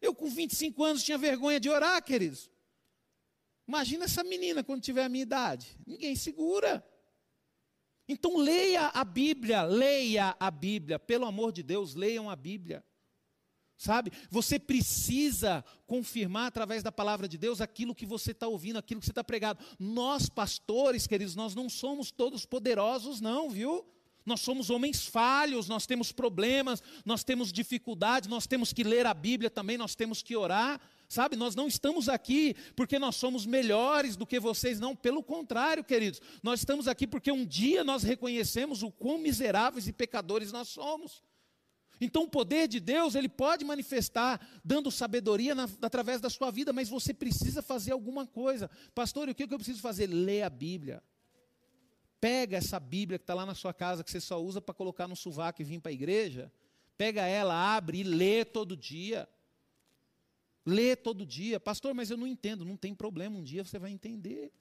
Eu 0.00 0.14
com 0.14 0.30
25 0.30 0.84
anos 0.84 1.02
tinha 1.02 1.18
vergonha 1.18 1.58
de 1.58 1.68
orar, 1.68 2.00
queridos. 2.02 2.48
Imagina 3.66 4.04
essa 4.04 4.22
menina 4.22 4.62
quando 4.62 4.82
tiver 4.82 5.02
a 5.02 5.08
minha 5.08 5.22
idade. 5.22 5.76
Ninguém 5.84 6.14
segura. 6.14 6.84
Então 8.08 8.36
leia 8.36 8.88
a 8.88 9.04
Bíblia, 9.04 9.62
leia 9.62 10.36
a 10.38 10.50
Bíblia. 10.50 10.98
Pelo 10.98 11.26
amor 11.26 11.50
de 11.50 11.62
Deus, 11.62 11.94
leiam 11.96 12.30
a 12.30 12.36
Bíblia. 12.36 12.84
Sabe? 13.82 14.12
Você 14.30 14.60
precisa 14.60 15.64
confirmar 15.88 16.46
através 16.46 16.84
da 16.84 16.92
palavra 16.92 17.26
de 17.26 17.36
Deus 17.36 17.60
aquilo 17.60 17.96
que 17.96 18.06
você 18.06 18.30
está 18.30 18.46
ouvindo, 18.46 18.78
aquilo 18.78 19.00
que 19.00 19.06
você 19.06 19.10
está 19.10 19.24
pregado. 19.24 19.58
Nós, 19.76 20.28
pastores, 20.28 21.04
queridos, 21.04 21.34
nós 21.34 21.52
não 21.52 21.68
somos 21.68 22.12
todos 22.12 22.46
poderosos, 22.46 23.20
não, 23.20 23.50
viu? 23.50 23.84
Nós 24.24 24.40
somos 24.40 24.70
homens 24.70 25.04
falhos, 25.04 25.68
nós 25.68 25.84
temos 25.84 26.12
problemas, 26.12 26.80
nós 27.04 27.24
temos 27.24 27.52
dificuldades, 27.52 28.28
nós 28.28 28.46
temos 28.46 28.72
que 28.72 28.84
ler 28.84 29.04
a 29.04 29.12
Bíblia 29.12 29.50
também, 29.50 29.76
nós 29.76 29.96
temos 29.96 30.22
que 30.22 30.36
orar, 30.36 30.80
sabe? 31.08 31.34
Nós 31.34 31.56
não 31.56 31.66
estamos 31.66 32.08
aqui 32.08 32.54
porque 32.76 33.00
nós 33.00 33.16
somos 33.16 33.44
melhores 33.44 34.14
do 34.14 34.24
que 34.24 34.38
vocês, 34.38 34.78
não, 34.78 34.94
pelo 34.94 35.24
contrário, 35.24 35.82
queridos, 35.82 36.20
nós 36.40 36.60
estamos 36.60 36.86
aqui 36.86 37.04
porque 37.04 37.32
um 37.32 37.44
dia 37.44 37.82
nós 37.82 38.04
reconhecemos 38.04 38.84
o 38.84 38.92
quão 38.92 39.18
miseráveis 39.18 39.88
e 39.88 39.92
pecadores 39.92 40.52
nós 40.52 40.68
somos. 40.68 41.20
Então, 42.04 42.24
o 42.24 42.28
poder 42.28 42.66
de 42.66 42.80
Deus, 42.80 43.14
ele 43.14 43.28
pode 43.28 43.64
manifestar 43.64 44.44
dando 44.64 44.90
sabedoria 44.90 45.54
na, 45.54 45.68
através 45.80 46.20
da 46.20 46.28
sua 46.28 46.50
vida, 46.50 46.72
mas 46.72 46.88
você 46.88 47.14
precisa 47.14 47.62
fazer 47.62 47.92
alguma 47.92 48.26
coisa. 48.26 48.68
Pastor, 48.92 49.28
e 49.28 49.30
o 49.30 49.34
que 49.34 49.44
eu 49.44 49.48
preciso 49.48 49.80
fazer? 49.80 50.08
Ler 50.08 50.42
a 50.42 50.50
Bíblia. 50.50 51.00
Pega 52.20 52.56
essa 52.56 52.80
Bíblia 52.80 53.20
que 53.20 53.22
está 53.22 53.34
lá 53.34 53.46
na 53.46 53.54
sua 53.54 53.72
casa, 53.72 54.02
que 54.02 54.10
você 54.10 54.20
só 54.20 54.42
usa 54.42 54.60
para 54.60 54.74
colocar 54.74 55.06
no 55.06 55.14
sovaco 55.14 55.62
e 55.62 55.64
vir 55.64 55.80
para 55.80 55.90
a 55.90 55.92
igreja. 55.92 56.52
Pega 56.98 57.22
ela, 57.22 57.54
abre 57.54 58.00
e 58.00 58.02
lê 58.02 58.44
todo 58.44 58.76
dia. 58.76 59.28
Lê 60.66 60.96
todo 60.96 61.24
dia. 61.24 61.60
Pastor, 61.60 61.94
mas 61.94 62.10
eu 62.10 62.16
não 62.16 62.26
entendo. 62.26 62.64
Não 62.64 62.76
tem 62.76 62.96
problema, 62.96 63.36
um 63.36 63.44
dia 63.44 63.62
você 63.62 63.78
vai 63.78 63.92
entender. 63.92 64.52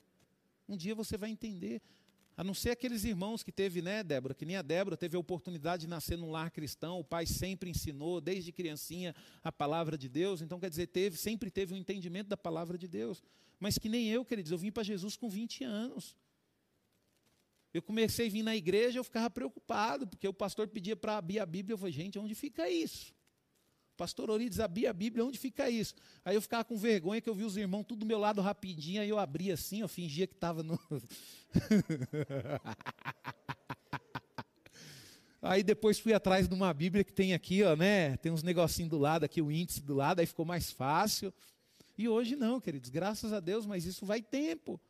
Um 0.69 0.77
dia 0.77 0.93
você 0.93 1.17
vai 1.17 1.31
entender. 1.31 1.81
A 2.35 2.43
não 2.43 2.53
ser 2.53 2.71
aqueles 2.71 3.03
irmãos 3.03 3.43
que 3.43 3.51
teve, 3.51 3.81
né, 3.81 4.03
Débora? 4.03 4.33
Que 4.33 4.45
nem 4.45 4.55
a 4.55 4.61
Débora 4.61 4.95
teve 4.95 5.15
a 5.15 5.19
oportunidade 5.19 5.81
de 5.81 5.87
nascer 5.87 6.17
num 6.17 6.31
lar 6.31 6.49
cristão, 6.49 6.99
o 6.99 7.03
pai 7.03 7.25
sempre 7.25 7.69
ensinou, 7.69 8.21
desde 8.21 8.51
criancinha, 8.51 9.13
a 9.43 9.51
palavra 9.51 9.97
de 9.97 10.07
Deus. 10.07 10.41
Então, 10.41 10.59
quer 10.59 10.69
dizer, 10.69 10.87
teve, 10.87 11.17
sempre 11.17 11.51
teve 11.51 11.73
um 11.73 11.77
entendimento 11.77 12.27
da 12.27 12.37
palavra 12.37 12.77
de 12.77 12.87
Deus. 12.87 13.21
Mas 13.59 13.77
que 13.77 13.89
nem 13.89 14.07
eu, 14.09 14.25
queridos, 14.25 14.51
eu 14.51 14.57
vim 14.57 14.71
para 14.71 14.83
Jesus 14.83 15.15
com 15.15 15.29
20 15.29 15.63
anos. 15.63 16.15
Eu 17.73 17.81
comecei 17.81 18.27
a 18.27 18.29
vir 18.29 18.43
na 18.43 18.55
igreja, 18.55 18.99
eu 18.99 19.03
ficava 19.03 19.29
preocupado, 19.29 20.07
porque 20.07 20.27
o 20.27 20.33
pastor 20.33 20.67
pedia 20.67 20.95
para 20.95 21.17
abrir 21.17 21.39
a 21.39 21.45
Bíblia. 21.45 21.73
Eu 21.73 21.77
falei, 21.77 21.93
gente, 21.93 22.19
onde 22.19 22.35
fica 22.35 22.69
isso? 22.69 23.13
Pastor 24.01 24.31
Orides 24.31 24.59
abria 24.59 24.89
a 24.89 24.93
Bíblia, 24.93 25.23
onde 25.23 25.37
fica 25.37 25.69
isso? 25.69 25.93
Aí 26.25 26.33
eu 26.33 26.41
ficava 26.41 26.63
com 26.63 26.75
vergonha, 26.75 27.21
que 27.21 27.29
eu 27.29 27.35
vi 27.35 27.43
os 27.43 27.55
irmãos 27.55 27.83
tudo 27.83 27.99
do 27.99 28.05
meu 28.07 28.17
lado 28.17 28.41
rapidinho, 28.41 28.99
aí 28.99 29.07
eu 29.07 29.19
abria 29.19 29.53
assim, 29.53 29.81
eu 29.81 29.87
fingia 29.87 30.25
que 30.25 30.33
estava 30.33 30.63
no. 30.63 30.79
aí 35.39 35.61
depois 35.61 35.99
fui 35.99 36.15
atrás 36.15 36.47
de 36.47 36.55
uma 36.55 36.73
Bíblia 36.73 37.03
que 37.03 37.13
tem 37.13 37.35
aqui, 37.35 37.61
ó, 37.61 37.75
né? 37.75 38.17
Tem 38.17 38.31
uns 38.31 38.41
negocinhos 38.41 38.89
do 38.89 38.97
lado, 38.97 39.23
aqui 39.23 39.39
o 39.39 39.51
índice 39.51 39.83
do 39.83 39.93
lado, 39.93 40.19
aí 40.19 40.25
ficou 40.25 40.45
mais 40.45 40.71
fácil. 40.71 41.31
E 41.95 42.09
hoje 42.09 42.35
não, 42.35 42.59
queridos, 42.59 42.89
graças 42.89 43.31
a 43.31 43.39
Deus, 43.39 43.67
mas 43.67 43.85
isso 43.85 44.03
vai 44.03 44.19
tempo. 44.19 44.81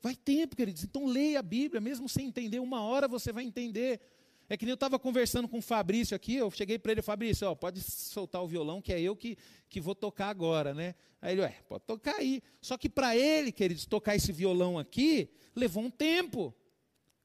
Vai 0.00 0.16
tempo, 0.16 0.56
queridos. 0.56 0.82
Então 0.82 1.04
leia 1.04 1.40
a 1.40 1.42
Bíblia, 1.42 1.78
mesmo 1.78 2.08
sem 2.08 2.28
entender, 2.28 2.60
uma 2.60 2.80
hora 2.80 3.06
você 3.06 3.34
vai 3.34 3.44
entender. 3.44 4.00
É 4.48 4.56
que 4.56 4.64
nem 4.64 4.70
eu 4.70 4.76
estava 4.76 4.98
conversando 4.98 5.48
com 5.48 5.58
o 5.58 5.62
Fabrício 5.62 6.14
aqui, 6.14 6.36
eu 6.36 6.50
cheguei 6.50 6.78
para 6.78 6.92
ele, 6.92 7.02
Fabrício, 7.02 7.48
ó, 7.48 7.54
pode 7.54 7.80
soltar 7.80 8.42
o 8.42 8.46
violão, 8.46 8.80
que 8.80 8.92
é 8.92 9.00
eu 9.00 9.16
que, 9.16 9.36
que 9.68 9.80
vou 9.80 9.94
tocar 9.94 10.28
agora, 10.28 10.72
né? 10.72 10.94
Aí 11.20 11.34
ele, 11.34 11.42
ué, 11.42 11.56
pode 11.68 11.84
tocar 11.84 12.16
aí. 12.16 12.40
Só 12.60 12.76
que 12.78 12.88
para 12.88 13.16
ele, 13.16 13.50
queridos, 13.50 13.86
tocar 13.86 14.14
esse 14.14 14.30
violão 14.30 14.78
aqui, 14.78 15.28
levou 15.54 15.82
um 15.82 15.90
tempo. 15.90 16.54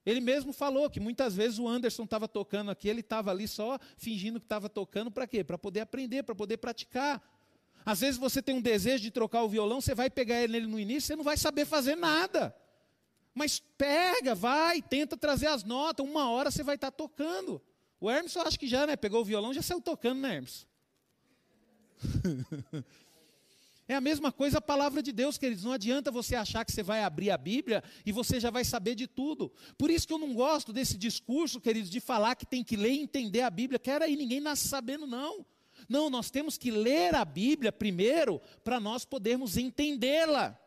Ele 0.04 0.20
mesmo 0.20 0.52
falou 0.52 0.90
que 0.90 1.00
muitas 1.00 1.36
vezes 1.36 1.60
o 1.60 1.68
Anderson 1.68 2.04
estava 2.04 2.28
tocando 2.28 2.72
aqui, 2.72 2.90
ele 2.90 3.02
estava 3.02 3.30
ali 3.30 3.48
só 3.48 3.78
fingindo 3.98 4.40
que 4.40 4.46
estava 4.46 4.68
tocando, 4.68 5.12
para 5.12 5.28
quê? 5.28 5.44
Para 5.44 5.60
poder 5.60 5.82
aprender, 5.82 6.24
para 6.24 6.34
poder 6.34 6.58
praticar. 6.58 7.22
Às 7.86 8.02
vezes 8.02 8.20
você 8.20 8.42
tem 8.42 8.56
um 8.56 8.62
desejo 8.62 9.04
de 9.04 9.12
trocar 9.12 9.44
o 9.44 9.50
violão, 9.50 9.80
você 9.80 9.94
vai 9.94 10.10
pegar 10.10 10.42
ele 10.42 10.62
no 10.62 10.80
início, 10.80 11.08
você 11.08 11.16
não 11.16 11.24
vai 11.24 11.38
saber 11.38 11.66
fazer 11.66 11.96
nada. 11.96 12.56
Mas 13.34 13.60
pega, 13.78 14.36
vai, 14.36 14.82
tenta 14.82 15.16
trazer 15.16 15.48
as 15.48 15.64
notas, 15.64 16.06
uma 16.06 16.30
hora 16.30 16.52
você 16.52 16.64
vai 16.64 16.76
estar 16.76 16.92
tocando. 16.92 17.62
O 18.00 18.10
Hermes 18.10 18.36
eu 18.36 18.42
acho 18.42 18.60
que 18.60 18.68
já, 18.68 18.86
né? 18.86 18.96
Pegou 18.96 19.22
o 19.22 19.26
violão, 19.26 19.54
já 19.54 19.62
saiu 19.62 19.80
tocando, 19.80 20.20
né, 20.22 20.36
Hermes? 20.36 20.68
é 23.88 23.96
a 23.96 24.02
mesma 24.02 24.32
coisa 24.32 24.58
a 24.58 24.62
palavra 24.62 25.02
de 25.02 25.12
Deus, 25.12 25.38
queridos. 25.38 25.64
Não 25.64 25.72
adianta 25.72 26.12
você 26.12 26.36
achar 26.36 26.66
que 26.66 26.72
você 26.72 26.84
vai 26.84 27.04
abrir 27.04 27.30
a 27.30 27.38
Bíblia 27.38 27.84
e 28.06 28.12
você 28.12 28.40
já 28.40 28.50
vai 28.50 28.66
saber 28.66 28.96
de 28.96 29.08
tudo. 29.08 29.52
Por 29.78 29.90
isso 29.90 30.08
que 30.08 30.14
eu 30.14 30.18
não 30.18 30.34
gosto 30.34 30.74
desse 30.74 30.98
discurso, 30.98 31.62
queridos, 31.62 31.90
de 31.90 32.00
falar 32.00 32.36
que 32.36 32.46
tem 32.46 32.64
que 32.64 32.76
ler 32.76 32.92
e 32.92 33.02
entender 33.02 33.42
a 33.42 33.50
Bíblia. 33.50 33.80
Quero 33.80 34.04
aí, 34.04 34.16
ninguém 34.16 34.42
nasce 34.42 34.68
sabendo, 34.68 35.08
não. 35.08 35.46
Não, 35.88 36.10
nós 36.10 36.30
temos 36.30 36.58
que 36.58 36.70
ler 36.70 37.16
a 37.16 37.24
Bíblia 37.24 37.72
primeiro 37.72 38.42
para 38.64 38.80
nós 38.80 39.06
podermos 39.06 39.58
entendê-la 39.58 40.60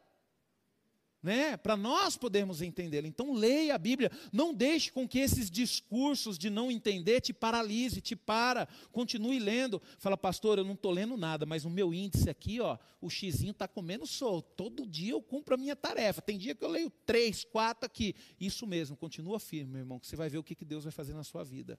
né? 1.24 1.56
Para 1.56 1.76
nós 1.76 2.16
podermos 2.16 2.60
entendê-lo. 2.60 3.06
Então 3.06 3.32
leia 3.32 3.74
a 3.74 3.78
Bíblia, 3.78 4.10
não 4.30 4.52
deixe 4.52 4.92
com 4.92 5.08
que 5.08 5.18
esses 5.18 5.50
discursos 5.50 6.36
de 6.36 6.50
não 6.50 6.70
entender 6.70 7.22
te 7.22 7.32
paralise, 7.32 8.02
te 8.02 8.14
para. 8.14 8.68
Continue 8.92 9.38
lendo. 9.38 9.80
Fala, 9.98 10.18
pastor, 10.18 10.58
eu 10.58 10.64
não 10.64 10.74
estou 10.74 10.92
lendo 10.92 11.16
nada, 11.16 11.46
mas 11.46 11.64
o 11.64 11.70
meu 11.70 11.94
índice 11.94 12.28
aqui, 12.28 12.60
ó, 12.60 12.76
o 13.00 13.08
xizinho 13.08 13.52
está 13.52 13.66
comendo 13.66 14.06
solto. 14.06 14.52
Todo 14.54 14.86
dia 14.86 15.12
eu 15.12 15.22
cumpro 15.22 15.54
a 15.54 15.56
minha 15.56 15.74
tarefa. 15.74 16.20
Tem 16.20 16.36
dia 16.36 16.54
que 16.54 16.62
eu 16.64 16.68
leio 16.68 16.90
três, 17.06 17.42
quatro 17.42 17.86
aqui. 17.86 18.14
Isso 18.38 18.66
mesmo, 18.66 18.94
continua 18.94 19.40
firme, 19.40 19.72
meu 19.72 19.80
irmão, 19.80 19.98
que 19.98 20.06
você 20.06 20.16
vai 20.16 20.28
ver 20.28 20.38
o 20.38 20.44
que 20.44 20.62
Deus 20.62 20.84
vai 20.84 20.92
fazer 20.92 21.14
na 21.14 21.24
sua 21.24 21.42
vida. 21.42 21.78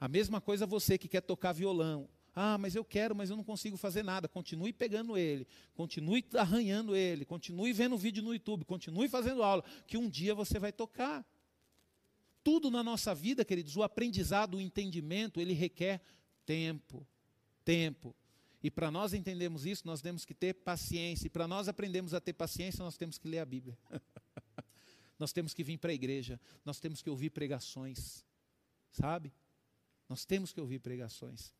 A 0.00 0.08
mesma 0.08 0.40
coisa 0.40 0.66
você 0.66 0.98
que 0.98 1.06
quer 1.06 1.20
tocar 1.20 1.52
violão. 1.52 2.08
Ah, 2.34 2.56
mas 2.56 2.74
eu 2.74 2.84
quero, 2.84 3.14
mas 3.14 3.28
eu 3.28 3.36
não 3.36 3.44
consigo 3.44 3.76
fazer 3.76 4.02
nada. 4.02 4.26
Continue 4.26 4.72
pegando 4.72 5.18
ele, 5.18 5.46
continue 5.74 6.24
arranhando 6.34 6.96
ele, 6.96 7.24
continue 7.24 7.72
vendo 7.72 7.96
vídeo 7.96 8.22
no 8.22 8.32
YouTube, 8.32 8.64
continue 8.64 9.08
fazendo 9.08 9.42
aula, 9.42 9.62
que 9.86 9.98
um 9.98 10.08
dia 10.08 10.34
você 10.34 10.58
vai 10.58 10.72
tocar. 10.72 11.26
Tudo 12.42 12.70
na 12.70 12.82
nossa 12.82 13.14
vida, 13.14 13.44
queridos, 13.44 13.76
o 13.76 13.82
aprendizado, 13.82 14.56
o 14.56 14.60
entendimento, 14.60 15.40
ele 15.40 15.52
requer 15.52 16.00
tempo. 16.46 17.06
Tempo. 17.64 18.16
E 18.62 18.70
para 18.70 18.90
nós 18.90 19.12
entendermos 19.12 19.66
isso, 19.66 19.86
nós 19.86 20.00
temos 20.00 20.24
que 20.24 20.34
ter 20.34 20.54
paciência. 20.54 21.26
E 21.26 21.30
para 21.30 21.46
nós 21.46 21.68
aprendermos 21.68 22.14
a 22.14 22.20
ter 22.20 22.32
paciência, 22.32 22.82
nós 22.82 22.96
temos 22.96 23.18
que 23.18 23.28
ler 23.28 23.40
a 23.40 23.44
Bíblia. 23.44 23.76
nós 25.18 25.32
temos 25.32 25.52
que 25.52 25.62
vir 25.62 25.78
para 25.78 25.90
a 25.90 25.94
igreja, 25.94 26.40
nós 26.64 26.80
temos 26.80 27.02
que 27.02 27.10
ouvir 27.10 27.30
pregações. 27.30 28.24
Sabe? 28.90 29.32
Nós 30.08 30.24
temos 30.24 30.52
que 30.52 30.60
ouvir 30.60 30.78
pregações. 30.78 31.52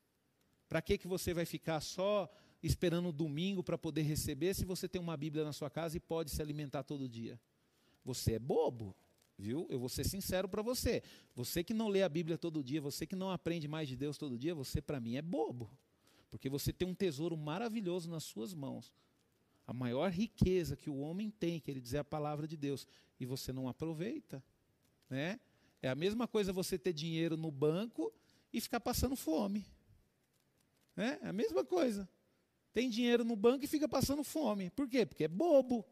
Para 0.72 0.80
que, 0.80 0.96
que 0.96 1.06
você 1.06 1.34
vai 1.34 1.44
ficar 1.44 1.82
só 1.82 2.26
esperando 2.62 3.10
o 3.10 3.12
domingo 3.12 3.62
para 3.62 3.76
poder 3.76 4.00
receber 4.00 4.54
se 4.54 4.64
você 4.64 4.88
tem 4.88 4.98
uma 4.98 5.14
Bíblia 5.18 5.44
na 5.44 5.52
sua 5.52 5.68
casa 5.68 5.98
e 5.98 6.00
pode 6.00 6.30
se 6.30 6.40
alimentar 6.40 6.82
todo 6.82 7.06
dia? 7.06 7.38
Você 8.02 8.36
é 8.36 8.38
bobo, 8.38 8.96
viu? 9.36 9.66
Eu 9.68 9.78
vou 9.78 9.90
ser 9.90 10.04
sincero 10.04 10.48
para 10.48 10.62
você. 10.62 11.02
Você 11.34 11.62
que 11.62 11.74
não 11.74 11.88
lê 11.88 12.02
a 12.02 12.08
Bíblia 12.08 12.38
todo 12.38 12.64
dia, 12.64 12.80
você 12.80 13.06
que 13.06 13.14
não 13.14 13.30
aprende 13.30 13.68
mais 13.68 13.86
de 13.86 13.94
Deus 13.94 14.16
todo 14.16 14.38
dia, 14.38 14.54
você 14.54 14.80
para 14.80 14.98
mim 14.98 15.16
é 15.16 15.20
bobo. 15.20 15.70
Porque 16.30 16.48
você 16.48 16.72
tem 16.72 16.88
um 16.88 16.94
tesouro 16.94 17.36
maravilhoso 17.36 18.08
nas 18.08 18.24
suas 18.24 18.54
mãos. 18.54 18.94
A 19.66 19.74
maior 19.74 20.10
riqueza 20.10 20.74
que 20.74 20.88
o 20.88 20.96
homem 21.00 21.30
tem, 21.30 21.60
que 21.60 21.70
ele 21.70 21.82
dizer 21.82 21.98
a 21.98 22.04
palavra 22.04 22.48
de 22.48 22.56
Deus, 22.56 22.88
e 23.20 23.26
você 23.26 23.52
não 23.52 23.68
aproveita, 23.68 24.42
né? 25.10 25.38
É 25.82 25.90
a 25.90 25.94
mesma 25.94 26.26
coisa 26.26 26.50
você 26.50 26.78
ter 26.78 26.94
dinheiro 26.94 27.36
no 27.36 27.50
banco 27.50 28.10
e 28.50 28.58
ficar 28.58 28.80
passando 28.80 29.14
fome. 29.14 29.66
É 30.96 31.18
a 31.22 31.32
mesma 31.32 31.64
coisa. 31.64 32.08
Tem 32.72 32.88
dinheiro 32.88 33.24
no 33.24 33.36
banco 33.36 33.64
e 33.64 33.68
fica 33.68 33.88
passando 33.88 34.24
fome. 34.24 34.70
Por 34.70 34.88
quê? 34.88 35.04
Porque 35.04 35.24
é 35.24 35.28
bobo. 35.28 35.84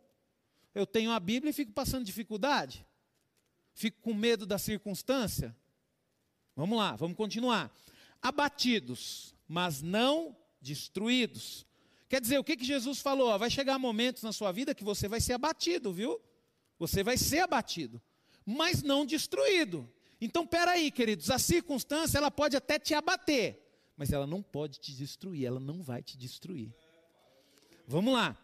Eu 0.74 0.86
tenho 0.86 1.10
a 1.10 1.20
Bíblia 1.20 1.50
e 1.50 1.54
fico 1.54 1.72
passando 1.72 2.04
dificuldade. 2.04 2.86
Fico 3.72 4.00
com 4.00 4.14
medo 4.14 4.46
da 4.46 4.58
circunstância. 4.58 5.56
Vamos 6.54 6.78
lá, 6.78 6.96
vamos 6.96 7.16
continuar. 7.16 7.74
Abatidos, 8.20 9.34
mas 9.48 9.82
não 9.82 10.36
destruídos. 10.60 11.66
Quer 12.08 12.20
dizer, 12.20 12.38
o 12.38 12.44
que, 12.44 12.56
que 12.56 12.64
Jesus 12.64 13.00
falou? 13.00 13.38
Vai 13.38 13.48
chegar 13.50 13.78
momentos 13.78 14.22
na 14.22 14.32
sua 14.32 14.52
vida 14.52 14.74
que 14.74 14.84
você 14.84 15.06
vai 15.06 15.20
ser 15.20 15.34
abatido, 15.34 15.92
viu? 15.92 16.20
Você 16.78 17.02
vai 17.04 17.16
ser 17.16 17.38
abatido, 17.38 18.02
mas 18.44 18.82
não 18.82 19.06
destruído. 19.06 19.90
Então, 20.20 20.46
peraí, 20.46 20.90
queridos, 20.90 21.30
a 21.30 21.38
circunstância 21.38 22.18
ela 22.18 22.30
pode 22.30 22.56
até 22.56 22.78
te 22.78 22.94
abater, 22.94 23.69
mas 24.00 24.12
ela 24.12 24.26
não 24.26 24.42
pode 24.42 24.80
te 24.80 24.94
destruir, 24.94 25.44
ela 25.44 25.60
não 25.60 25.82
vai 25.82 26.02
te 26.02 26.16
destruir. 26.16 26.72
Vamos 27.86 28.14
lá. 28.14 28.34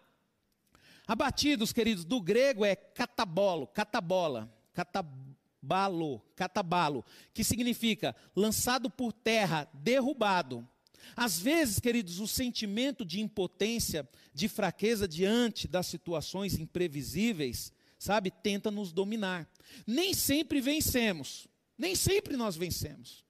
Abatidos, 1.07 1.73
queridos, 1.73 2.05
do 2.05 2.21
grego 2.21 2.63
é 2.63 2.77
catabolo, 2.77 3.67
catabola, 3.67 4.55
catabalo, 4.75 6.21
catabalo, 6.37 7.03
que 7.33 7.43
significa 7.43 8.15
lançado 8.37 8.91
por 8.91 9.15
terra, 9.15 9.67
derrubado. 9.73 10.69
Às 11.17 11.39
vezes, 11.39 11.81
queridos, 11.81 12.21
o 12.21 12.29
sentimento 12.29 13.03
de 13.03 13.23
impotência, 13.23 14.07
de 14.35 14.49
fraqueza 14.49 15.09
diante 15.09 15.67
das 15.67 15.87
situações 15.87 16.59
imprevisíveis, 16.59 17.73
sabe, 17.99 18.31
tenta 18.31 18.71
nos 18.71 18.93
dominar. 18.93 19.49
Nem 19.87 20.13
sempre 20.13 20.61
vencemos, 20.61 21.49
nem 21.79 21.95
sempre 21.95 22.37
nós 22.37 22.57
vencemos. 22.57 23.26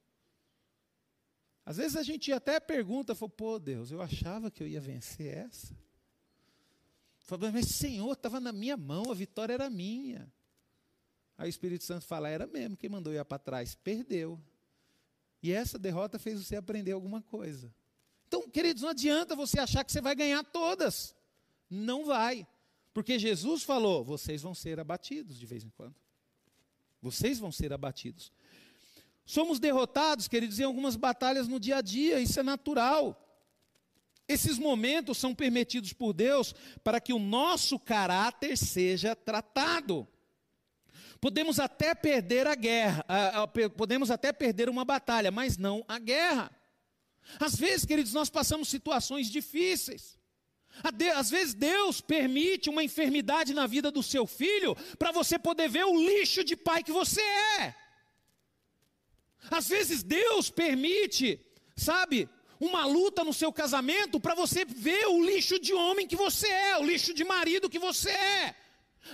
Às 1.67 1.79
vezes 1.79 1.97
a 1.97 2.03
gente 2.05 2.33
até 2.33 2.61
pergunta, 2.61 3.13
fala, 3.13 3.29
pô 3.29 3.59
Deus, 3.59 3.91
eu 3.91 4.01
achava 4.01 4.53
que 4.53 4.63
eu 4.63 4.69
ia 4.69 4.81
vencer 4.81 5.37
essa. 5.37 5.77
Fala, 7.19 7.51
mas 7.51 7.67
Senhor, 7.67 8.13
estava 8.13 8.39
na 8.39 8.53
minha 8.53 8.77
mão, 8.77 9.11
a 9.11 9.15
vitória 9.15 9.53
era 9.53 9.69
minha. 9.69 10.33
Aí 11.37 11.49
o 11.49 11.51
Espírito 11.51 11.83
Santo 11.83 12.07
fala, 12.07 12.29
era 12.29 12.47
mesmo, 12.47 12.77
quem 12.77 12.89
mandou 12.89 13.13
ir 13.13 13.23
para 13.25 13.37
trás? 13.37 13.75
Perdeu. 13.75 14.41
E 15.43 15.51
essa 15.51 15.77
derrota 15.77 16.21
fez 16.21 16.43
você 16.43 16.55
aprender 16.55 16.93
alguma 16.93 17.21
coisa. 17.21 17.75
Então, 18.29 18.49
queridos, 18.49 18.83
não 18.83 18.91
adianta 18.91 19.35
você 19.35 19.59
achar 19.59 19.85
que 19.85 19.91
você 19.91 20.01
vai 20.01 20.15
ganhar 20.15 20.45
todas. 20.45 21.17
Não 21.69 22.05
vai. 22.05 22.47
Porque 22.95 23.19
Jesus 23.19 23.65
falou: 23.65 24.05
vocês 24.05 24.41
vão 24.41 24.55
ser 24.55 24.79
abatidos 24.81 25.39
de 25.39 25.47
vez 25.47 25.65
em 25.65 25.71
quando. 25.71 25.97
Vocês 27.03 27.39
vão 27.39 27.53
ser 27.53 27.73
abatidos. 27.73 28.33
Somos 29.27 29.59
derrotados, 29.59 30.29
queridos, 30.29 30.61
em 30.61 30.63
algumas 30.63 30.95
batalhas 30.95 31.49
no 31.49 31.59
dia 31.59 31.79
a 31.79 31.81
dia, 31.81 32.21
isso 32.21 32.39
é 32.39 32.45
natural. 32.45 33.21
Esses 34.29 34.57
momentos 34.57 35.19
são 35.19 35.35
permitidos 35.35 35.93
por 35.93 36.13
Deus 36.13 36.55
para 36.85 37.01
que 37.01 37.13
o 37.13 37.19
nosso 37.19 37.79
caráter 37.79 38.57
seja 38.57 39.17
tratado. 39.17 40.07
Podemos 41.21 41.59
até 41.59 41.93
perder 41.93 42.47
a 42.47 42.55
guerra, 42.55 43.05
podemos 43.77 44.11
até 44.13 44.33
perder 44.33 44.69
uma 44.69 44.85
batalha, 44.85 45.33
mas 45.33 45.57
não 45.57 45.85
a 45.89 45.99
guerra. 45.99 46.51
Às 47.41 47.57
vezes, 47.57 47.85
queridos, 47.85 48.13
nós 48.13 48.31
passamos 48.31 48.69
situações 48.69 49.29
difíceis. 49.29 50.17
Às 51.17 51.31
vezes 51.31 51.55
Deus 51.55 52.01
permite 52.01 52.71
uma 52.71 52.85
enfermidade 52.85 53.55
na 53.55 53.67
vida 53.67 53.91
do 53.91 54.03
seu 54.03 54.25
filho 54.27 54.77
para 54.99 55.11
você 55.11 55.37
poder 55.37 55.69
ver 55.69 55.85
o 55.85 55.97
lixo 55.97 56.45
de 56.45 56.55
pai 56.55 56.85
que 56.85 56.93
você 56.93 57.23
é. 57.61 57.86
Às 59.51 59.69
vezes 59.69 60.03
Deus 60.03 60.51
permite, 60.51 61.41
sabe, 61.77 62.29
uma 62.59 62.85
luta 62.87 63.23
no 63.23 63.33
seu 63.33 63.53
casamento 63.53 64.19
para 64.19 64.35
você 64.35 64.65
ver 64.65 65.07
o 65.07 65.25
lixo 65.25 65.59
de 65.59 65.75
homem 65.75 66.07
que 66.07 66.17
você 66.17 66.49
é, 66.49 66.79
o 66.79 66.85
lixo 66.85 67.13
de 67.13 67.25
marido 67.25 67.71
que 67.71 67.79
você 67.79 68.11
é. 68.11 68.55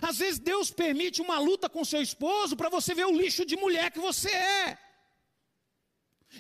Às 0.01 0.19
vezes 0.19 0.39
Deus 0.39 0.71
permite 0.71 1.21
uma 1.21 1.39
luta 1.39 1.69
com 1.69 1.85
seu 1.85 2.01
esposo 2.01 2.57
para 2.57 2.69
você 2.69 2.95
ver 2.95 3.07
o 3.07 3.17
lixo 3.17 3.45
de 3.45 3.57
mulher 3.57 3.91
que 3.91 3.99
você 3.99 4.31
é. 4.31 4.79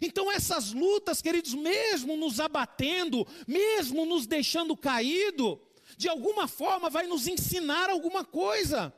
Então, 0.00 0.32
essas 0.32 0.72
lutas, 0.72 1.20
queridos, 1.20 1.52
mesmo 1.52 2.16
nos 2.16 2.40
abatendo, 2.40 3.26
mesmo 3.46 4.06
nos 4.06 4.26
deixando 4.26 4.74
caído, 4.74 5.60
de 5.98 6.08
alguma 6.08 6.48
forma 6.48 6.88
vai 6.88 7.06
nos 7.06 7.26
ensinar 7.26 7.90
alguma 7.90 8.24
coisa. 8.24 8.92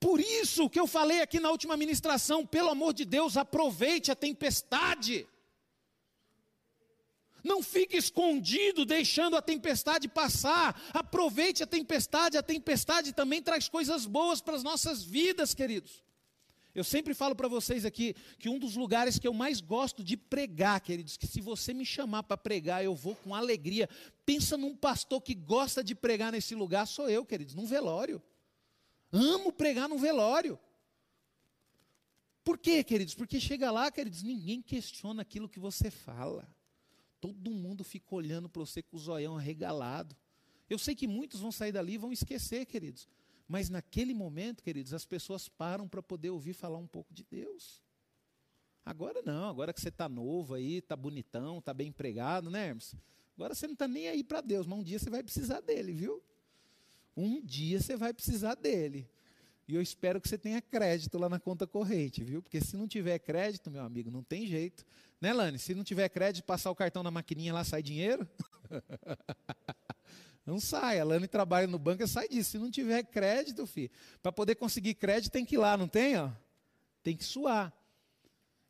Por 0.00 0.20
isso 0.20 0.68
que 0.68 0.78
eu 0.78 0.86
falei 0.86 1.20
aqui 1.20 1.40
na 1.40 1.50
última 1.50 1.76
ministração, 1.76 2.46
pelo 2.46 2.70
amor 2.70 2.92
de 2.92 3.04
Deus, 3.04 3.36
aproveite 3.36 4.10
a 4.10 4.16
tempestade. 4.16 5.26
Não 7.44 7.62
fique 7.62 7.96
escondido 7.96 8.86
deixando 8.86 9.36
a 9.36 9.42
tempestade 9.42 10.08
passar. 10.08 10.80
Aproveite 10.94 11.62
a 11.62 11.66
tempestade, 11.66 12.38
a 12.38 12.42
tempestade 12.42 13.12
também 13.12 13.42
traz 13.42 13.68
coisas 13.68 14.06
boas 14.06 14.40
para 14.40 14.56
as 14.56 14.62
nossas 14.62 15.02
vidas, 15.02 15.54
queridos. 15.54 16.02
Eu 16.74 16.82
sempre 16.82 17.14
falo 17.14 17.36
para 17.36 17.46
vocês 17.46 17.84
aqui 17.84 18.16
que 18.38 18.48
um 18.48 18.58
dos 18.58 18.74
lugares 18.74 19.18
que 19.18 19.28
eu 19.28 19.34
mais 19.34 19.60
gosto 19.60 20.02
de 20.02 20.16
pregar, 20.16 20.80
queridos, 20.80 21.16
que 21.16 21.26
se 21.26 21.40
você 21.40 21.72
me 21.72 21.84
chamar 21.84 22.24
para 22.24 22.36
pregar, 22.36 22.82
eu 22.82 22.94
vou 22.96 23.14
com 23.14 23.34
alegria. 23.34 23.88
Pensa 24.26 24.56
num 24.56 24.74
pastor 24.74 25.20
que 25.20 25.34
gosta 25.34 25.84
de 25.84 25.94
pregar 25.94 26.32
nesse 26.32 26.54
lugar, 26.54 26.86
sou 26.86 27.08
eu, 27.08 27.24
queridos, 27.24 27.54
num 27.54 27.66
velório. 27.66 28.20
Amo 29.14 29.52
pregar 29.52 29.88
num 29.88 29.96
velório. 29.96 30.58
Por 32.42 32.58
quê, 32.58 32.82
queridos? 32.82 33.14
Porque 33.14 33.38
chega 33.38 33.70
lá, 33.70 33.88
queridos, 33.90 34.24
ninguém 34.24 34.60
questiona 34.60 35.22
aquilo 35.22 35.48
que 35.48 35.60
você 35.60 35.88
fala. 35.88 36.48
Todo 37.20 37.52
mundo 37.52 37.84
fica 37.84 38.12
olhando 38.12 38.48
para 38.48 38.60
você 38.60 38.82
com 38.82 38.96
o 38.96 39.00
zoião 39.00 39.36
arregalado. 39.36 40.16
Eu 40.68 40.78
sei 40.78 40.96
que 40.96 41.06
muitos 41.06 41.38
vão 41.38 41.52
sair 41.52 41.70
dali 41.70 41.94
e 41.94 41.98
vão 41.98 42.12
esquecer, 42.12 42.66
queridos. 42.66 43.08
Mas 43.46 43.70
naquele 43.70 44.12
momento, 44.12 44.64
queridos, 44.64 44.92
as 44.92 45.06
pessoas 45.06 45.48
param 45.48 45.86
para 45.86 46.02
poder 46.02 46.30
ouvir 46.30 46.52
falar 46.52 46.78
um 46.78 46.86
pouco 46.86 47.14
de 47.14 47.24
Deus. 47.30 47.80
Agora 48.84 49.22
não, 49.22 49.48
agora 49.48 49.72
que 49.72 49.80
você 49.80 49.90
está 49.90 50.08
novo 50.08 50.54
aí, 50.54 50.78
está 50.78 50.96
bonitão, 50.96 51.58
está 51.58 51.72
bem 51.72 51.88
empregado, 51.88 52.50
né, 52.50 52.68
Hermes? 52.68 52.96
Agora 53.36 53.54
você 53.54 53.66
não 53.66 53.74
está 53.74 53.86
nem 53.86 54.08
aí 54.08 54.24
para 54.24 54.40
Deus, 54.40 54.66
mas 54.66 54.78
um 54.78 54.82
dia 54.82 54.98
você 54.98 55.08
vai 55.08 55.22
precisar 55.22 55.60
dele, 55.60 55.92
viu? 55.92 56.22
Um 57.16 57.40
dia 57.40 57.80
você 57.80 57.96
vai 57.96 58.12
precisar 58.12 58.54
dele. 58.54 59.08
E 59.66 59.74
eu 59.74 59.80
espero 59.80 60.20
que 60.20 60.28
você 60.28 60.36
tenha 60.36 60.60
crédito 60.60 61.16
lá 61.18 61.28
na 61.28 61.40
conta 61.40 61.66
corrente, 61.66 62.22
viu? 62.22 62.42
Porque 62.42 62.60
se 62.60 62.76
não 62.76 62.86
tiver 62.86 63.18
crédito, 63.18 63.70
meu 63.70 63.82
amigo, 63.82 64.10
não 64.10 64.22
tem 64.22 64.46
jeito. 64.46 64.84
Né, 65.20 65.32
Lani? 65.32 65.58
Se 65.58 65.74
não 65.74 65.82
tiver 65.82 66.08
crédito, 66.10 66.44
passar 66.44 66.70
o 66.70 66.74
cartão 66.74 67.02
na 67.02 67.10
maquininha 67.10 67.54
lá, 67.54 67.64
sai 67.64 67.82
dinheiro? 67.82 68.28
Não 70.46 70.60
sai. 70.60 71.00
A 71.00 71.04
Lani 71.04 71.26
trabalha 71.26 71.66
no 71.66 71.78
banco, 71.78 72.06
sai 72.06 72.28
disso. 72.28 72.50
Se 72.50 72.58
não 72.58 72.70
tiver 72.70 73.02
crédito, 73.04 73.66
filho, 73.66 73.90
para 74.22 74.30
poder 74.30 74.56
conseguir 74.56 74.92
crédito 74.94 75.32
tem 75.32 75.44
que 75.44 75.54
ir 75.54 75.58
lá, 75.58 75.74
não 75.74 75.88
tem? 75.88 76.18
Ó? 76.18 76.30
Tem 77.02 77.16
que 77.16 77.24
suar. 77.24 77.72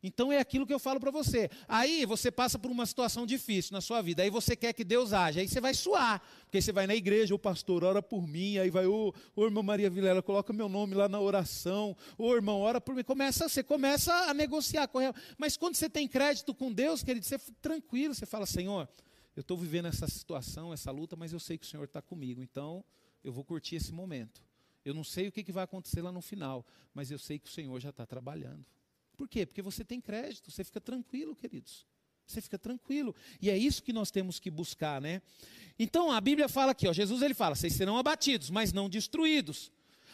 Então 0.07 0.31
é 0.31 0.39
aquilo 0.39 0.67
que 0.67 0.75
eu 0.75 0.79
falo 0.79 1.01
para 1.01 1.11
você. 1.11 1.51
Aí 1.67 2.05
você 2.05 2.31
passa 2.31 2.59
por 2.59 2.71
uma 2.71 2.85
situação 2.85 3.25
difícil 3.25 3.73
na 3.73 3.81
sua 3.81 4.03
vida, 4.03 4.23
aí 4.23 4.29
você 4.29 4.55
quer 4.55 4.75
que 4.75 4.85
Deus 4.85 5.15
age, 5.15 5.41
aí 5.41 5.49
você 5.49 5.63
vai 5.63 5.73
suar, 5.73 6.21
porque 6.43 6.61
você 6.61 6.73
vai 6.73 6.87
na 6.87 6.95
igreja, 6.95 7.35
o 7.35 7.39
pastor 7.39 7.83
ora 7.83 8.03
por 8.03 8.29
mim, 8.29 8.59
aí 8.59 8.69
vai, 8.69 8.85
ô, 8.85 9.15
ô 9.35 9.45
irmã 9.47 9.63
Maria 9.63 9.89
Vilela, 9.89 10.23
coloca 10.23 10.53
meu 10.53 10.69
nome 10.69 10.95
lá 10.95 11.09
na 11.09 11.19
oração, 11.19 11.97
ô 12.19 12.35
irmão, 12.35 12.61
ora 12.61 12.83
por 12.83 12.95
mim. 12.95 13.03
Começa, 13.03 13.49
você 13.49 13.63
começa 13.63 14.13
a 14.29 14.35
negociar 14.35 14.87
com 14.89 15.01
ela. 15.01 15.15
Mas 15.39 15.57
quando 15.57 15.75
você 15.75 15.89
tem 15.89 16.07
crédito 16.07 16.55
com 16.55 16.71
Deus, 16.71 17.03
querido, 17.03 17.25
você 17.25 17.39
tranquilo, 17.63 18.15
você 18.15 18.27
fala, 18.27 18.45
Senhor, 18.45 18.87
eu 19.35 19.41
estou 19.41 19.57
vivendo 19.57 19.87
essa 19.87 20.07
situação, 20.07 20.71
essa 20.71 20.91
luta, 20.91 21.17
mas 21.17 21.33
eu 21.33 21.41
sei 21.41 21.57
que 21.57 21.65
o 21.65 21.69
Senhor 21.69 21.85
está 21.85 22.03
comigo, 22.03 22.43
então 22.43 22.85
eu 23.25 23.33
vou 23.33 23.43
curtir 23.43 23.77
esse 23.77 23.91
momento. 23.91 24.43
Eu 24.85 24.93
não 24.93 25.03
sei 25.03 25.29
o 25.29 25.33
que, 25.33 25.43
que 25.43 25.51
vai 25.51 25.65
acontecer 25.65 26.03
lá 26.03 26.13
no 26.13 26.21
final, 26.21 26.67
mas 26.93 27.11
eu 27.11 27.19
sei 27.19 27.39
que 27.39 27.49
o 27.49 27.51
Senhor 27.51 27.81
já 27.81 27.89
está 27.89 28.05
trabalhando. 28.05 28.67
Por 29.17 29.29
quê? 29.29 29.47
Porque 29.47 29.63
você 29.63 29.85
tem 29.85 30.01
crédito, 30.01 30.51
você 30.51 30.65
fica 30.65 30.81
tranquilo, 30.81 31.35
queridos. 31.35 31.87
Você 32.27 32.41
fica 32.41 32.59
tranquilo. 32.59 33.15
E 33.41 33.51
é 33.51 33.57
isso 33.57 33.83
que 33.83 33.93
nós 33.93 34.11
temos 34.11 34.39
que 34.41 34.51
buscar, 34.51 35.01
né? 35.01 35.21
Então 35.79 36.11
a 36.11 36.21
Bíblia 36.21 36.49
fala 36.49 36.73
aqui, 36.73 36.89
ó, 36.89 36.93
Jesus 36.93 37.23
ele 37.23 37.35
fala: 37.35 37.55
vocês 37.55 37.73
serão 37.75 37.99
abatidos, 37.99 38.51
mas 38.51 38.73
não 38.73 38.89
destruídos. 38.89 39.71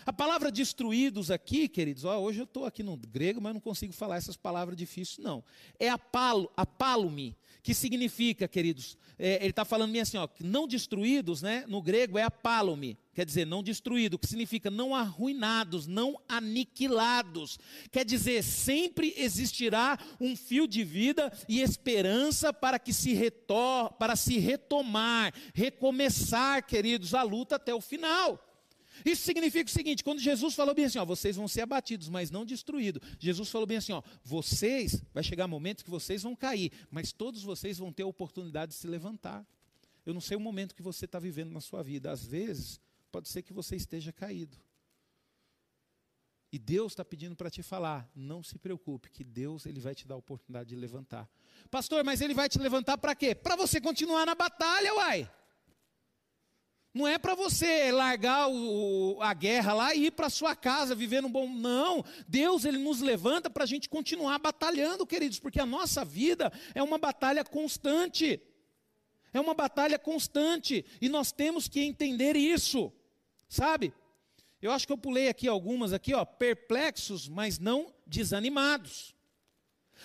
A 0.07 0.13
palavra 0.13 0.51
destruídos 0.51 1.31
aqui, 1.31 1.69
queridos, 1.69 2.05
ó, 2.05 2.19
hoje 2.19 2.41
eu 2.41 2.45
estou 2.45 2.65
aqui 2.65 2.83
no 2.83 2.97
grego, 2.97 3.41
mas 3.41 3.53
não 3.53 3.61
consigo 3.61 3.93
falar 3.93 4.17
essas 4.17 4.37
palavras 4.37 4.77
difíceis, 4.77 5.19
não. 5.19 5.45
É 5.79 5.91
apalo, 5.91 6.51
apalumi, 6.57 7.37
que 7.63 7.75
significa, 7.75 8.49
queridos, 8.49 8.97
é, 9.19 9.37
ele 9.37 9.51
está 9.51 9.65
falando 9.65 9.95
assim, 9.99 10.17
ó, 10.17 10.27
não 10.41 10.67
destruídos, 10.67 11.43
né? 11.43 11.65
No 11.69 11.83
grego 11.83 12.19
é 12.19 12.23
apalumi, 12.23 12.97
quer 13.13 13.27
dizer, 13.27 13.47
não 13.47 13.63
destruído, 13.63 14.19
que 14.19 14.27
significa 14.27 14.71
não 14.71 14.95
arruinados, 14.95 15.87
não 15.87 16.21
aniquilados. 16.29 17.59
Quer 17.91 18.05
dizer, 18.05 18.43
sempre 18.43 19.15
existirá 19.17 19.99
um 20.21 20.37
fio 20.37 20.67
de 20.67 20.85
vida 20.85 21.33
e 21.49 21.61
esperança 21.61 22.53
para 22.53 22.79
que 22.79 22.93
se 22.93 23.13
retor, 23.13 23.93
para 23.95 24.17
se 24.17 24.39
retomar, 24.39 25.35
recomeçar, 25.55 26.65
queridos, 26.65 27.15
a 27.15 27.23
luta 27.23 27.57
até 27.57 27.75
o 27.75 27.81
final. 27.81 28.47
Isso 29.05 29.23
significa 29.23 29.69
o 29.69 29.73
seguinte: 29.73 30.05
quando 30.05 30.21
Jesus 30.21 30.55
falou 30.55 30.75
bem 30.75 30.85
assim, 30.85 30.99
ó, 30.99 31.05
vocês 31.05 31.37
vão 31.37 31.49
ser 31.49 31.63
abatidos, 31.63 32.09
mas 32.09 32.31
não 32.31 32.45
destruídos. 32.45 33.03
Jesus 33.19 33.49
falou 33.49 33.67
bem 33.67 33.79
assim, 33.79 33.93
ó, 33.93 34.03
vocês, 34.23 35.03
vai 35.13 35.23
chegar 35.23 35.47
momentos 35.47 35.83
que 35.83 35.91
vocês 35.91 36.23
vão 36.23 36.37
cair, 36.37 36.73
mas 36.91 37.13
todos 37.13 37.43
vocês 37.43 37.79
vão 37.79 37.93
ter 37.93 38.03
a 38.03 38.07
oportunidade 38.07 38.73
de 38.73 38.79
se 38.79 38.87
levantar. 38.87 39.47
Eu 40.05 40.15
não 40.15 40.21
sei 40.21 40.37
o 40.37 40.41
momento 40.41 40.75
que 40.75 40.83
você 40.83 41.05
está 41.05 41.19
vivendo 41.19 41.53
na 41.53 41.61
sua 41.61 41.83
vida. 41.83 42.11
Às 42.11 42.25
vezes, 42.25 42.81
pode 43.11 43.29
ser 43.29 43.43
que 43.43 43.53
você 43.53 43.77
esteja 43.77 44.13
caído. 44.13 44.57
E 46.53 46.59
Deus 46.59 46.93
está 46.93 47.05
pedindo 47.05 47.37
para 47.37 47.49
te 47.49 47.63
falar, 47.63 48.11
não 48.15 48.43
se 48.43 48.59
preocupe, 48.59 49.11
que 49.11 49.23
Deus 49.23 49.67
ele 49.67 49.79
vai 49.79 49.95
te 49.95 50.07
dar 50.07 50.17
a 50.17 50.19
oportunidade 50.19 50.71
de 50.71 50.77
levantar. 50.77 51.31
Pastor, 51.71 52.03
mas 52.03 52.21
ele 52.21 52.35
vai 52.35 52.49
te 52.49 52.59
levantar 52.59 52.99
para 52.99 53.15
quê? 53.15 53.35
Para 53.35 53.55
você 53.55 53.81
continuar 53.81 54.27
na 54.27 54.35
batalha, 54.35 54.95
uai. 54.95 55.31
Não 56.93 57.07
é 57.07 57.19
para 57.19 57.37
você 57.37 57.93
largar 57.93 58.49
o, 58.49 59.17
a 59.23 59.33
guerra 59.33 59.73
lá 59.73 59.95
e 59.95 60.07
ir 60.07 60.11
para 60.11 60.29
sua 60.29 60.57
casa 60.57 60.93
vivendo 60.93 61.27
um 61.27 61.33
bom. 61.33 61.49
Não. 61.49 62.05
Deus 62.27 62.65
ele 62.65 62.79
nos 62.79 63.01
levanta 63.01 63.49
para 63.49 63.63
a 63.63 63.67
gente 63.67 63.89
continuar 63.89 64.41
batalhando, 64.41 65.07
queridos, 65.07 65.39
porque 65.39 65.61
a 65.61 65.67
nossa 65.67 66.05
vida 66.05 66.53
é 66.75 66.83
uma 66.83 66.99
batalha 66.99 67.45
constante. 67.45 68.43
É 69.33 69.41
uma 69.41 69.55
batalha 69.55 70.01
constante 70.01 70.85
e 71.01 71.09
nós 71.09 71.31
temos 71.31 71.69
que 71.69 71.81
entender 71.81 72.35
isso, 72.35 72.93
sabe? 73.51 73.93
Eu 74.63 74.71
acho 74.71 74.87
que 74.87 74.93
eu 74.93 74.99
pulei 74.99 75.29
aqui 75.29 75.49
algumas 75.49 75.93
aqui, 75.93 76.15
ó, 76.15 76.25
perplexos, 76.25 77.29
mas 77.29 77.59
não 77.59 77.93
desanimados. 78.07 79.15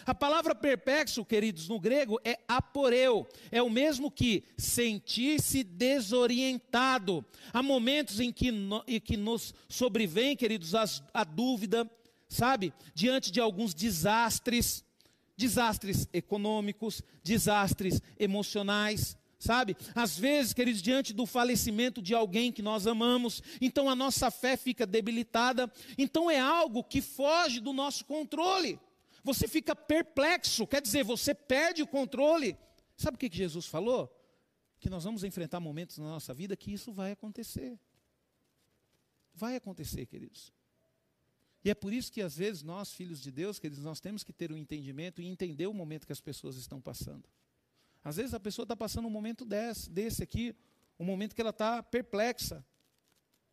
A 0.05 0.13
palavra 0.13 0.53
perplexo, 0.53 1.23
queridos, 1.23 1.69
no 1.69 1.79
grego 1.79 2.19
é 2.25 2.37
aporeu, 2.47 3.25
é 3.49 3.61
o 3.61 3.69
mesmo 3.69 4.11
que 4.11 4.43
sentir-se 4.57 5.63
desorientado. 5.63 7.23
Há 7.53 7.63
momentos 7.63 8.19
em 8.19 8.31
que, 8.31 8.51
no, 8.51 8.83
em 8.87 8.99
que 8.99 9.15
nos 9.15 9.53
sobrevém, 9.69 10.35
queridos, 10.35 10.75
as, 10.75 11.01
a 11.13 11.23
dúvida, 11.23 11.89
sabe, 12.27 12.73
diante 12.93 13.31
de 13.31 13.39
alguns 13.39 13.73
desastres, 13.73 14.83
desastres 15.37 16.09
econômicos, 16.11 17.01
desastres 17.23 18.01
emocionais, 18.19 19.17
sabe? 19.45 19.77
Às 19.93 20.17
vezes, 20.17 20.53
queridos, 20.53 20.81
diante 20.81 21.13
do 21.13 21.25
falecimento 21.25 22.01
de 22.01 22.13
alguém 22.13 22.51
que 22.51 22.61
nós 22.61 22.87
amamos, 22.87 23.41
então 23.61 23.89
a 23.89 23.95
nossa 23.95 24.29
fé 24.29 24.57
fica 24.57 24.85
debilitada, 24.85 25.71
então 25.97 26.29
é 26.29 26.39
algo 26.39 26.83
que 26.83 27.01
foge 27.01 27.59
do 27.59 27.71
nosso 27.71 28.05
controle 28.05 28.79
você 29.25 29.47
fica 29.47 29.75
perplexo, 29.75 30.67
quer 30.67 30.79
dizer, 30.79 31.03
você 31.03 31.33
perde 31.33 31.81
o 31.81 31.87
controle. 31.87 32.55
Sabe 32.95 33.15
o 33.15 33.17
que 33.17 33.27
Jesus 33.35 33.65
falou? 33.65 34.15
Que 34.79 34.87
nós 34.87 35.03
vamos 35.03 35.23
enfrentar 35.23 35.59
momentos 35.59 35.97
na 35.97 36.05
nossa 36.05 36.31
vida 36.31 36.55
que 36.55 36.71
isso 36.71 36.93
vai 36.93 37.11
acontecer. 37.11 37.79
Vai 39.33 39.55
acontecer, 39.55 40.05
queridos. 40.05 40.53
E 41.63 41.71
é 41.71 41.73
por 41.73 41.91
isso 41.91 42.11
que, 42.11 42.21
às 42.21 42.37
vezes, 42.37 42.61
nós, 42.61 42.93
filhos 42.93 43.19
de 43.19 43.31
Deus, 43.31 43.57
queridos, 43.57 43.83
nós 43.83 43.99
temos 43.99 44.23
que 44.23 44.31
ter 44.31 44.51
um 44.51 44.57
entendimento 44.57 45.19
e 45.19 45.25
entender 45.25 45.65
o 45.65 45.73
momento 45.73 46.05
que 46.05 46.13
as 46.13 46.21
pessoas 46.21 46.55
estão 46.55 46.79
passando. 46.79 47.27
Às 48.05 48.17
vezes 48.17 48.35
a 48.35 48.39
pessoa 48.39 48.63
está 48.65 48.75
passando 48.75 49.07
um 49.07 49.09
momento 49.09 49.43
desse, 49.43 49.89
desse 49.89 50.21
aqui, 50.21 50.55
um 50.99 51.03
momento 51.03 51.33
que 51.33 51.41
ela 51.41 51.49
está 51.49 51.81
perplexa, 51.81 52.63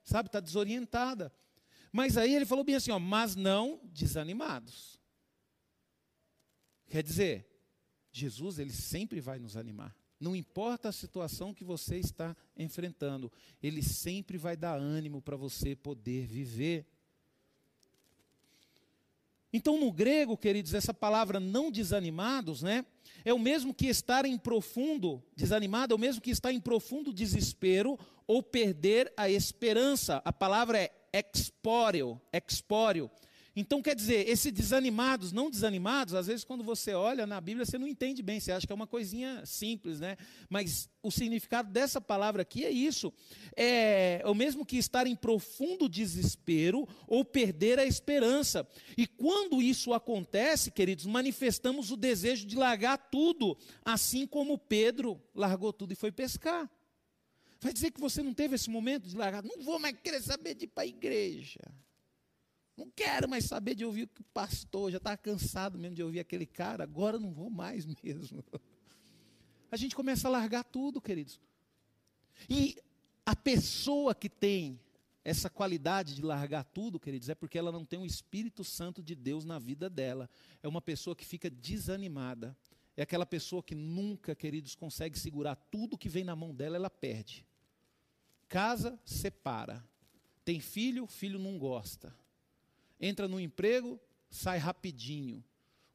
sabe, 0.04 0.28
está 0.28 0.40
desorientada. 0.40 1.32
Mas 1.90 2.18
aí 2.18 2.34
ele 2.34 2.44
falou 2.44 2.62
bem 2.62 2.74
assim, 2.74 2.90
ó, 2.90 2.98
mas 2.98 3.34
não 3.34 3.80
desanimados. 3.84 5.00
Quer 6.86 7.02
dizer, 7.02 7.48
Jesus 8.12 8.58
ele 8.58 8.72
sempre 8.72 9.22
vai 9.22 9.38
nos 9.38 9.56
animar. 9.56 9.96
Não 10.20 10.36
importa 10.36 10.90
a 10.90 10.92
situação 10.92 11.54
que 11.54 11.64
você 11.64 11.96
está 11.96 12.36
enfrentando, 12.54 13.32
ele 13.62 13.82
sempre 13.82 14.36
vai 14.36 14.54
dar 14.54 14.76
ânimo 14.76 15.22
para 15.22 15.34
você 15.34 15.74
poder 15.74 16.26
viver. 16.26 16.86
Então, 19.52 19.78
no 19.78 19.92
grego, 19.92 20.36
queridos, 20.36 20.72
essa 20.72 20.94
palavra 20.94 21.38
não 21.38 21.70
desanimados, 21.70 22.62
né? 22.62 22.84
É 23.24 23.32
o 23.32 23.38
mesmo 23.38 23.74
que 23.74 23.86
estar 23.86 24.24
em 24.24 24.38
profundo, 24.38 25.22
desanimado, 25.36 25.92
é 25.92 25.96
o 25.96 26.00
mesmo 26.00 26.22
que 26.22 26.30
estar 26.30 26.52
em 26.52 26.60
profundo 26.60 27.12
desespero 27.12 27.98
ou 28.26 28.42
perder 28.42 29.12
a 29.16 29.28
esperança. 29.28 30.22
A 30.24 30.32
palavra 30.32 30.78
é 31.12 31.24
expóreo, 31.34 32.20
expóreo. 32.32 33.10
Então, 33.54 33.82
quer 33.82 33.94
dizer, 33.94 34.28
esses 34.28 34.50
desanimados, 34.50 35.30
não 35.30 35.50
desanimados, 35.50 36.14
às 36.14 36.26
vezes 36.26 36.44
quando 36.44 36.64
você 36.64 36.94
olha 36.94 37.26
na 37.26 37.40
Bíblia, 37.40 37.66
você 37.66 37.76
não 37.78 37.86
entende 37.86 38.22
bem, 38.22 38.40
você 38.40 38.50
acha 38.50 38.66
que 38.66 38.72
é 38.72 38.74
uma 38.74 38.86
coisinha 38.86 39.44
simples, 39.44 40.00
né? 40.00 40.16
Mas 40.48 40.88
o 41.02 41.10
significado 41.10 41.70
dessa 41.70 42.00
palavra 42.00 42.42
aqui 42.42 42.64
é 42.64 42.70
isso. 42.70 43.12
É 43.54 44.22
o 44.24 44.34
mesmo 44.34 44.64
que 44.64 44.78
estar 44.78 45.06
em 45.06 45.14
profundo 45.14 45.88
desespero 45.88 46.88
ou 47.06 47.24
perder 47.24 47.78
a 47.78 47.84
esperança. 47.84 48.66
E 48.96 49.06
quando 49.06 49.60
isso 49.60 49.92
acontece, 49.92 50.70
queridos, 50.70 51.04
manifestamos 51.04 51.90
o 51.90 51.96
desejo 51.96 52.46
de 52.46 52.56
largar 52.56 52.96
tudo, 52.96 53.56
assim 53.84 54.26
como 54.26 54.56
Pedro 54.56 55.20
largou 55.34 55.72
tudo 55.74 55.92
e 55.92 55.96
foi 55.96 56.10
pescar. 56.10 56.70
Vai 57.60 57.72
dizer 57.72 57.90
que 57.90 58.00
você 58.00 58.22
não 58.22 58.32
teve 58.32 58.54
esse 58.54 58.70
momento 58.70 59.08
de 59.08 59.16
largar, 59.16 59.42
não 59.42 59.62
vou 59.62 59.78
mais 59.78 59.96
querer 60.02 60.22
saber 60.22 60.54
de 60.54 60.64
ir 60.64 60.68
para 60.68 60.84
a 60.84 60.86
igreja. 60.86 61.60
Não 62.76 62.90
quero 62.90 63.28
mais 63.28 63.44
saber 63.44 63.74
de 63.74 63.84
ouvir 63.84 64.08
o 64.18 64.24
pastor, 64.32 64.90
já 64.90 64.96
está 64.96 65.16
cansado 65.16 65.78
mesmo 65.78 65.94
de 65.94 66.02
ouvir 66.02 66.20
aquele 66.20 66.46
cara, 66.46 66.84
agora 66.84 67.18
não 67.18 67.30
vou 67.30 67.50
mais 67.50 67.84
mesmo. 68.02 68.42
A 69.70 69.76
gente 69.76 69.94
começa 69.94 70.28
a 70.28 70.30
largar 70.30 70.64
tudo, 70.64 71.00
queridos. 71.00 71.40
E 72.48 72.76
a 73.26 73.36
pessoa 73.36 74.14
que 74.14 74.28
tem 74.28 74.80
essa 75.24 75.48
qualidade 75.48 76.14
de 76.14 76.22
largar 76.22 76.64
tudo, 76.64 76.98
queridos, 76.98 77.28
é 77.28 77.34
porque 77.34 77.58
ela 77.58 77.70
não 77.70 77.84
tem 77.84 77.98
o 77.98 78.06
Espírito 78.06 78.64
Santo 78.64 79.02
de 79.02 79.14
Deus 79.14 79.44
na 79.44 79.58
vida 79.58 79.88
dela. 79.88 80.28
É 80.62 80.66
uma 80.66 80.80
pessoa 80.80 81.14
que 81.14 81.24
fica 81.24 81.48
desanimada. 81.48 82.56
É 82.96 83.02
aquela 83.02 83.24
pessoa 83.24 83.62
que 83.62 83.74
nunca, 83.74 84.34
queridos, 84.34 84.74
consegue 84.74 85.18
segurar 85.18 85.54
tudo 85.54 85.96
que 85.96 86.08
vem 86.08 86.24
na 86.24 86.34
mão 86.34 86.54
dela, 86.54 86.76
ela 86.76 86.90
perde. 86.90 87.46
Casa, 88.48 88.98
separa. 89.04 89.84
Tem 90.44 90.58
filho, 90.58 91.06
filho 91.06 91.38
não 91.38 91.58
gosta 91.58 92.12
entra 93.02 93.26
no 93.26 93.40
emprego, 93.40 94.00
sai 94.30 94.56
rapidinho. 94.56 95.44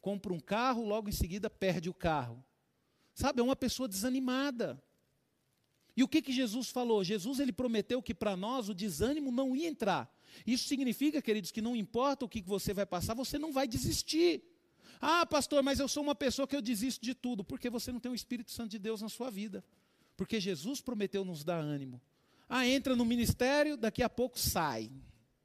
Compra 0.01 0.33
um 0.33 0.39
carro, 0.39 0.85
logo 0.85 1.09
em 1.09 1.13
seguida 1.13 1.49
perde 1.49 1.89
o 1.89 1.93
carro. 1.93 2.43
Sabe, 3.15 3.39
é 3.39 3.43
uma 3.43 3.55
pessoa 3.55 3.87
desanimada. 3.87 4.81
E 5.95 6.03
o 6.03 6.07
que, 6.07 6.21
que 6.21 6.31
Jesus 6.31 6.69
falou? 6.69 7.03
Jesus 7.03 7.39
ele 7.39 7.51
prometeu 7.51 8.03
que 8.03 8.13
para 8.13 8.37
nós 8.37 8.69
o 8.69 8.73
desânimo 8.75 9.31
não 9.31 9.55
ia 9.55 9.67
entrar. 9.67 10.13
Isso 10.45 10.67
significa, 10.67 11.21
queridos, 11.21 11.49
que 11.49 11.61
não 11.61 11.75
importa 11.75 12.25
o 12.25 12.29
que 12.29 12.41
você 12.43 12.73
vai 12.73 12.85
passar, 12.85 13.15
você 13.15 13.39
não 13.39 13.51
vai 13.51 13.67
desistir. 13.67 14.43
Ah, 15.01 15.25
pastor, 15.25 15.63
mas 15.63 15.79
eu 15.79 15.87
sou 15.87 16.03
uma 16.03 16.13
pessoa 16.13 16.47
que 16.47 16.55
eu 16.55 16.61
desisto 16.61 17.03
de 17.03 17.15
tudo, 17.15 17.43
porque 17.43 17.69
você 17.69 17.91
não 17.91 17.99
tem 17.99 18.11
o 18.11 18.15
Espírito 18.15 18.51
Santo 18.51 18.71
de 18.71 18.79
Deus 18.79 19.01
na 19.01 19.09
sua 19.09 19.31
vida. 19.31 19.63
Porque 20.15 20.39
Jesus 20.39 20.81
prometeu 20.81 21.25
nos 21.25 21.43
dar 21.43 21.59
ânimo. 21.59 21.99
Ah, 22.47 22.67
entra 22.67 22.95
no 22.95 23.05
ministério, 23.05 23.75
daqui 23.75 24.03
a 24.03 24.09
pouco 24.09 24.39
sai. 24.39 24.91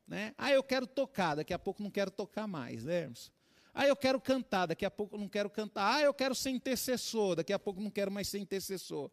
Né? 0.07 0.35
Ah, 0.37 0.51
eu 0.53 0.63
quero 0.63 0.87
tocar, 0.87 1.37
daqui 1.37 1.55
a 1.55 1.59
pouco 1.59 1.83
não 1.83 1.91
quero 1.91 2.11
tocar 2.11 2.47
mais, 2.47 2.85
né, 2.85 3.03
irmãos? 3.03 3.33
Ah, 3.75 3.87
eu 3.87 3.97
quero 3.97 4.21
cantar, 4.21 4.67
daqui 4.67 4.85
a 4.85 4.91
pouco 4.91 5.17
não 5.17 5.29
quero 5.29 5.49
cantar. 5.49 5.95
Ah, 5.95 6.03
eu 6.03 6.13
quero 6.13 6.35
ser 6.35 6.51
intercessor, 6.51 7.37
daqui 7.37 7.53
a 7.53 7.59
pouco 7.59 7.81
não 7.81 7.91
quero 7.91 8.11
mais 8.11 8.29
ser 8.29 8.39
intercessor. 8.39 9.11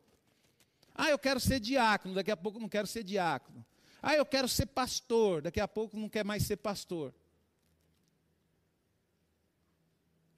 Ah, 0.93 1.09
eu 1.09 1.17
quero 1.17 1.39
ser 1.39 1.61
diácono, 1.61 2.13
daqui 2.13 2.31
a 2.31 2.35
pouco 2.35 2.59
não 2.59 2.67
quero 2.67 2.85
ser 2.85 3.03
diácono. 3.03 3.65
Ah, 4.01 4.15
eu 4.15 4.25
quero 4.25 4.47
ser 4.49 4.65
pastor, 4.65 5.41
daqui 5.41 5.61
a 5.61 5.67
pouco 5.67 5.97
não 5.97 6.09
quer 6.09 6.25
mais 6.25 6.43
ser 6.43 6.57
pastor. 6.57 7.13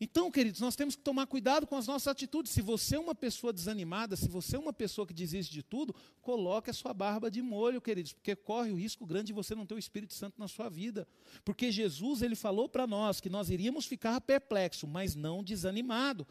Então, 0.04 0.32
queridos, 0.32 0.60
nós 0.60 0.76
temos 0.76 0.96
que 0.96 1.04
tomar 1.04 1.28
cuidado 1.28 1.68
com 1.68 1.76
as 1.76 1.86
nossas 1.86 2.08
atitudes. 2.08 2.52
Se 2.52 2.60
você 2.60 2.96
é 2.96 3.00
uma 3.00 3.14
pessoa 3.14 3.54
desanimada, 3.54 4.16
se 4.16 4.28
você 4.28 4.56
é 4.56 4.60
uma 4.60 4.74
pessoa 4.74 5.06
que 5.06 5.14
desiste 5.14 5.54
de 5.54 5.62
tudo, 5.62 5.94
coloque 6.24 6.72
a 6.72 6.74
sua 6.74 6.92
barba 6.92 7.30
de 7.30 7.40
molho, 7.40 7.80
queridos, 7.80 8.12
porque 8.12 8.36
corre 8.36 8.72
o 8.72 8.76
risco 8.76 9.06
grande 9.06 9.28
de 9.28 9.34
você 9.34 9.54
não 9.54 9.64
ter 9.64 9.76
o 9.76 9.78
Espírito 9.78 10.16
Santo 10.16 10.40
na 10.40 10.48
sua 10.48 10.70
vida. 10.70 11.08
Porque 11.46 11.72
Jesus, 11.72 12.24
ele 12.24 12.36
falou 12.36 12.68
para 12.68 12.88
nós 12.88 13.22
que 13.22 13.30
nós 13.30 13.52
iríamos 13.52 13.86
ficar 13.86 14.20
perplexos, 14.22 14.90
mas 14.90 15.14
não 15.14 15.44
desanimado. 15.44 16.26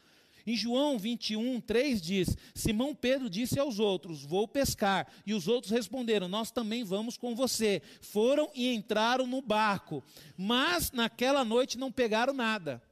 Em 0.45 0.57
João 0.57 0.99
21, 0.99 1.61
3 1.61 2.03
diz: 2.03 2.37
Simão 2.53 2.93
Pedro 2.93 3.31
disse 3.31 3.61
aos 3.61 3.79
outros: 3.79 4.25
Vou 4.25 4.49
pescar. 4.49 5.07
E 5.25 5.33
os 5.33 5.47
outros 5.47 5.71
responderam: 5.71 6.27
Nós 6.27 6.51
também 6.51 6.83
vamos 6.83 7.17
com 7.17 7.37
você. 7.37 7.81
Foram 8.01 8.51
e 8.53 8.75
entraram 8.75 9.29
no 9.29 9.41
barco, 9.41 10.03
mas 10.37 10.91
naquela 10.91 11.45
noite 11.45 11.79
não 11.79 11.93
pegaram 11.93 12.33
nada. 12.33 12.83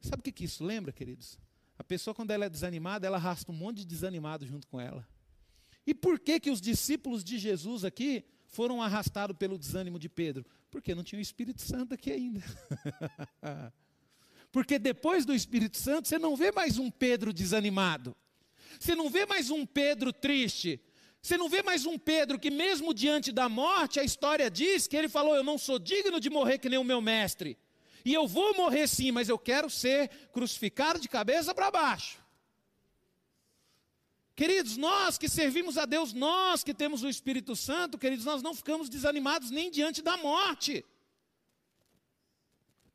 Sabe 0.00 0.20
o 0.20 0.22
que, 0.22 0.32
que 0.32 0.44
isso 0.44 0.64
lembra, 0.64 0.92
queridos? 0.92 1.38
A 1.78 1.84
pessoa, 1.84 2.14
quando 2.14 2.30
ela 2.30 2.44
é 2.44 2.48
desanimada, 2.48 3.06
ela 3.06 3.16
arrasta 3.16 3.50
um 3.50 3.54
monte 3.54 3.78
de 3.78 3.86
desanimado 3.86 4.46
junto 4.46 4.66
com 4.66 4.80
ela. 4.80 5.06
E 5.86 5.94
por 5.94 6.18
que, 6.18 6.38
que 6.38 6.50
os 6.50 6.60
discípulos 6.60 7.24
de 7.24 7.38
Jesus 7.38 7.84
aqui 7.84 8.24
foram 8.46 8.82
arrastados 8.82 9.36
pelo 9.36 9.58
desânimo 9.58 9.98
de 9.98 10.08
Pedro? 10.08 10.44
Porque 10.70 10.94
não 10.94 11.02
tinha 11.02 11.18
o 11.18 11.22
Espírito 11.22 11.62
Santo 11.62 11.94
aqui 11.94 12.12
ainda. 12.12 12.42
Porque 14.52 14.78
depois 14.78 15.24
do 15.24 15.34
Espírito 15.34 15.76
Santo, 15.76 16.08
você 16.08 16.18
não 16.18 16.36
vê 16.36 16.50
mais 16.50 16.78
um 16.78 16.90
Pedro 16.90 17.32
desanimado. 17.32 18.16
Você 18.78 18.94
não 18.94 19.08
vê 19.08 19.24
mais 19.26 19.50
um 19.50 19.64
Pedro 19.64 20.12
triste. 20.12 20.80
Você 21.22 21.36
não 21.36 21.48
vê 21.48 21.62
mais 21.62 21.84
um 21.86 21.98
Pedro 21.98 22.38
que, 22.38 22.50
mesmo 22.50 22.94
diante 22.94 23.30
da 23.30 23.48
morte, 23.48 24.00
a 24.00 24.04
história 24.04 24.50
diz 24.50 24.86
que 24.86 24.96
ele 24.96 25.08
falou: 25.08 25.34
Eu 25.34 25.44
não 25.44 25.58
sou 25.58 25.78
digno 25.78 26.18
de 26.18 26.30
morrer 26.30 26.58
que 26.58 26.68
nem 26.68 26.78
o 26.78 26.84
meu 26.84 27.00
mestre. 27.00 27.58
E 28.04 28.12
eu 28.14 28.26
vou 28.26 28.54
morrer 28.56 28.86
sim, 28.86 29.10
mas 29.10 29.28
eu 29.28 29.38
quero 29.38 29.68
ser 29.68 30.08
crucificado 30.32 31.00
de 31.00 31.08
cabeça 31.08 31.54
para 31.54 31.70
baixo. 31.70 32.20
Queridos, 34.34 34.78
nós 34.78 35.18
que 35.18 35.28
servimos 35.28 35.76
a 35.76 35.84
Deus, 35.84 36.14
nós 36.14 36.64
que 36.64 36.72
temos 36.72 37.02
o 37.02 37.08
Espírito 37.08 37.54
Santo, 37.54 37.98
queridos, 37.98 38.24
nós 38.24 38.42
não 38.42 38.54
ficamos 38.54 38.88
desanimados 38.88 39.50
nem 39.50 39.70
diante 39.70 40.00
da 40.00 40.16
morte. 40.16 40.84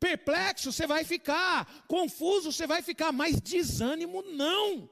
Perplexo 0.00 0.72
você 0.72 0.86
vai 0.86 1.04
ficar, 1.04 1.86
confuso 1.86 2.50
você 2.50 2.66
vai 2.66 2.82
ficar, 2.82 3.12
mas 3.12 3.40
desânimo 3.40 4.22
não. 4.22 4.90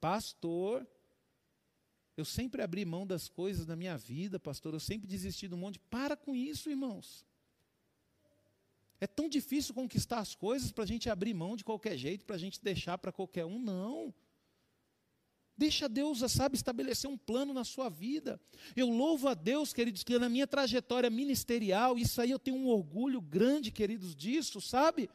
Pastor, 0.00 0.86
eu 2.16 2.24
sempre 2.24 2.62
abri 2.62 2.84
mão 2.84 3.06
das 3.06 3.28
coisas 3.28 3.66
da 3.66 3.76
minha 3.76 3.98
vida, 3.98 4.38
pastor, 4.38 4.74
eu 4.74 4.80
sempre 4.80 5.06
desisti 5.08 5.48
do 5.48 5.56
monte. 5.56 5.78
Para 5.78 6.16
com 6.16 6.34
isso, 6.34 6.70
irmãos. 6.70 7.26
É 9.00 9.06
tão 9.06 9.28
difícil 9.28 9.74
conquistar 9.74 10.18
as 10.18 10.34
coisas 10.34 10.72
para 10.72 10.84
a 10.84 10.86
gente 10.86 11.08
abrir 11.08 11.32
mão 11.34 11.56
de 11.56 11.64
qualquer 11.64 11.96
jeito, 11.96 12.24
para 12.24 12.36
a 12.36 12.38
gente 12.38 12.62
deixar 12.62 12.98
para 12.98 13.12
qualquer 13.12 13.44
um. 13.44 13.58
Não. 13.58 14.12
Deixa 15.56 15.88
Deus, 15.88 16.20
sabe, 16.30 16.54
estabelecer 16.54 17.10
um 17.10 17.18
plano 17.18 17.52
na 17.52 17.64
sua 17.64 17.88
vida. 17.88 18.40
Eu 18.76 18.88
louvo 18.88 19.26
a 19.26 19.34
Deus, 19.34 19.72
queridos, 19.72 20.04
que 20.04 20.16
na 20.18 20.28
minha 20.28 20.46
trajetória 20.46 21.10
ministerial, 21.10 21.98
isso 21.98 22.20
aí 22.20 22.30
eu 22.30 22.38
tenho 22.38 22.56
um 22.56 22.68
orgulho 22.68 23.20
grande, 23.20 23.72
queridos, 23.72 24.14
disso, 24.14 24.60
sabe? 24.60 25.10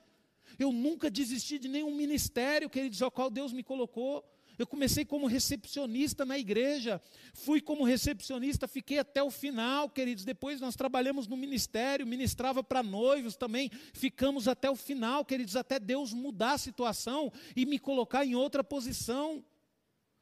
Eu 0.59 0.71
nunca 0.71 1.09
desisti 1.09 1.57
de 1.57 1.67
nenhum 1.67 1.95
ministério, 1.95 2.69
queridos, 2.69 3.01
ao 3.01 3.09
qual 3.09 3.29
Deus 3.29 3.53
me 3.53 3.63
colocou. 3.63 4.23
Eu 4.57 4.67
comecei 4.67 5.03
como 5.03 5.25
recepcionista 5.25 6.25
na 6.25 6.37
igreja, 6.37 7.01
fui 7.33 7.59
como 7.59 7.83
recepcionista, 7.83 8.67
fiquei 8.67 8.99
até 8.99 9.23
o 9.23 9.31
final, 9.31 9.89
queridos. 9.89 10.23
Depois 10.23 10.61
nós 10.61 10.75
trabalhamos 10.75 11.27
no 11.27 11.35
ministério, 11.35 12.05
ministrava 12.05 12.63
para 12.63 12.83
noivos 12.83 13.35
também, 13.35 13.71
ficamos 13.93 14.47
até 14.47 14.69
o 14.69 14.75
final, 14.75 15.25
queridos, 15.25 15.55
até 15.55 15.79
Deus 15.79 16.13
mudar 16.13 16.53
a 16.53 16.57
situação 16.57 17.31
e 17.55 17.65
me 17.65 17.79
colocar 17.79 18.25
em 18.25 18.35
outra 18.35 18.63
posição. 18.63 19.43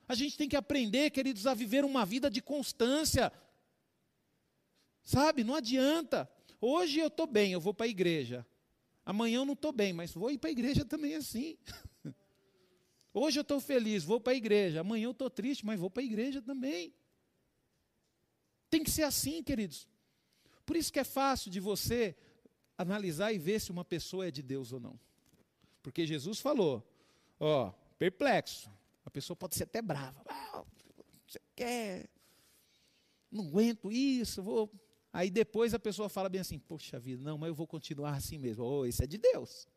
A 0.07 0.15
gente 0.15 0.37
tem 0.37 0.49
que 0.49 0.55
aprender, 0.55 1.09
queridos, 1.09 1.47
a 1.47 1.53
viver 1.53 1.85
uma 1.85 2.05
vida 2.05 2.29
de 2.29 2.41
constância. 2.41 3.31
Sabe, 5.03 5.43
não 5.43 5.55
adianta. 5.55 6.29
Hoje 6.59 6.99
eu 6.99 7.07
estou 7.07 7.25
bem, 7.25 7.53
eu 7.53 7.59
vou 7.59 7.73
para 7.73 7.85
a 7.85 7.89
igreja. 7.89 8.45
Amanhã 9.05 9.37
eu 9.37 9.45
não 9.45 9.53
estou 9.53 9.71
bem, 9.71 9.93
mas 9.93 10.11
vou 10.11 10.29
ir 10.29 10.37
para 10.37 10.49
a 10.49 10.51
igreja 10.51 10.85
também 10.85 11.15
assim. 11.15 11.57
Hoje 13.13 13.39
eu 13.39 13.41
estou 13.41 13.59
feliz, 13.59 14.03
vou 14.03 14.19
para 14.19 14.33
a 14.33 14.35
igreja. 14.35 14.81
Amanhã 14.81 15.05
eu 15.05 15.11
estou 15.11 15.29
triste, 15.29 15.65
mas 15.65 15.79
vou 15.79 15.89
para 15.89 16.01
a 16.01 16.05
igreja 16.05 16.41
também. 16.41 16.93
Tem 18.69 18.83
que 18.83 18.89
ser 18.89 19.03
assim, 19.03 19.43
queridos. 19.43 19.87
Por 20.65 20.77
isso 20.77 20.93
que 20.93 20.99
é 20.99 21.03
fácil 21.03 21.51
de 21.51 21.59
você 21.59 22.15
analisar 22.77 23.33
e 23.33 23.37
ver 23.37 23.59
se 23.59 23.69
uma 23.71 23.83
pessoa 23.83 24.27
é 24.27 24.31
de 24.31 24.41
Deus 24.41 24.71
ou 24.71 24.79
não. 24.79 24.99
Porque 25.83 26.05
Jesus 26.05 26.39
falou, 26.39 26.87
ó, 27.39 27.71
perplexo. 27.99 28.71
A 29.03 29.09
pessoa 29.09 29.35
pode 29.35 29.55
ser 29.55 29.63
até 29.63 29.81
brava. 29.81 30.23
Ah, 30.27 30.63
você 31.27 31.39
quer? 31.55 32.09
Não 33.29 33.45
aguento 33.47 33.91
isso, 33.91 34.41
vou. 34.41 34.71
Aí 35.11 35.29
depois 35.29 35.73
a 35.73 35.79
pessoa 35.79 36.07
fala 36.07 36.29
bem 36.29 36.39
assim, 36.39 36.57
poxa 36.57 36.99
vida, 36.99 37.21
não, 37.21 37.37
mas 37.37 37.49
eu 37.49 37.55
vou 37.55 37.67
continuar 37.67 38.15
assim 38.15 38.37
mesmo. 38.37 38.63
Oh, 38.63 38.85
esse 38.85 39.03
é 39.03 39.07
de 39.07 39.17
Deus. 39.17 39.67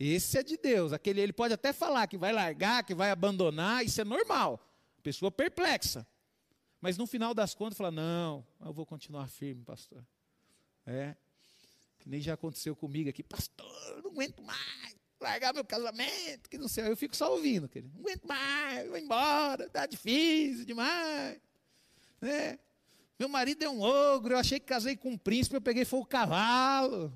Esse 0.00 0.38
é 0.38 0.42
de 0.42 0.56
Deus. 0.56 0.94
Aquele 0.94 1.20
ele 1.20 1.32
pode 1.32 1.52
até 1.52 1.74
falar 1.74 2.06
que 2.06 2.16
vai 2.16 2.32
largar, 2.32 2.82
que 2.82 2.94
vai 2.94 3.10
abandonar, 3.10 3.84
isso 3.84 4.00
é 4.00 4.04
normal. 4.04 4.58
Pessoa 5.02 5.30
perplexa. 5.30 6.06
Mas 6.80 6.96
no 6.96 7.06
final 7.06 7.34
das 7.34 7.54
contas 7.54 7.76
fala: 7.76 7.90
"Não, 7.90 8.46
eu 8.64 8.72
vou 8.72 8.86
continuar 8.86 9.28
firme, 9.28 9.62
pastor". 9.62 10.02
É. 10.86 11.14
Que 11.98 12.08
nem 12.08 12.18
já 12.18 12.32
aconteceu 12.32 12.74
comigo 12.74 13.10
aqui, 13.10 13.22
pastor, 13.22 14.02
não 14.02 14.10
aguento 14.10 14.42
mais. 14.42 14.96
Largar 15.20 15.52
meu 15.52 15.66
casamento, 15.66 16.48
que 16.48 16.56
não 16.56 16.66
sei, 16.66 16.88
eu 16.88 16.96
fico 16.96 17.14
só 17.14 17.30
ouvindo, 17.30 17.68
querido. 17.68 17.92
Não 17.92 18.00
aguento 18.00 18.24
mais, 18.26 18.88
vou 18.88 18.96
embora, 18.96 19.68
tá 19.68 19.84
difícil 19.84 20.64
demais. 20.64 21.38
Né? 22.22 22.58
Meu 23.18 23.28
marido 23.28 23.62
é 23.62 23.68
um 23.68 23.82
ogro, 23.82 24.32
eu 24.32 24.38
achei 24.38 24.58
que 24.58 24.64
casei 24.64 24.96
com 24.96 25.10
um 25.10 25.18
príncipe, 25.18 25.54
eu 25.54 25.60
peguei 25.60 25.84
foi 25.84 26.00
o 26.00 26.06
cavalo. 26.06 27.12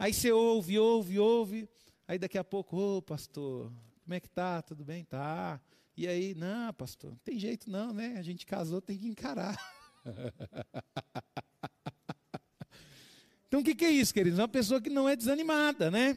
Aí 0.00 0.12
você 0.14 0.32
ouve, 0.32 0.78
ouve, 0.78 1.18
ouve. 1.18 1.68
Aí 2.08 2.18
daqui 2.18 2.38
a 2.38 2.42
pouco, 2.42 2.74
ô 2.74 2.96
oh, 2.96 3.02
pastor, 3.02 3.70
como 4.02 4.14
é 4.14 4.18
que 4.18 4.30
tá? 4.30 4.62
Tudo 4.62 4.82
bem? 4.82 5.04
Tá. 5.04 5.60
E 5.94 6.08
aí, 6.08 6.34
não, 6.34 6.72
pastor, 6.72 7.10
não 7.10 7.18
tem 7.18 7.38
jeito 7.38 7.70
não, 7.70 7.92
né? 7.92 8.14
A 8.16 8.22
gente 8.22 8.46
casou, 8.46 8.80
tem 8.80 8.96
que 8.96 9.06
encarar. 9.06 9.54
então 13.46 13.60
o 13.60 13.62
que, 13.62 13.74
que 13.74 13.84
é 13.84 13.90
isso, 13.90 14.14
queridos? 14.14 14.38
Uma 14.38 14.48
pessoa 14.48 14.80
que 14.80 14.88
não 14.88 15.06
é 15.06 15.14
desanimada, 15.14 15.90
né? 15.90 16.16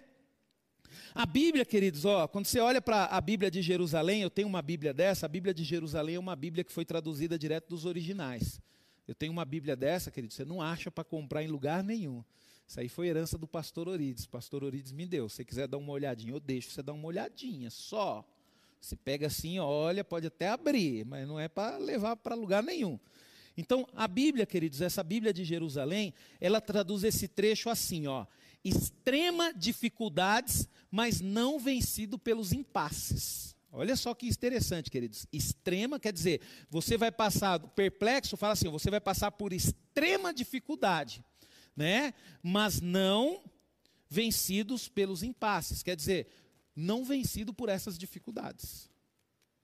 A 1.13 1.25
Bíblia, 1.25 1.65
queridos, 1.65 2.05
ó, 2.05 2.25
quando 2.25 2.45
você 2.45 2.61
olha 2.61 2.81
para 2.81 3.07
a 3.07 3.19
Bíblia 3.19 3.51
de 3.51 3.61
Jerusalém, 3.61 4.21
eu 4.21 4.29
tenho 4.29 4.47
uma 4.47 4.61
Bíblia 4.61 4.93
dessa, 4.93 5.25
a 5.25 5.29
Bíblia 5.29 5.53
de 5.53 5.65
Jerusalém 5.65 6.15
é 6.15 6.19
uma 6.19 6.37
Bíblia 6.37 6.63
que 6.63 6.71
foi 6.71 6.85
traduzida 6.85 7.37
direto 7.37 7.67
dos 7.67 7.83
originais. 7.83 8.61
Eu 9.05 9.13
tenho 9.13 9.33
uma 9.33 9.43
Bíblia 9.43 9.75
dessa, 9.75 10.09
querido, 10.09 10.33
você 10.33 10.45
não 10.45 10.61
acha 10.61 10.89
para 10.89 11.03
comprar 11.03 11.43
em 11.43 11.47
lugar 11.47 11.83
nenhum. 11.83 12.23
Isso 12.67 12.79
aí 12.79 12.89
foi 12.89 13.07
herança 13.07 13.37
do 13.37 13.47
pastor 13.47 13.87
Orides. 13.87 14.25
Pastor 14.25 14.63
Orides 14.63 14.91
me 14.91 15.05
deu. 15.05 15.29
Se 15.29 15.37
você 15.37 15.45
quiser 15.45 15.67
dar 15.67 15.77
uma 15.77 15.91
olhadinha, 15.91 16.33
eu 16.33 16.39
deixo 16.39 16.71
você 16.71 16.81
dar 16.81 16.93
uma 16.93 17.07
olhadinha, 17.07 17.69
só. 17.69 18.25
Você 18.79 18.95
pega 18.95 19.27
assim, 19.27 19.59
olha, 19.59 20.03
pode 20.03 20.27
até 20.27 20.49
abrir, 20.49 21.05
mas 21.05 21.27
não 21.27 21.39
é 21.39 21.47
para 21.47 21.77
levar 21.77 22.15
para 22.15 22.35
lugar 22.35 22.61
nenhum. 22.61 22.99
Então, 23.55 23.87
a 23.93 24.07
Bíblia, 24.07 24.45
queridos, 24.45 24.81
essa 24.81 25.03
Bíblia 25.03 25.31
de 25.31 25.43
Jerusalém, 25.43 26.13
ela 26.41 26.59
traduz 26.59 27.03
esse 27.03 27.27
trecho 27.27 27.69
assim, 27.69 28.07
ó: 28.07 28.25
extrema 28.63 29.53
dificuldades, 29.53 30.67
mas 30.89 31.21
não 31.21 31.59
vencido 31.59 32.17
pelos 32.17 32.51
impasses. 32.51 33.55
Olha 33.71 33.95
só 33.95 34.13
que 34.13 34.27
interessante, 34.27 34.91
queridos. 34.91 35.25
Extrema 35.33 35.99
quer 35.99 36.13
dizer, 36.13 36.41
você 36.69 36.95
vai 36.95 37.11
passar 37.11 37.59
perplexo, 37.59 38.37
fala 38.37 38.53
assim, 38.53 38.69
você 38.69 38.91
vai 38.91 39.01
passar 39.01 39.31
por 39.31 39.51
extrema 39.51 40.31
dificuldade, 40.31 41.23
né? 41.75 42.13
Mas 42.41 42.81
não 42.81 43.43
vencidos 44.09 44.87
pelos 44.87 45.23
impasses, 45.23 45.81
quer 45.81 45.95
dizer, 45.95 46.27
não 46.75 47.03
vencido 47.03 47.53
por 47.53 47.69
essas 47.69 47.97
dificuldades. 47.97 48.89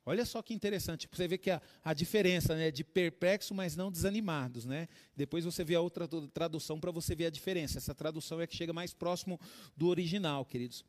Olha 0.06 0.26
só 0.26 0.42
que 0.42 0.56
interessante, 0.56 1.08
você 1.12 1.28
vê 1.28 1.38
que 1.38 1.52
a, 1.52 1.62
a 1.84 1.94
diferença 1.94 2.56
né, 2.56 2.72
de 2.72 2.84
perplexo, 2.84 3.54
mas 3.54 3.76
não 3.76 3.92
desanimados. 3.92 4.66
Né? 4.66 4.88
Depois 5.16 5.46
você 5.46 5.64
vê 5.64 5.76
a 5.76 5.82
outra 5.82 6.08
tradução 6.34 6.80
para 6.80 6.90
você 6.90 7.14
ver 7.14 7.28
a 7.28 7.30
diferença. 7.30 7.78
Essa 7.78 7.94
tradução 7.94 8.42
é 8.42 8.48
que 8.48 8.56
chega 8.56 8.74
mais 8.74 8.92
próximo 8.92 9.40
do 9.78 9.88
original, 9.88 10.44
queridos. 10.46 10.84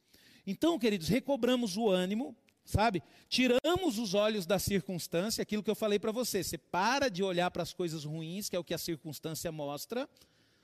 Então, 0.46 0.78
queridos, 0.78 1.08
recobramos 1.08 1.76
o 1.76 1.90
ânimo, 1.90 2.34
sabe? 2.64 3.02
Tiramos 3.28 3.98
os 3.98 4.14
olhos 4.14 4.46
da 4.46 4.58
circunstância, 4.58 5.42
aquilo 5.42 5.62
que 5.62 5.70
eu 5.70 5.74
falei 5.74 5.98
para 5.98 6.12
você. 6.12 6.42
Você 6.42 6.56
para 6.56 7.10
de 7.10 7.22
olhar 7.22 7.50
para 7.50 7.62
as 7.62 7.74
coisas 7.74 8.04
ruins, 8.04 8.48
que 8.48 8.56
é 8.56 8.58
o 8.58 8.64
que 8.64 8.72
a 8.72 8.78
circunstância 8.78 9.52
mostra. 9.52 10.08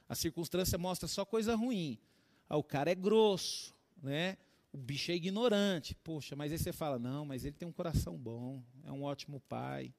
A 0.09 0.15
circunstância 0.15 0.79
mostra 0.79 1.09
só 1.09 1.25
coisa 1.25 1.55
ruim. 1.55 1.99
Ah, 2.49 2.57
o 2.57 2.63
cara 2.63 2.91
é 2.91 2.95
grosso, 2.95 3.75
né? 4.03 4.37
o 4.77 4.79
bicho 4.79 5.11
é 5.11 5.15
ignorante. 5.15 5.95
Poxa, 6.05 6.37
mas 6.37 6.53
aí 6.53 6.59
você 6.59 6.73
fala, 6.73 6.99
não, 6.99 7.25
mas 7.25 7.47
ele 7.47 7.57
tem 7.57 7.67
um 7.67 7.73
coração 7.73 8.17
bom, 8.17 8.63
é 8.85 8.93
um 8.93 9.03
ótimo 9.03 9.41
pai. 9.41 9.93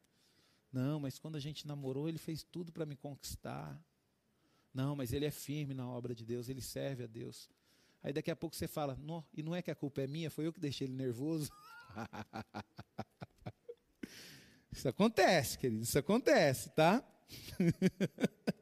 Não, 0.72 0.99
mas 0.99 1.18
quando 1.18 1.36
a 1.36 1.39
gente 1.39 1.66
namorou, 1.66 2.08
ele 2.08 2.20
fez 2.20 2.43
tudo 2.43 2.72
para 2.72 2.86
me 2.86 2.95
conquistar. 2.95 3.82
Não, 4.72 4.95
mas 4.95 5.12
ele 5.12 5.26
é 5.26 5.32
firme 5.32 5.74
na 5.74 5.89
obra 5.89 6.14
de 6.14 6.24
Deus, 6.24 6.47
ele 6.47 6.62
serve 6.62 7.03
a 7.03 7.08
Deus. 7.08 7.49
Aí 8.03 8.14
daqui 8.14 8.30
a 8.30 8.36
pouco 8.36 8.55
você 8.55 8.68
fala, 8.68 8.95
não, 9.01 9.26
e 9.34 9.41
não 9.41 9.55
é 9.55 9.64
que 9.64 9.72
a 9.72 9.76
culpa 9.76 10.01
é 10.01 10.08
minha, 10.08 10.30
foi 10.30 10.45
eu 10.45 10.53
que 10.53 10.60
deixei 10.60 10.86
ele 10.86 10.93
nervoso. 10.93 11.49
isso 14.72 14.88
acontece, 14.88 15.58
querido, 15.58 15.82
isso 15.82 15.97
acontece, 15.97 16.70
tá? 16.76 17.03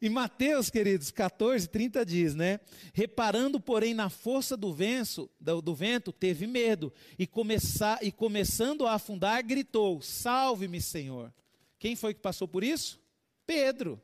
E 0.00 0.10
Mateus, 0.10 0.68
queridos, 0.68 1.10
14, 1.10 1.68
30 1.68 2.04
diz, 2.04 2.34
né? 2.34 2.60
Reparando, 2.92 3.58
porém, 3.58 3.94
na 3.94 4.10
força 4.10 4.56
do 4.56 4.72
vento, 4.72 5.30
do, 5.40 5.62
do 5.62 5.74
vento, 5.74 6.12
teve 6.12 6.46
medo, 6.46 6.92
e, 7.18 7.26
começar, 7.26 7.98
e 8.02 8.12
começando 8.12 8.86
a 8.86 8.92
afundar, 8.92 9.42
gritou: 9.44 10.02
Salve-me, 10.02 10.82
Senhor. 10.82 11.32
Quem 11.78 11.96
foi 11.96 12.12
que 12.12 12.20
passou 12.20 12.46
por 12.46 12.62
isso? 12.62 13.00
Pedro. 13.46 14.00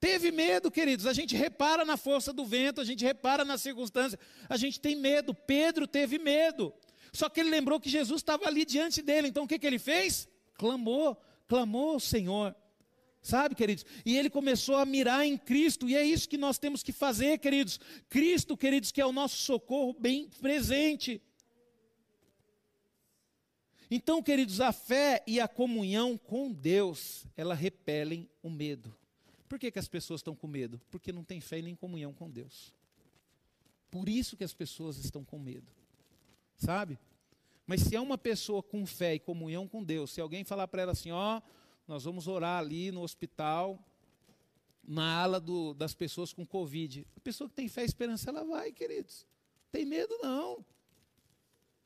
Teve 0.00 0.30
medo, 0.30 0.70
queridos. 0.70 1.06
A 1.06 1.12
gente 1.12 1.36
repara 1.36 1.84
na 1.84 1.96
força 1.96 2.32
do 2.32 2.44
vento, 2.44 2.80
a 2.80 2.84
gente 2.84 3.04
repara 3.04 3.44
na 3.44 3.58
circunstância, 3.58 4.18
a 4.48 4.56
gente 4.56 4.80
tem 4.80 4.96
medo. 4.96 5.34
Pedro 5.34 5.86
teve 5.86 6.18
medo. 6.18 6.72
Só 7.12 7.28
que 7.28 7.40
ele 7.40 7.50
lembrou 7.50 7.80
que 7.80 7.88
Jesus 7.88 8.20
estava 8.20 8.46
ali 8.46 8.64
diante 8.64 9.02
dele. 9.02 9.28
Então 9.28 9.44
o 9.44 9.48
que, 9.48 9.58
que 9.58 9.66
ele 9.66 9.78
fez? 9.78 10.28
Clamou, 10.54 11.20
clamou 11.46 11.94
ao 11.94 12.00
Senhor. 12.00 12.54
Sabe, 13.20 13.54
queridos? 13.54 13.84
E 14.04 14.16
ele 14.16 14.30
começou 14.30 14.76
a 14.76 14.86
mirar 14.86 15.26
em 15.26 15.36
Cristo, 15.36 15.88
e 15.88 15.96
é 15.96 16.02
isso 16.02 16.28
que 16.28 16.38
nós 16.38 16.58
temos 16.58 16.82
que 16.82 16.92
fazer, 16.92 17.38
queridos. 17.38 17.78
Cristo, 18.08 18.56
queridos, 18.56 18.92
que 18.92 19.00
é 19.00 19.06
o 19.06 19.12
nosso 19.12 19.36
socorro 19.36 19.94
bem 19.98 20.28
presente. 20.40 21.20
Então, 23.90 24.22
queridos, 24.22 24.60
a 24.60 24.72
fé 24.72 25.22
e 25.26 25.40
a 25.40 25.48
comunhão 25.48 26.16
com 26.16 26.52
Deus, 26.52 27.26
ela 27.36 27.54
repelem 27.54 28.28
o 28.42 28.50
medo. 28.50 28.94
Por 29.48 29.58
que, 29.58 29.70
que 29.70 29.78
as 29.78 29.88
pessoas 29.88 30.20
estão 30.20 30.34
com 30.34 30.46
medo? 30.46 30.80
Porque 30.90 31.10
não 31.10 31.24
tem 31.24 31.40
fé 31.40 31.62
nem 31.62 31.74
comunhão 31.74 32.12
com 32.12 32.30
Deus. 32.30 32.74
Por 33.90 34.08
isso 34.08 34.36
que 34.36 34.44
as 34.44 34.52
pessoas 34.52 34.98
estão 34.98 35.24
com 35.24 35.38
medo. 35.38 35.72
Sabe? 36.56 36.98
Mas 37.66 37.82
se 37.82 37.96
é 37.96 38.00
uma 38.00 38.18
pessoa 38.18 38.62
com 38.62 38.84
fé 38.84 39.14
e 39.14 39.18
comunhão 39.18 39.66
com 39.66 39.82
Deus, 39.82 40.10
se 40.10 40.20
alguém 40.20 40.44
falar 40.44 40.68
para 40.68 40.82
ela 40.82 40.92
assim, 40.92 41.10
ó, 41.10 41.38
oh, 41.38 41.42
nós 41.88 42.04
vamos 42.04 42.28
orar 42.28 42.58
ali 42.60 42.92
no 42.92 43.00
hospital, 43.00 43.82
na 44.84 45.22
ala 45.22 45.40
do, 45.40 45.72
das 45.72 45.94
pessoas 45.94 46.34
com 46.34 46.46
Covid. 46.46 47.06
A 47.16 47.20
pessoa 47.20 47.48
que 47.48 47.56
tem 47.56 47.66
fé 47.66 47.82
e 47.82 47.86
esperança, 47.86 48.28
ela 48.28 48.44
vai, 48.44 48.70
queridos. 48.70 49.26
Tem 49.72 49.86
medo 49.86 50.16
não. 50.22 50.64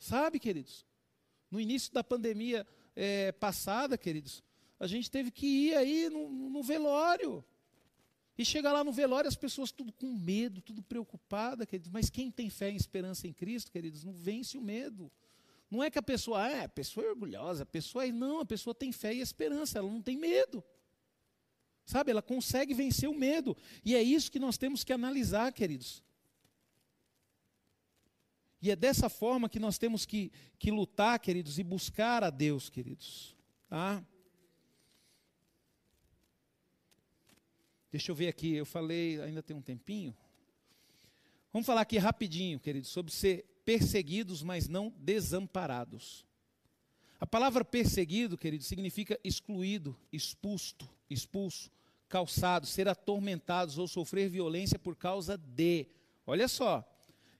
Sabe, 0.00 0.40
queridos? 0.40 0.84
No 1.48 1.60
início 1.60 1.92
da 1.92 2.02
pandemia 2.02 2.66
é, 2.96 3.30
passada, 3.30 3.96
queridos, 3.96 4.42
a 4.80 4.88
gente 4.88 5.08
teve 5.08 5.30
que 5.30 5.46
ir 5.46 5.76
aí 5.76 6.10
no, 6.10 6.28
no 6.28 6.62
velório. 6.64 7.44
E 8.36 8.44
chegar 8.44 8.72
lá 8.72 8.82
no 8.82 8.90
velório, 8.90 9.28
as 9.28 9.36
pessoas 9.36 9.70
tudo 9.70 9.92
com 9.92 10.12
medo, 10.12 10.60
tudo 10.60 10.82
preocupada, 10.82 11.64
queridos. 11.64 11.90
Mas 11.92 12.10
quem 12.10 12.28
tem 12.28 12.50
fé 12.50 12.72
e 12.72 12.76
esperança 12.76 13.28
em 13.28 13.32
Cristo, 13.32 13.70
queridos, 13.70 14.02
não 14.02 14.12
vence 14.12 14.58
o 14.58 14.60
medo. 14.62 15.12
Não 15.72 15.82
é 15.82 15.90
que 15.90 15.98
a 15.98 16.02
pessoa, 16.02 16.38
ah, 16.38 16.64
a 16.64 16.68
pessoa 16.68 17.06
é 17.06 17.08
orgulhosa, 17.08 17.62
a 17.62 17.66
pessoa 17.66 18.06
é, 18.06 18.12
não, 18.12 18.40
a 18.40 18.44
pessoa 18.44 18.74
tem 18.74 18.92
fé 18.92 19.14
e 19.14 19.20
esperança, 19.20 19.78
ela 19.78 19.90
não 19.90 20.02
tem 20.02 20.18
medo. 20.18 20.62
Sabe, 21.86 22.10
ela 22.10 22.20
consegue 22.20 22.74
vencer 22.74 23.08
o 23.08 23.14
medo. 23.14 23.56
E 23.82 23.94
é 23.94 24.02
isso 24.02 24.30
que 24.30 24.38
nós 24.38 24.58
temos 24.58 24.84
que 24.84 24.92
analisar, 24.92 25.50
queridos. 25.50 26.04
E 28.60 28.70
é 28.70 28.76
dessa 28.76 29.08
forma 29.08 29.48
que 29.48 29.58
nós 29.58 29.78
temos 29.78 30.04
que, 30.04 30.30
que 30.58 30.70
lutar, 30.70 31.18
queridos, 31.18 31.58
e 31.58 31.62
buscar 31.62 32.22
a 32.22 32.28
Deus, 32.28 32.68
queridos. 32.68 33.34
Tá? 33.66 34.04
Deixa 37.90 38.10
eu 38.10 38.14
ver 38.14 38.28
aqui, 38.28 38.52
eu 38.52 38.66
falei, 38.66 39.18
ainda 39.22 39.42
tem 39.42 39.56
um 39.56 39.62
tempinho. 39.62 40.14
Vamos 41.50 41.64
falar 41.64 41.80
aqui 41.80 41.96
rapidinho, 41.96 42.60
queridos, 42.60 42.90
sobre 42.90 43.10
ser 43.10 43.51
perseguidos, 43.64 44.42
mas 44.42 44.68
não 44.68 44.92
desamparados. 44.98 46.24
A 47.20 47.26
palavra 47.26 47.64
perseguido, 47.64 48.36
querido, 48.36 48.64
significa 48.64 49.18
excluído, 49.22 49.96
expulso, 50.12 50.74
expulso, 51.08 51.70
calçado, 52.08 52.66
ser 52.66 52.88
atormentados 52.88 53.78
ou 53.78 53.86
sofrer 53.86 54.28
violência 54.28 54.78
por 54.78 54.96
causa 54.96 55.36
de. 55.38 55.86
Olha 56.26 56.48
só, 56.48 56.84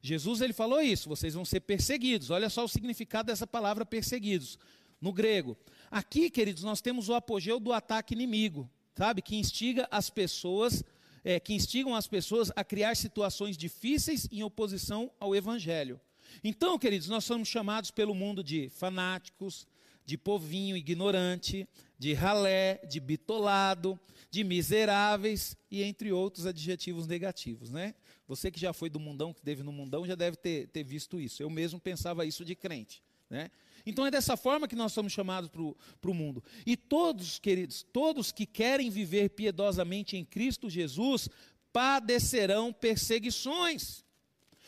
Jesus 0.01 0.41
ele 0.41 0.53
falou 0.53 0.81
isso, 0.81 1.09
vocês 1.09 1.35
vão 1.35 1.45
ser 1.45 1.61
perseguidos. 1.61 2.31
Olha 2.31 2.49
só 2.49 2.65
o 2.65 2.69
significado 2.69 3.27
dessa 3.27 3.47
palavra 3.47 3.85
perseguidos 3.85 4.59
no 5.01 5.13
grego. 5.13 5.57
Aqui, 5.91 6.31
queridos, 6.31 6.63
nós 6.63 6.81
temos 6.81 7.09
o 7.09 7.15
apogeu 7.15 7.59
do 7.59 7.73
ataque 7.73 8.15
inimigo. 8.15 8.71
sabe? 8.97 9.21
Que 9.21 9.37
instiga 9.37 9.89
as 9.91 10.09
pessoas, 10.11 10.85
é, 11.25 11.41
que 11.41 11.55
instigam 11.55 11.95
as 11.95 12.07
pessoas 12.07 12.53
a 12.55 12.63
criar 12.63 12.95
situações 12.97 13.57
difíceis 13.57 14.29
em 14.31 14.43
oposição 14.43 15.11
ao 15.19 15.35
Evangelho. 15.35 16.01
Então, 16.43 16.79
queridos, 16.79 17.09
nós 17.09 17.25
somos 17.25 17.49
chamados 17.49 17.91
pelo 17.91 18.15
mundo 18.15 18.43
de 18.43 18.69
fanáticos, 18.71 19.67
de 20.05 20.19
povinho 20.19 20.77
ignorante, 20.77 21.69
de 21.99 22.13
ralé, 22.13 22.81
de 22.89 22.99
bitolado, 22.99 23.99
de 24.31 24.43
miseráveis 24.43 25.57
e 25.71 25.83
entre 25.83 26.11
outros 26.11 26.47
adjetivos 26.47 27.07
negativos, 27.07 27.71
né? 27.71 27.95
Você 28.27 28.51
que 28.51 28.59
já 28.59 28.73
foi 28.73 28.89
do 28.91 28.99
mundão, 28.99 29.33
que 29.33 29.41
esteve 29.41 29.63
no 29.63 29.73
mundão, 29.73 30.07
já 30.07 30.15
deve 30.15 30.37
ter, 30.37 30.69
ter 30.69 30.83
visto 30.83 31.21
isso. 31.21 31.43
Eu 31.43 31.51
mesmo 31.51 31.79
pensava 31.79 32.25
isso 32.25 32.45
de 32.45 32.55
crente, 32.55 33.03
né? 33.29 33.51
Então 33.85 34.07
é 34.07 34.11
dessa 34.11 34.37
forma 34.37 34.69
que 34.69 34.77
nós 34.77 34.93
somos 34.93 35.13
chamados 35.13 35.51
para 35.51 36.11
o 36.11 36.15
mundo. 36.15 36.43
E 36.65 36.77
todos, 36.77 37.39
queridos, 37.39 37.85
todos 37.93 38.33
que 38.33 38.47
querem 38.47 38.91
viver 38.91 39.31
piedosamente 39.31 40.17
em 40.17 40.25
Cristo 40.25 40.71
Jesus, 40.71 41.29
padecerão 41.73 42.73
perseguições. 42.73 44.05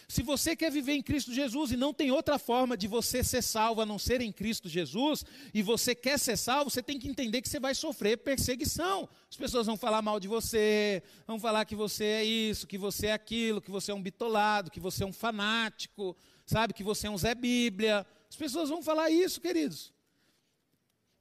Se 0.08 0.22
você 0.22 0.54
quer 0.54 0.70
viver 0.70 0.92
em 0.92 1.02
Cristo 1.02 1.32
Jesus 1.32 1.72
e 1.72 1.76
não 1.76 1.92
tem 1.94 2.10
outra 2.10 2.38
forma 2.38 2.76
de 2.76 2.86
você 2.86 3.24
ser 3.24 3.42
salvo 3.42 3.80
a 3.80 3.86
não 3.86 3.98
ser 3.98 4.20
em 4.20 4.30
Cristo 4.30 4.68
Jesus, 4.68 5.24
e 5.52 5.62
você 5.62 5.94
quer 5.94 6.18
ser 6.18 6.36
salvo, 6.36 6.70
você 6.70 6.82
tem 6.82 6.98
que 6.98 7.08
entender 7.08 7.40
que 7.40 7.48
você 7.48 7.58
vai 7.58 7.74
sofrer 7.74 8.18
perseguição. 8.18 9.08
As 9.30 9.36
pessoas 9.36 9.66
vão 9.66 9.76
falar 9.76 10.02
mal 10.02 10.20
de 10.20 10.28
você, 10.28 11.02
vão 11.26 11.38
falar 11.38 11.64
que 11.64 11.74
você 11.74 12.04
é 12.04 12.24
isso, 12.24 12.66
que 12.66 12.78
você 12.78 13.08
é 13.08 13.12
aquilo, 13.12 13.60
que 13.60 13.70
você 13.70 13.90
é 13.90 13.94
um 13.94 14.02
bitolado, 14.02 14.70
que 14.70 14.80
você 14.80 15.04
é 15.04 15.06
um 15.06 15.12
fanático, 15.12 16.16
sabe, 16.46 16.74
que 16.74 16.84
você 16.84 17.06
é 17.06 17.10
um 17.10 17.18
Zé 17.18 17.34
Bíblia. 17.34 18.06
As 18.28 18.36
pessoas 18.36 18.68
vão 18.68 18.82
falar 18.82 19.10
isso, 19.10 19.40
queridos. 19.40 19.92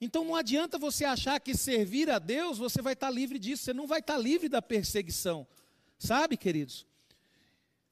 Então 0.02 0.26
não 0.26 0.36
adianta 0.36 0.78
você 0.78 1.06
achar 1.06 1.40
que 1.40 1.56
servir 1.56 2.10
a 2.10 2.20
Deus 2.20 2.58
você 2.58 2.82
vai 2.82 2.92
estar 2.92 3.10
livre 3.10 3.40
disso, 3.40 3.64
você 3.64 3.74
não 3.74 3.88
vai 3.88 4.00
estar 4.00 4.18
livre 4.18 4.50
da 4.50 4.62
perseguição. 4.62 5.48
Sabe, 5.98 6.36
queridos? 6.36 6.86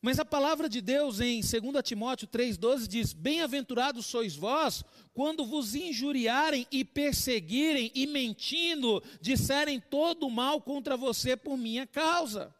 Mas 0.01 0.17
a 0.17 0.25
palavra 0.25 0.67
de 0.67 0.81
Deus 0.81 1.19
em 1.19 1.41
2 1.41 1.51
Timóteo 1.83 2.27
3,12 2.27 2.87
diz: 2.87 3.13
Bem-aventurados 3.13 4.07
sois 4.07 4.35
vós, 4.35 4.83
quando 5.13 5.45
vos 5.45 5.75
injuriarem 5.75 6.65
e 6.71 6.83
perseguirem 6.83 7.91
e 7.93 8.07
mentindo, 8.07 9.03
disserem 9.21 9.79
todo 9.79 10.25
o 10.25 10.31
mal 10.31 10.59
contra 10.59 10.97
você 10.97 11.37
por 11.37 11.55
minha 11.55 11.85
causa. 11.85 12.53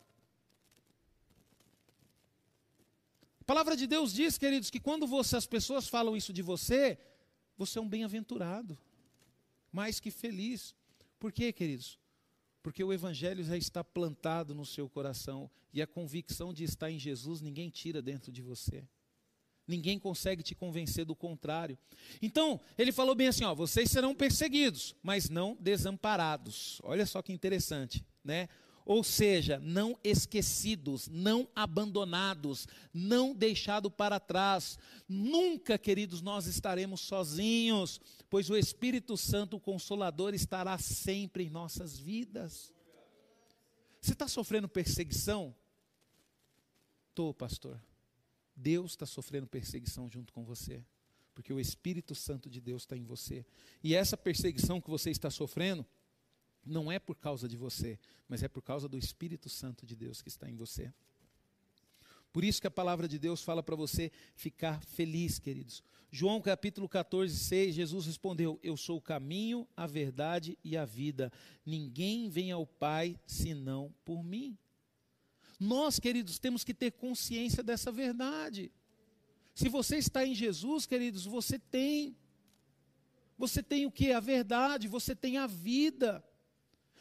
A 3.40 3.44
palavra 3.44 3.76
de 3.76 3.88
Deus 3.88 4.14
diz, 4.14 4.38
queridos, 4.38 4.70
que 4.70 4.80
quando 4.80 5.08
você, 5.08 5.36
as 5.36 5.48
pessoas 5.48 5.88
falam 5.88 6.16
isso 6.16 6.32
de 6.32 6.44
você, 6.44 6.98
você 7.58 7.80
é 7.80 7.82
um 7.82 7.90
bem-aventurado, 7.90 8.78
mais 9.72 10.00
que 10.00 10.12
feliz. 10.12 10.76
Por 11.20 11.32
quê, 11.32 11.52
queridos? 11.52 12.01
Porque 12.62 12.84
o 12.84 12.94
Evangelho 12.94 13.44
já 13.44 13.58
está 13.58 13.84
plantado 13.84 14.54
no 14.54 14.66
seu 14.66 14.88
coração 14.88 15.50
e 15.74 15.82
a 15.82 15.88
convicção 15.88 16.54
de 16.54 16.64
estar 16.64 16.92
em 16.92 17.00
Jesus 17.00 17.42
ninguém 17.42 17.70
tira 17.70 18.02
dentro 18.02 18.32
de 18.32 18.42
você. 18.42 18.84
Ninguém 19.68 19.98
consegue 19.98 20.44
te 20.44 20.54
convencer 20.54 21.06
do 21.06 21.16
contrário. 21.16 21.78
Então, 22.22 22.60
ele 22.78 22.92
falou 22.92 23.16
bem 23.16 23.28
assim: 23.28 23.44
ó, 23.46 23.56
vocês 23.56 23.90
serão 23.90 24.14
perseguidos, 24.14 24.96
mas 25.02 25.30
não 25.30 25.56
desamparados. 25.60 26.82
Olha 26.84 27.06
só 27.06 27.22
que 27.22 27.32
interessante, 27.32 28.06
né? 28.24 28.50
Ou 28.86 29.04
seja, 29.04 29.60
não 29.60 29.98
esquecidos, 30.04 31.08
não 31.08 31.48
abandonados, 31.56 32.68
não 32.94 33.34
deixados 33.34 33.92
para 33.96 34.20
trás. 34.20 34.78
Nunca, 35.08 35.78
queridos, 35.78 36.22
nós 36.22 36.46
estaremos 36.48 37.02
sozinhos, 37.02 38.00
pois 38.30 38.50
o 38.50 38.58
Espírito 38.58 39.16
Santo, 39.16 39.58
o 39.58 39.60
Consolador, 39.60 40.34
estará 40.34 40.78
sempre 40.78 41.46
em 41.46 41.50
nossas 41.50 41.98
vidas. 41.98 42.74
Você 44.02 44.14
está 44.14 44.28
sofrendo 44.28 44.68
perseguição? 44.68 45.56
Estou, 47.10 47.34
pastor. 47.34 47.80
Deus 48.56 48.92
está 48.92 49.06
sofrendo 49.06 49.48
perseguição 49.48 50.10
junto 50.10 50.34
com 50.34 50.44
você, 50.44 50.84
porque 51.34 51.54
o 51.54 51.60
Espírito 51.60 52.14
Santo 52.16 52.50
de 52.50 52.60
Deus 52.60 52.84
está 52.84 52.98
em 52.98 53.04
você. 53.04 53.46
E 53.84 53.96
essa 53.96 54.18
perseguição 54.18 54.82
que 54.82 54.90
você 54.90 55.12
está 55.12 55.30
sofrendo, 55.30 55.86
não 56.66 56.92
é 56.92 57.00
por 57.00 57.16
causa 57.16 57.48
de 57.48 57.58
você, 57.58 58.00
mas 58.28 58.44
é 58.44 58.48
por 58.48 58.62
causa 58.62 58.88
do 58.88 58.98
Espírito 58.98 59.50
Santo 59.50 59.86
de 59.86 59.96
Deus 59.96 60.22
que 60.22 60.30
está 60.30 60.50
em 60.50 60.56
você. 60.56 60.94
Por 62.32 62.44
isso 62.44 62.62
que 62.62 62.68
a 62.68 62.72
palavra 62.72 63.08
de 63.08 63.20
Deus 63.20 63.44
fala 63.44 63.62
para 63.62 63.76
você 63.76 64.12
ficar 64.36 64.82
feliz, 64.84 65.38
queridos. 65.38 65.84
João 66.10 66.42
capítulo 66.42 66.88
14, 66.88 67.38
6, 67.38 67.76
Jesus 67.76 68.06
respondeu: 68.06 68.60
Eu 68.64 68.78
sou 68.78 68.98
o 68.98 69.02
caminho, 69.02 69.68
a 69.76 69.86
verdade 69.86 70.58
e 70.64 70.78
a 70.78 70.86
vida. 70.86 71.32
Ninguém 71.66 72.30
vem 72.30 72.52
ao 72.52 72.66
Pai 72.66 73.20
senão 73.26 73.94
por 74.06 74.24
mim. 74.24 74.58
Nós, 75.60 76.00
queridos, 76.00 76.40
temos 76.40 76.64
que 76.64 76.74
ter 76.74 76.92
consciência 76.92 77.62
dessa 77.62 77.92
verdade. 77.92 78.72
Se 79.54 79.70
você 79.70 79.98
está 79.98 80.26
em 80.26 80.34
Jesus, 80.34 80.86
queridos, 80.86 81.26
você 81.26 81.60
tem. 81.60 82.16
Você 83.38 83.62
tem 83.62 83.86
o 83.86 83.92
que? 83.92 84.12
A 84.12 84.20
verdade, 84.20 84.88
você 84.88 85.16
tem 85.16 85.38
a 85.38 85.48
vida. 85.48 86.24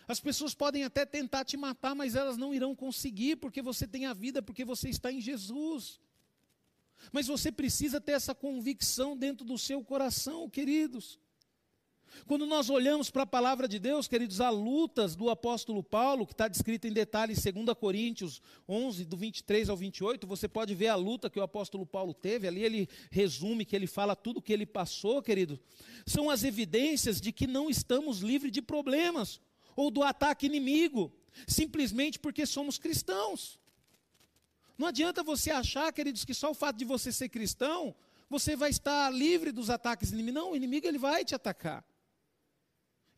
As 0.09 0.21
pessoas 0.21 0.55
podem 0.55 0.85
até 0.85 1.07
tentar 1.07 1.45
te 1.45 1.57
matar, 1.57 1.95
mas 1.95 2.15
elas 2.15 2.37
não 2.37 2.53
irão 2.53 2.75
conseguir, 2.75 3.37
porque 3.37 3.63
você 3.63 3.87
tem 3.87 4.07
a 4.07 4.13
vida, 4.13 4.43
porque 4.43 4.65
você 4.65 4.89
está 4.89 5.13
em 5.13 5.21
Jesus. 5.21 6.01
Mas 7.13 7.27
você 7.27 7.51
precisa 7.51 8.01
ter 8.01 8.13
essa 8.13 8.35
convicção 8.35 9.17
dentro 9.17 9.45
do 9.45 9.57
seu 9.57 9.83
coração, 9.85 10.49
queridos. 10.49 11.19
Quando 12.27 12.47
nós 12.47 12.69
olhamos 12.69 13.11
para 13.11 13.23
a 13.23 13.27
palavra 13.27 13.69
de 13.69 13.79
Deus, 13.79 14.09
queridos, 14.09 14.41
há 14.41 14.51
lutas 14.51 15.15
do 15.15 15.31
apóstolo 15.31 15.83
Paulo, 15.83 16.27
que 16.27 16.33
está 16.33 16.49
descrita 16.49 16.89
em 16.89 16.93
detalhes 16.93 17.45
em 17.47 17.53
2 17.53 17.79
Coríntios 17.79 18.43
11, 18.69 19.05
do 19.05 19.17
23 19.17 19.69
ao 19.69 19.77
28, 19.77 20.27
você 20.27 20.49
pode 20.49 20.75
ver 20.75 20.89
a 20.89 20.97
luta 20.97 21.31
que 21.31 21.39
o 21.39 21.43
apóstolo 21.43 21.87
Paulo 21.87 22.13
teve, 22.13 22.47
ali 22.47 22.63
ele 22.63 22.89
resume 23.11 23.65
que 23.65 23.75
ele 23.75 23.87
fala 23.87 24.17
tudo 24.17 24.39
o 24.39 24.43
que 24.43 24.53
ele 24.53 24.67
passou, 24.67 25.23
querido. 25.23 25.59
São 26.07 26.29
as 26.29 26.45
evidências 26.45 27.21
de 27.21 27.33
que 27.33 27.47
não 27.47 27.71
estamos 27.71 28.21
livres 28.21 28.53
de 28.53 28.61
problemas 28.61 29.41
ou 29.77 29.91
do 29.91 30.03
ataque 30.03 30.47
inimigo, 30.47 31.13
simplesmente 31.47 32.19
porque 32.19 32.47
somos 32.47 32.79
cristãos. 32.79 33.59
Não 34.77 34.87
adianta 34.87 35.23
você 35.23 35.51
achar, 35.51 35.93
queridos, 35.93 36.25
que 36.25 36.33
só 36.33 36.51
o 36.51 36.55
fato 36.55 36.77
de 36.77 36.85
você 36.85 37.13
ser 37.13 37.29
cristão, 37.29 37.95
você 38.29 38.57
vai 38.57 38.71
estar 38.71 39.11
livre 39.11 39.53
dos 39.53 39.69
ataques 39.69 40.11
inimigos. 40.13 40.41
Não, 40.41 40.53
o 40.53 40.57
inimigo 40.57 40.87
ele 40.87 40.99
vai 40.99 41.25
te 41.25 41.35
atacar. 41.35 41.85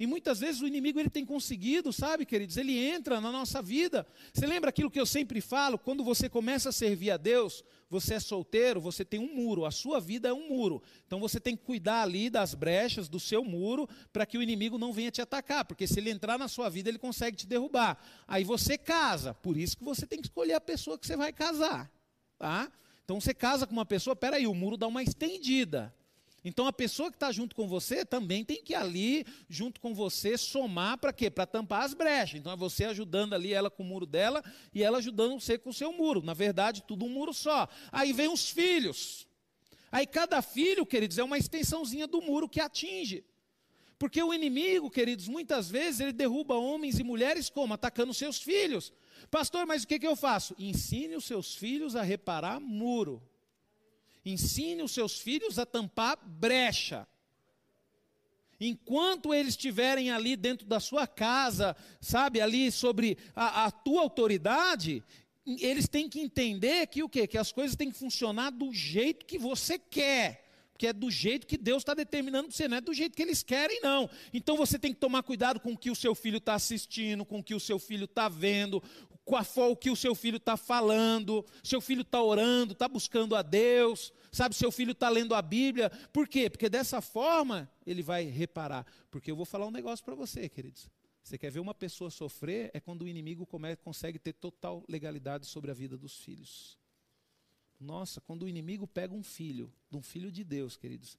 E 0.03 0.07
muitas 0.07 0.40
vezes 0.40 0.61
o 0.61 0.66
inimigo 0.66 0.98
ele 0.98 1.09
tem 1.09 1.24
conseguido, 1.24 1.92
sabe, 1.92 2.26
queridos? 2.26 2.57
Ele 2.57 2.76
entra 2.76 3.20
na 3.20 3.30
nossa 3.30 3.62
vida. 3.62 4.05
Você 4.34 4.44
lembra 4.44 4.70
aquilo 4.70 4.90
que 4.90 4.98
eu 4.98 5.07
sempre 5.07 5.40
falo? 5.40 5.78
Quando 5.78 6.03
você 6.03 6.28
começa 6.28 6.70
a 6.70 6.72
servir 6.72 7.12
a 7.12 7.16
Deus, 7.16 7.62
você 7.88 8.14
é 8.14 8.18
solteiro, 8.18 8.80
você 8.80 9.05
tem 9.05 9.20
um 9.20 9.32
muro, 9.32 9.64
a 9.64 9.70
sua 9.70 10.00
vida 10.00 10.28
é 10.28 10.32
um 10.32 10.48
muro. 10.48 10.82
Então 11.07 11.20
você 11.20 11.38
tem 11.38 11.57
que 11.57 11.62
cuidar 11.62 12.03
ali 12.03 12.28
das 12.28 12.53
brechas 12.53 13.09
do 13.09 13.20
seu 13.20 13.44
muro 13.44 13.88
para 14.12 14.26
que 14.26 14.36
o 14.36 14.42
inimigo 14.42 14.76
não 14.76 14.92
venha 14.92 15.12
te 15.12 15.22
atacar, 15.22 15.64
porque 15.64 15.86
se 15.86 16.00
ele 16.00 16.11
entrar 16.11 16.36
na 16.36 16.48
sua 16.48 16.68
vida, 16.68 16.88
ele 16.88 16.98
consegue 16.98 17.36
te 17.36 17.46
derrubar. 17.46 17.96
Aí 18.26 18.42
você 18.42 18.76
casa, 18.76 19.32
por 19.32 19.57
isso 19.57 19.76
que 19.76 19.84
você 19.84 20.05
tem 20.05 20.20
que 20.20 20.26
escolher 20.26 20.55
a 20.55 20.61
pessoa 20.61 20.98
que 20.98 21.07
você 21.07 21.16
vai 21.16 21.32
casar, 21.32 21.88
tá? 22.40 22.72
Então 23.05 23.20
você 23.20 23.32
casa 23.32 23.68
com 23.68 23.72
uma 23.72 23.86
pessoa, 23.86 24.16
peraí, 24.16 24.48
o 24.48 24.55
muro 24.55 24.76
dá 24.76 24.88
uma 24.88 25.05
estendida. 25.05 25.94
Então 26.45 26.66
a 26.66 26.72
pessoa 26.72 27.11
que 27.11 27.16
está 27.16 27.30
junto 27.30 27.55
com 27.55 27.68
você 27.68 28.05
também 28.05 28.45
tem 28.45 28.62
que 28.62 28.74
ali, 28.74 29.24
junto 29.49 29.80
com 29.80 29.95
você, 29.95 30.36
somar 30.36 30.99
para 30.99 31.12
quê? 31.12 31.30
Para 31.30 31.47
tampar 31.47 31.84
as 31.84 31.95
brechas. 31.95 32.40
Então 32.40 32.53
é 32.53 32.57
você 32.57 32.84
ajudando 32.86 33.34
ali 33.34 33.53
ela 33.53 33.70
com 33.70 33.82
o 33.82 33.86
muro 33.86 34.07
dela 34.07 34.43
e 34.74 34.82
ela 34.82 34.99
ajudando 34.99 35.40
você 35.40 35.57
com 35.57 35.70
o 35.70 35.74
seu 35.74 35.93
muro. 35.93 36.22
Na 36.22 36.34
verdade, 36.34 36.82
tudo 36.82 37.05
um 37.05 37.09
muro 37.09 37.32
só. 37.32 37.68
Aí 37.93 38.12
vem 38.12 38.28
os 38.28 38.51
filhos. 38.51 39.26
Aí 39.90 40.07
cada 40.07 40.43
filho, 40.43 40.84
queridos, 40.84 41.18
é 41.18 41.22
uma 41.22 41.38
extensãozinha 41.38 42.07
do 42.07 42.20
muro 42.20 42.49
que 42.49 42.61
atinge. 42.61 43.24
Porque 43.99 44.20
o 44.20 44.34
inimigo, 44.34 44.90
queridos, 44.90 45.28
muitas 45.28 45.70
vezes 45.70 46.01
ele 46.01 46.12
derruba 46.12 46.55
homens 46.57 46.99
e 46.99 47.05
mulheres 47.05 47.49
como? 47.49 47.74
Atacando 47.74 48.12
seus 48.12 48.43
filhos. 48.43 48.93
Pastor, 49.30 49.64
mas 49.64 49.84
o 49.84 49.86
que, 49.86 49.99
que 49.99 50.07
eu 50.07 50.16
faço? 50.16 50.57
Ensine 50.59 51.14
os 51.14 51.24
seus 51.24 51.55
filhos 51.55 51.95
a 51.95 52.03
reparar 52.03 52.59
muro. 52.59 53.22
Ensine 54.25 54.83
os 54.83 54.93
seus 54.93 55.18
filhos 55.18 55.59
a 55.59 55.66
tampar 55.66 56.18
brecha. 56.25 57.07
Enquanto 58.61 59.35
eles 59.35 59.55
estiverem 59.55 60.12
ali 60.12 60.37
dentro 60.37 60.66
da 60.66 60.79
sua 60.79 61.07
casa, 61.07 61.77
sabe, 62.01 62.41
ali 62.41 62.70
sobre 62.70 63.18
a, 63.35 63.64
a 63.64 63.70
tua 63.73 64.03
autoridade, 64.03 65.03
eles 65.45 65.89
têm 65.89 66.09
que 66.09 66.20
entender 66.20 66.87
que 66.87 67.03
o 67.03 67.09
quê? 67.09 67.27
Que 67.27 67.39
as 67.39 67.51
coisas 67.51 67.77
têm 67.77 67.91
que 67.91 67.99
funcionar 67.99 68.51
do 68.51 68.73
jeito 68.73 69.27
que 69.27 69.37
você 69.37 69.79
quer. 69.79 70.43
Porque 70.73 70.87
é 70.87 70.93
do 70.93 71.11
jeito 71.11 71.47
que 71.47 71.59
Deus 71.59 71.83
está 71.83 71.95
determinando 71.95 72.49
para 72.49 72.57
você, 72.57 72.66
não 72.66 72.77
é 72.77 72.81
do 72.81 72.95
jeito 72.95 73.16
que 73.16 73.23
eles 73.23 73.43
querem, 73.43 73.81
não. 73.83 74.09
Então 74.33 74.57
você 74.57 74.79
tem 74.79 74.93
que 74.93 74.99
tomar 74.99 75.23
cuidado 75.23 75.61
com 75.61 75.73
o 75.73 75.79
que 75.79 75.91
o 75.91 75.95
seu 75.95 76.14
filho 76.14 76.39
está 76.39 76.55
assistindo, 76.55 77.25
com 77.25 77.39
o 77.39 77.43
que 77.43 77.55
o 77.55 77.61
seu 77.61 77.79
filho 77.79 78.05
está 78.05 78.29
vendo, 78.29 78.83
com 79.25 79.37
a, 79.37 79.45
o 79.68 79.77
que 79.77 79.91
o 79.91 79.97
seu 79.97 80.14
filho 80.14 80.37
está 80.37 80.57
falando, 80.57 81.45
seu 81.62 81.81
filho 81.81 82.03
está 82.03 82.23
orando, 82.23 82.73
está 82.73 82.89
buscando 82.89 83.37
a 83.37 83.43
Deus, 83.43 84.12
sabe, 84.33 84.55
seu 84.55 84.73
filho 84.73 84.93
está 84.93 85.09
lendo 85.09 85.35
a 85.35 85.43
Bíblia. 85.43 85.91
Por 86.12 86.27
quê? 86.27 86.51
Porque 86.51 86.68
dessa 86.68 87.01
forma 87.01 87.70
ele 87.87 88.03
vai 88.03 88.25
reparar. 88.25 88.87
Porque 89.11 89.31
eu 89.31 89.37
vou 89.37 89.45
falar 89.45 89.66
um 89.66 89.70
negócio 89.70 90.05
para 90.05 90.14
você, 90.14 90.49
queridos. 90.49 90.91
Você 91.23 91.39
quer 91.39 91.51
ver 91.51 91.61
uma 91.61 91.75
pessoa 91.75 92.11
sofrer? 92.11 92.70
É 92.75 92.81
quando 92.81 93.03
o 93.03 93.09
inimigo 93.09 93.47
consegue 93.85 94.18
ter 94.18 94.33
total 94.33 94.85
legalidade 94.89 95.47
sobre 95.47 95.70
a 95.70 95.75
vida 95.75 95.97
dos 95.97 96.16
filhos. 96.18 96.77
Nossa, 97.79 98.20
quando 98.20 98.43
o 98.43 98.49
inimigo 98.49 98.87
pega 98.87 99.14
um 99.14 99.23
filho, 99.23 99.73
de 99.91 99.97
um 99.97 100.03
filho 100.03 100.31
de 100.33 100.43
Deus, 100.43 100.77
queridos, 100.77 101.18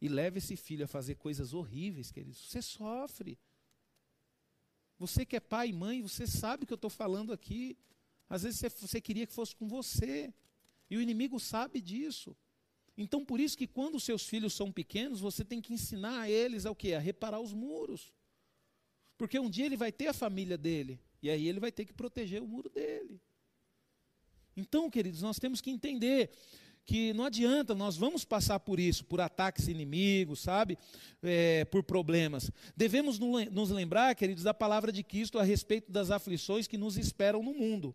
e 0.00 0.08
leva 0.08 0.38
esse 0.38 0.56
filho 0.56 0.84
a 0.84 0.88
fazer 0.88 1.16
coisas 1.16 1.54
horríveis, 1.54 2.12
queridos, 2.12 2.38
você 2.38 2.62
sofre. 2.62 3.38
Você 4.98 5.26
que 5.26 5.36
é 5.36 5.40
pai 5.40 5.68
e 5.68 5.72
mãe, 5.72 6.02
você 6.02 6.26
sabe 6.26 6.64
o 6.64 6.66
que 6.66 6.72
eu 6.72 6.76
estou 6.76 6.90
falando 6.90 7.32
aqui. 7.32 7.76
Às 8.28 8.42
vezes 8.42 8.58
você, 8.58 8.68
você 8.68 9.00
queria 9.00 9.26
que 9.26 9.32
fosse 9.32 9.54
com 9.54 9.68
você. 9.68 10.32
E 10.88 10.96
o 10.96 11.00
inimigo 11.00 11.38
sabe 11.38 11.80
disso. 11.80 12.36
Então, 12.96 13.24
por 13.24 13.38
isso 13.38 13.58
que 13.58 13.66
quando 13.66 14.00
seus 14.00 14.26
filhos 14.26 14.54
são 14.54 14.72
pequenos, 14.72 15.20
você 15.20 15.44
tem 15.44 15.60
que 15.60 15.74
ensinar 15.74 16.22
a 16.22 16.30
eles 16.30 16.64
ao 16.64 16.74
quê? 16.74 16.94
A 16.94 16.98
reparar 16.98 17.40
os 17.40 17.52
muros. 17.52 18.12
Porque 19.18 19.38
um 19.38 19.50
dia 19.50 19.66
ele 19.66 19.76
vai 19.76 19.92
ter 19.92 20.08
a 20.08 20.14
família 20.14 20.56
dele. 20.56 20.98
E 21.22 21.28
aí 21.28 21.46
ele 21.46 21.60
vai 21.60 21.72
ter 21.72 21.84
que 21.84 21.92
proteger 21.92 22.42
o 22.42 22.46
muro 22.46 22.70
dele. 22.70 23.20
Então, 24.56 24.88
queridos, 24.88 25.20
nós 25.20 25.38
temos 25.38 25.60
que 25.60 25.70
entender 25.70 26.30
que 26.86 27.12
não 27.12 27.24
adianta, 27.24 27.74
nós 27.74 27.96
vamos 27.96 28.24
passar 28.24 28.60
por 28.60 28.78
isso, 28.78 29.04
por 29.04 29.20
ataques 29.20 29.66
inimigos, 29.66 30.40
sabe? 30.40 30.78
É, 31.20 31.64
por 31.64 31.82
problemas. 31.82 32.48
Devemos 32.76 33.18
nos 33.18 33.70
lembrar, 33.70 34.14
queridos, 34.14 34.44
da 34.44 34.54
palavra 34.54 34.92
de 34.92 35.02
Cristo 35.02 35.40
a 35.40 35.42
respeito 35.42 35.90
das 35.90 36.12
aflições 36.12 36.68
que 36.68 36.78
nos 36.78 36.96
esperam 36.96 37.42
no 37.42 37.52
mundo, 37.52 37.92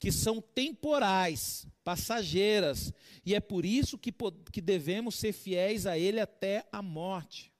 que 0.00 0.10
são 0.10 0.40
temporais, 0.40 1.68
passageiras, 1.84 2.92
e 3.24 3.32
é 3.32 3.38
por 3.40 3.64
isso 3.64 3.96
que, 3.96 4.12
que 4.50 4.60
devemos 4.60 5.14
ser 5.14 5.32
fiéis 5.32 5.86
a 5.86 5.96
Ele 5.96 6.18
até 6.18 6.66
a 6.72 6.82
morte. 6.82 7.52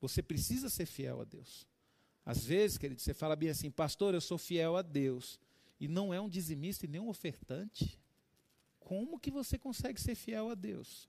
Você 0.00 0.20
precisa 0.20 0.68
ser 0.68 0.86
fiel 0.86 1.20
a 1.20 1.24
Deus. 1.24 1.64
Às 2.26 2.44
vezes, 2.44 2.76
querido, 2.76 3.00
você 3.00 3.14
fala 3.14 3.36
bem 3.36 3.50
assim, 3.50 3.70
pastor, 3.70 4.14
eu 4.14 4.20
sou 4.20 4.36
fiel 4.36 4.76
a 4.76 4.82
Deus, 4.82 5.38
e 5.78 5.86
não 5.86 6.12
é 6.12 6.20
um 6.20 6.28
dizimista 6.28 6.86
e 6.86 6.88
nem 6.88 7.00
um 7.00 7.08
ofertante. 7.08 8.01
Como 8.92 9.18
que 9.18 9.30
você 9.30 9.58
consegue 9.58 9.98
ser 9.98 10.14
fiel 10.14 10.50
a 10.50 10.54
Deus? 10.54 11.08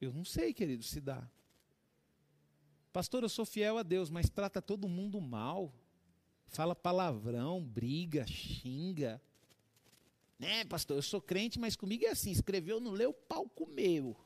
Eu 0.00 0.12
não 0.12 0.24
sei, 0.24 0.54
querido, 0.54 0.84
se 0.84 1.00
dá. 1.00 1.28
Pastor, 2.92 3.24
eu 3.24 3.28
sou 3.28 3.44
fiel 3.44 3.78
a 3.78 3.82
Deus, 3.82 4.10
mas 4.10 4.30
trata 4.30 4.62
todo 4.62 4.88
mundo 4.88 5.20
mal. 5.20 5.74
Fala 6.46 6.72
palavrão, 6.72 7.64
briga, 7.64 8.24
xinga. 8.28 9.20
Né, 10.38 10.64
pastor, 10.66 10.98
eu 10.98 11.02
sou 11.02 11.20
crente, 11.20 11.58
mas 11.58 11.74
comigo 11.74 12.04
é 12.04 12.10
assim: 12.10 12.30
escreveu, 12.30 12.78
não 12.78 12.92
leu, 12.92 13.12
pau 13.12 13.48
comeu. 13.48 14.16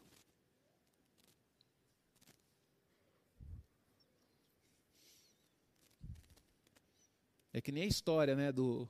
É 7.50 7.62
que 7.62 7.72
nem 7.72 7.84
a 7.84 7.86
história, 7.86 8.36
né, 8.36 8.52
do 8.52 8.86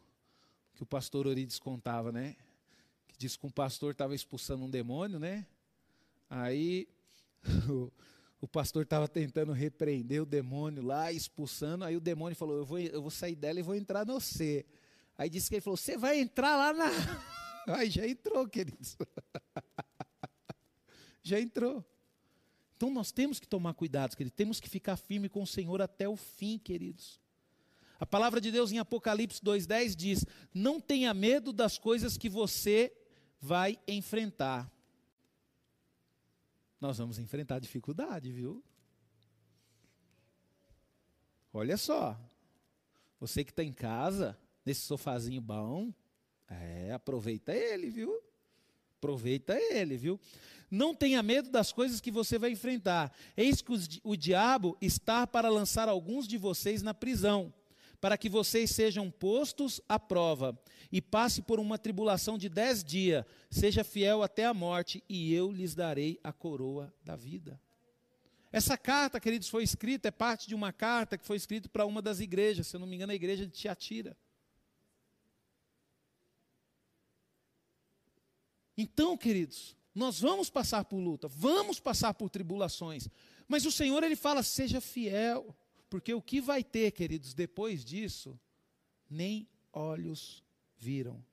que 0.78 0.84
o 0.84 0.86
pastor 0.86 1.26
Orides 1.26 1.58
contava, 1.58 2.12
né? 2.12 2.36
Que 3.08 3.18
diz 3.18 3.36
que 3.36 3.44
um 3.44 3.50
pastor 3.50 3.90
estava 3.90 4.14
expulsando 4.14 4.64
um 4.64 4.70
demônio, 4.70 5.18
né? 5.18 5.44
Aí 6.30 6.86
o, 7.68 7.92
o 8.40 8.46
pastor 8.46 8.84
estava 8.84 9.08
tentando 9.08 9.50
repreender 9.50 10.22
o 10.22 10.26
demônio 10.26 10.80
lá, 10.84 11.10
expulsando, 11.10 11.84
aí 11.84 11.96
o 11.96 12.00
demônio 12.00 12.36
falou: 12.36 12.58
eu 12.58 12.64
vou, 12.64 12.78
eu 12.78 13.02
vou 13.02 13.10
sair 13.10 13.34
dela 13.34 13.58
e 13.58 13.62
vou 13.62 13.74
entrar 13.74 14.06
no 14.06 14.20
você. 14.20 14.64
Aí 15.16 15.28
disse 15.28 15.48
que 15.48 15.56
ele 15.56 15.62
falou: 15.62 15.76
Você 15.76 15.96
vai 15.96 16.20
entrar 16.20 16.56
lá 16.56 16.72
na. 16.72 16.90
Aí 17.76 17.90
já 17.90 18.06
entrou, 18.06 18.48
queridos. 18.48 18.96
já 21.24 21.40
entrou. 21.40 21.84
Então 22.76 22.88
nós 22.88 23.10
temos 23.10 23.40
que 23.40 23.48
tomar 23.48 23.74
cuidado, 23.74 24.16
queridos. 24.16 24.36
Temos 24.36 24.60
que 24.60 24.70
ficar 24.70 24.96
firme 24.96 25.28
com 25.28 25.42
o 25.42 25.46
Senhor 25.46 25.82
até 25.82 26.08
o 26.08 26.16
fim, 26.16 26.56
queridos. 26.56 27.20
A 27.98 28.06
palavra 28.06 28.40
de 28.40 28.52
Deus 28.52 28.70
em 28.70 28.78
Apocalipse 28.78 29.40
2,10 29.42 29.96
diz: 29.96 30.24
Não 30.54 30.80
tenha 30.80 31.12
medo 31.12 31.52
das 31.52 31.78
coisas 31.78 32.16
que 32.16 32.28
você 32.28 32.92
vai 33.40 33.78
enfrentar. 33.88 34.70
Nós 36.80 36.98
vamos 36.98 37.18
enfrentar 37.18 37.58
dificuldade, 37.58 38.30
viu? 38.30 38.62
Olha 41.52 41.76
só. 41.76 42.18
Você 43.18 43.42
que 43.42 43.50
está 43.50 43.64
em 43.64 43.72
casa, 43.72 44.38
nesse 44.64 44.82
sofazinho 44.82 45.40
bom, 45.40 45.92
é, 46.48 46.92
aproveita 46.92 47.52
ele, 47.52 47.90
viu? 47.90 48.22
Aproveita 48.96 49.58
ele, 49.58 49.96
viu? 49.96 50.20
Não 50.70 50.94
tenha 50.94 51.20
medo 51.20 51.50
das 51.50 51.72
coisas 51.72 52.00
que 52.00 52.12
você 52.12 52.38
vai 52.38 52.52
enfrentar. 52.52 53.12
Eis 53.36 53.60
que 53.60 53.72
o 54.04 54.16
diabo 54.16 54.76
está 54.80 55.26
para 55.26 55.48
lançar 55.48 55.88
alguns 55.88 56.28
de 56.28 56.38
vocês 56.38 56.80
na 56.80 56.94
prisão 56.94 57.52
para 58.00 58.16
que 58.16 58.28
vocês 58.28 58.70
sejam 58.70 59.10
postos 59.10 59.80
à 59.88 59.98
prova 59.98 60.58
e 60.90 61.02
passe 61.02 61.42
por 61.42 61.58
uma 61.58 61.78
tribulação 61.78 62.38
de 62.38 62.48
dez 62.48 62.84
dias, 62.84 63.24
seja 63.50 63.82
fiel 63.82 64.22
até 64.22 64.44
a 64.44 64.54
morte, 64.54 65.02
e 65.08 65.32
eu 65.34 65.50
lhes 65.50 65.74
darei 65.74 66.18
a 66.22 66.32
coroa 66.32 66.92
da 67.02 67.16
vida. 67.16 67.60
Essa 68.50 68.78
carta, 68.78 69.20
queridos, 69.20 69.48
foi 69.48 69.62
escrita, 69.62 70.08
é 70.08 70.10
parte 70.10 70.48
de 70.48 70.54
uma 70.54 70.72
carta 70.72 71.18
que 71.18 71.26
foi 71.26 71.36
escrita 71.36 71.68
para 71.68 71.84
uma 71.84 72.00
das 72.00 72.20
igrejas, 72.20 72.66
se 72.68 72.76
eu 72.76 72.80
não 72.80 72.86
me 72.86 72.96
engano, 72.96 73.12
a 73.12 73.16
igreja 73.16 73.46
de 73.46 73.52
Tiatira. 73.52 74.16
Então, 78.76 79.18
queridos, 79.18 79.76
nós 79.92 80.20
vamos 80.20 80.48
passar 80.48 80.84
por 80.84 80.98
luta, 80.98 81.26
vamos 81.26 81.80
passar 81.80 82.14
por 82.14 82.30
tribulações, 82.30 83.08
mas 83.48 83.66
o 83.66 83.72
Senhor 83.72 84.02
ele 84.04 84.16
fala: 84.16 84.42
seja 84.42 84.80
fiel. 84.80 85.54
Porque 85.88 86.12
o 86.12 86.22
que 86.22 86.40
vai 86.40 86.62
ter, 86.62 86.90
queridos, 86.92 87.34
depois 87.34 87.84
disso, 87.84 88.38
nem 89.08 89.48
olhos 89.72 90.44
viram, 90.76 91.24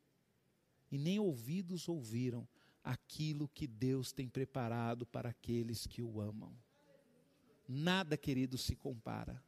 e 0.91 0.97
nem 0.97 1.19
ouvidos 1.19 1.89
ouviram 1.89 2.47
aquilo 2.83 3.49
que 3.49 3.67
Deus 3.67 4.11
tem 4.11 4.29
preparado 4.29 5.05
para 5.05 5.29
aqueles 5.29 5.85
que 5.85 6.01
o 6.01 6.21
amam. 6.21 6.55
Nada, 7.67 8.15
queridos, 8.15 8.61
se 8.61 8.75
compara. 8.75 9.43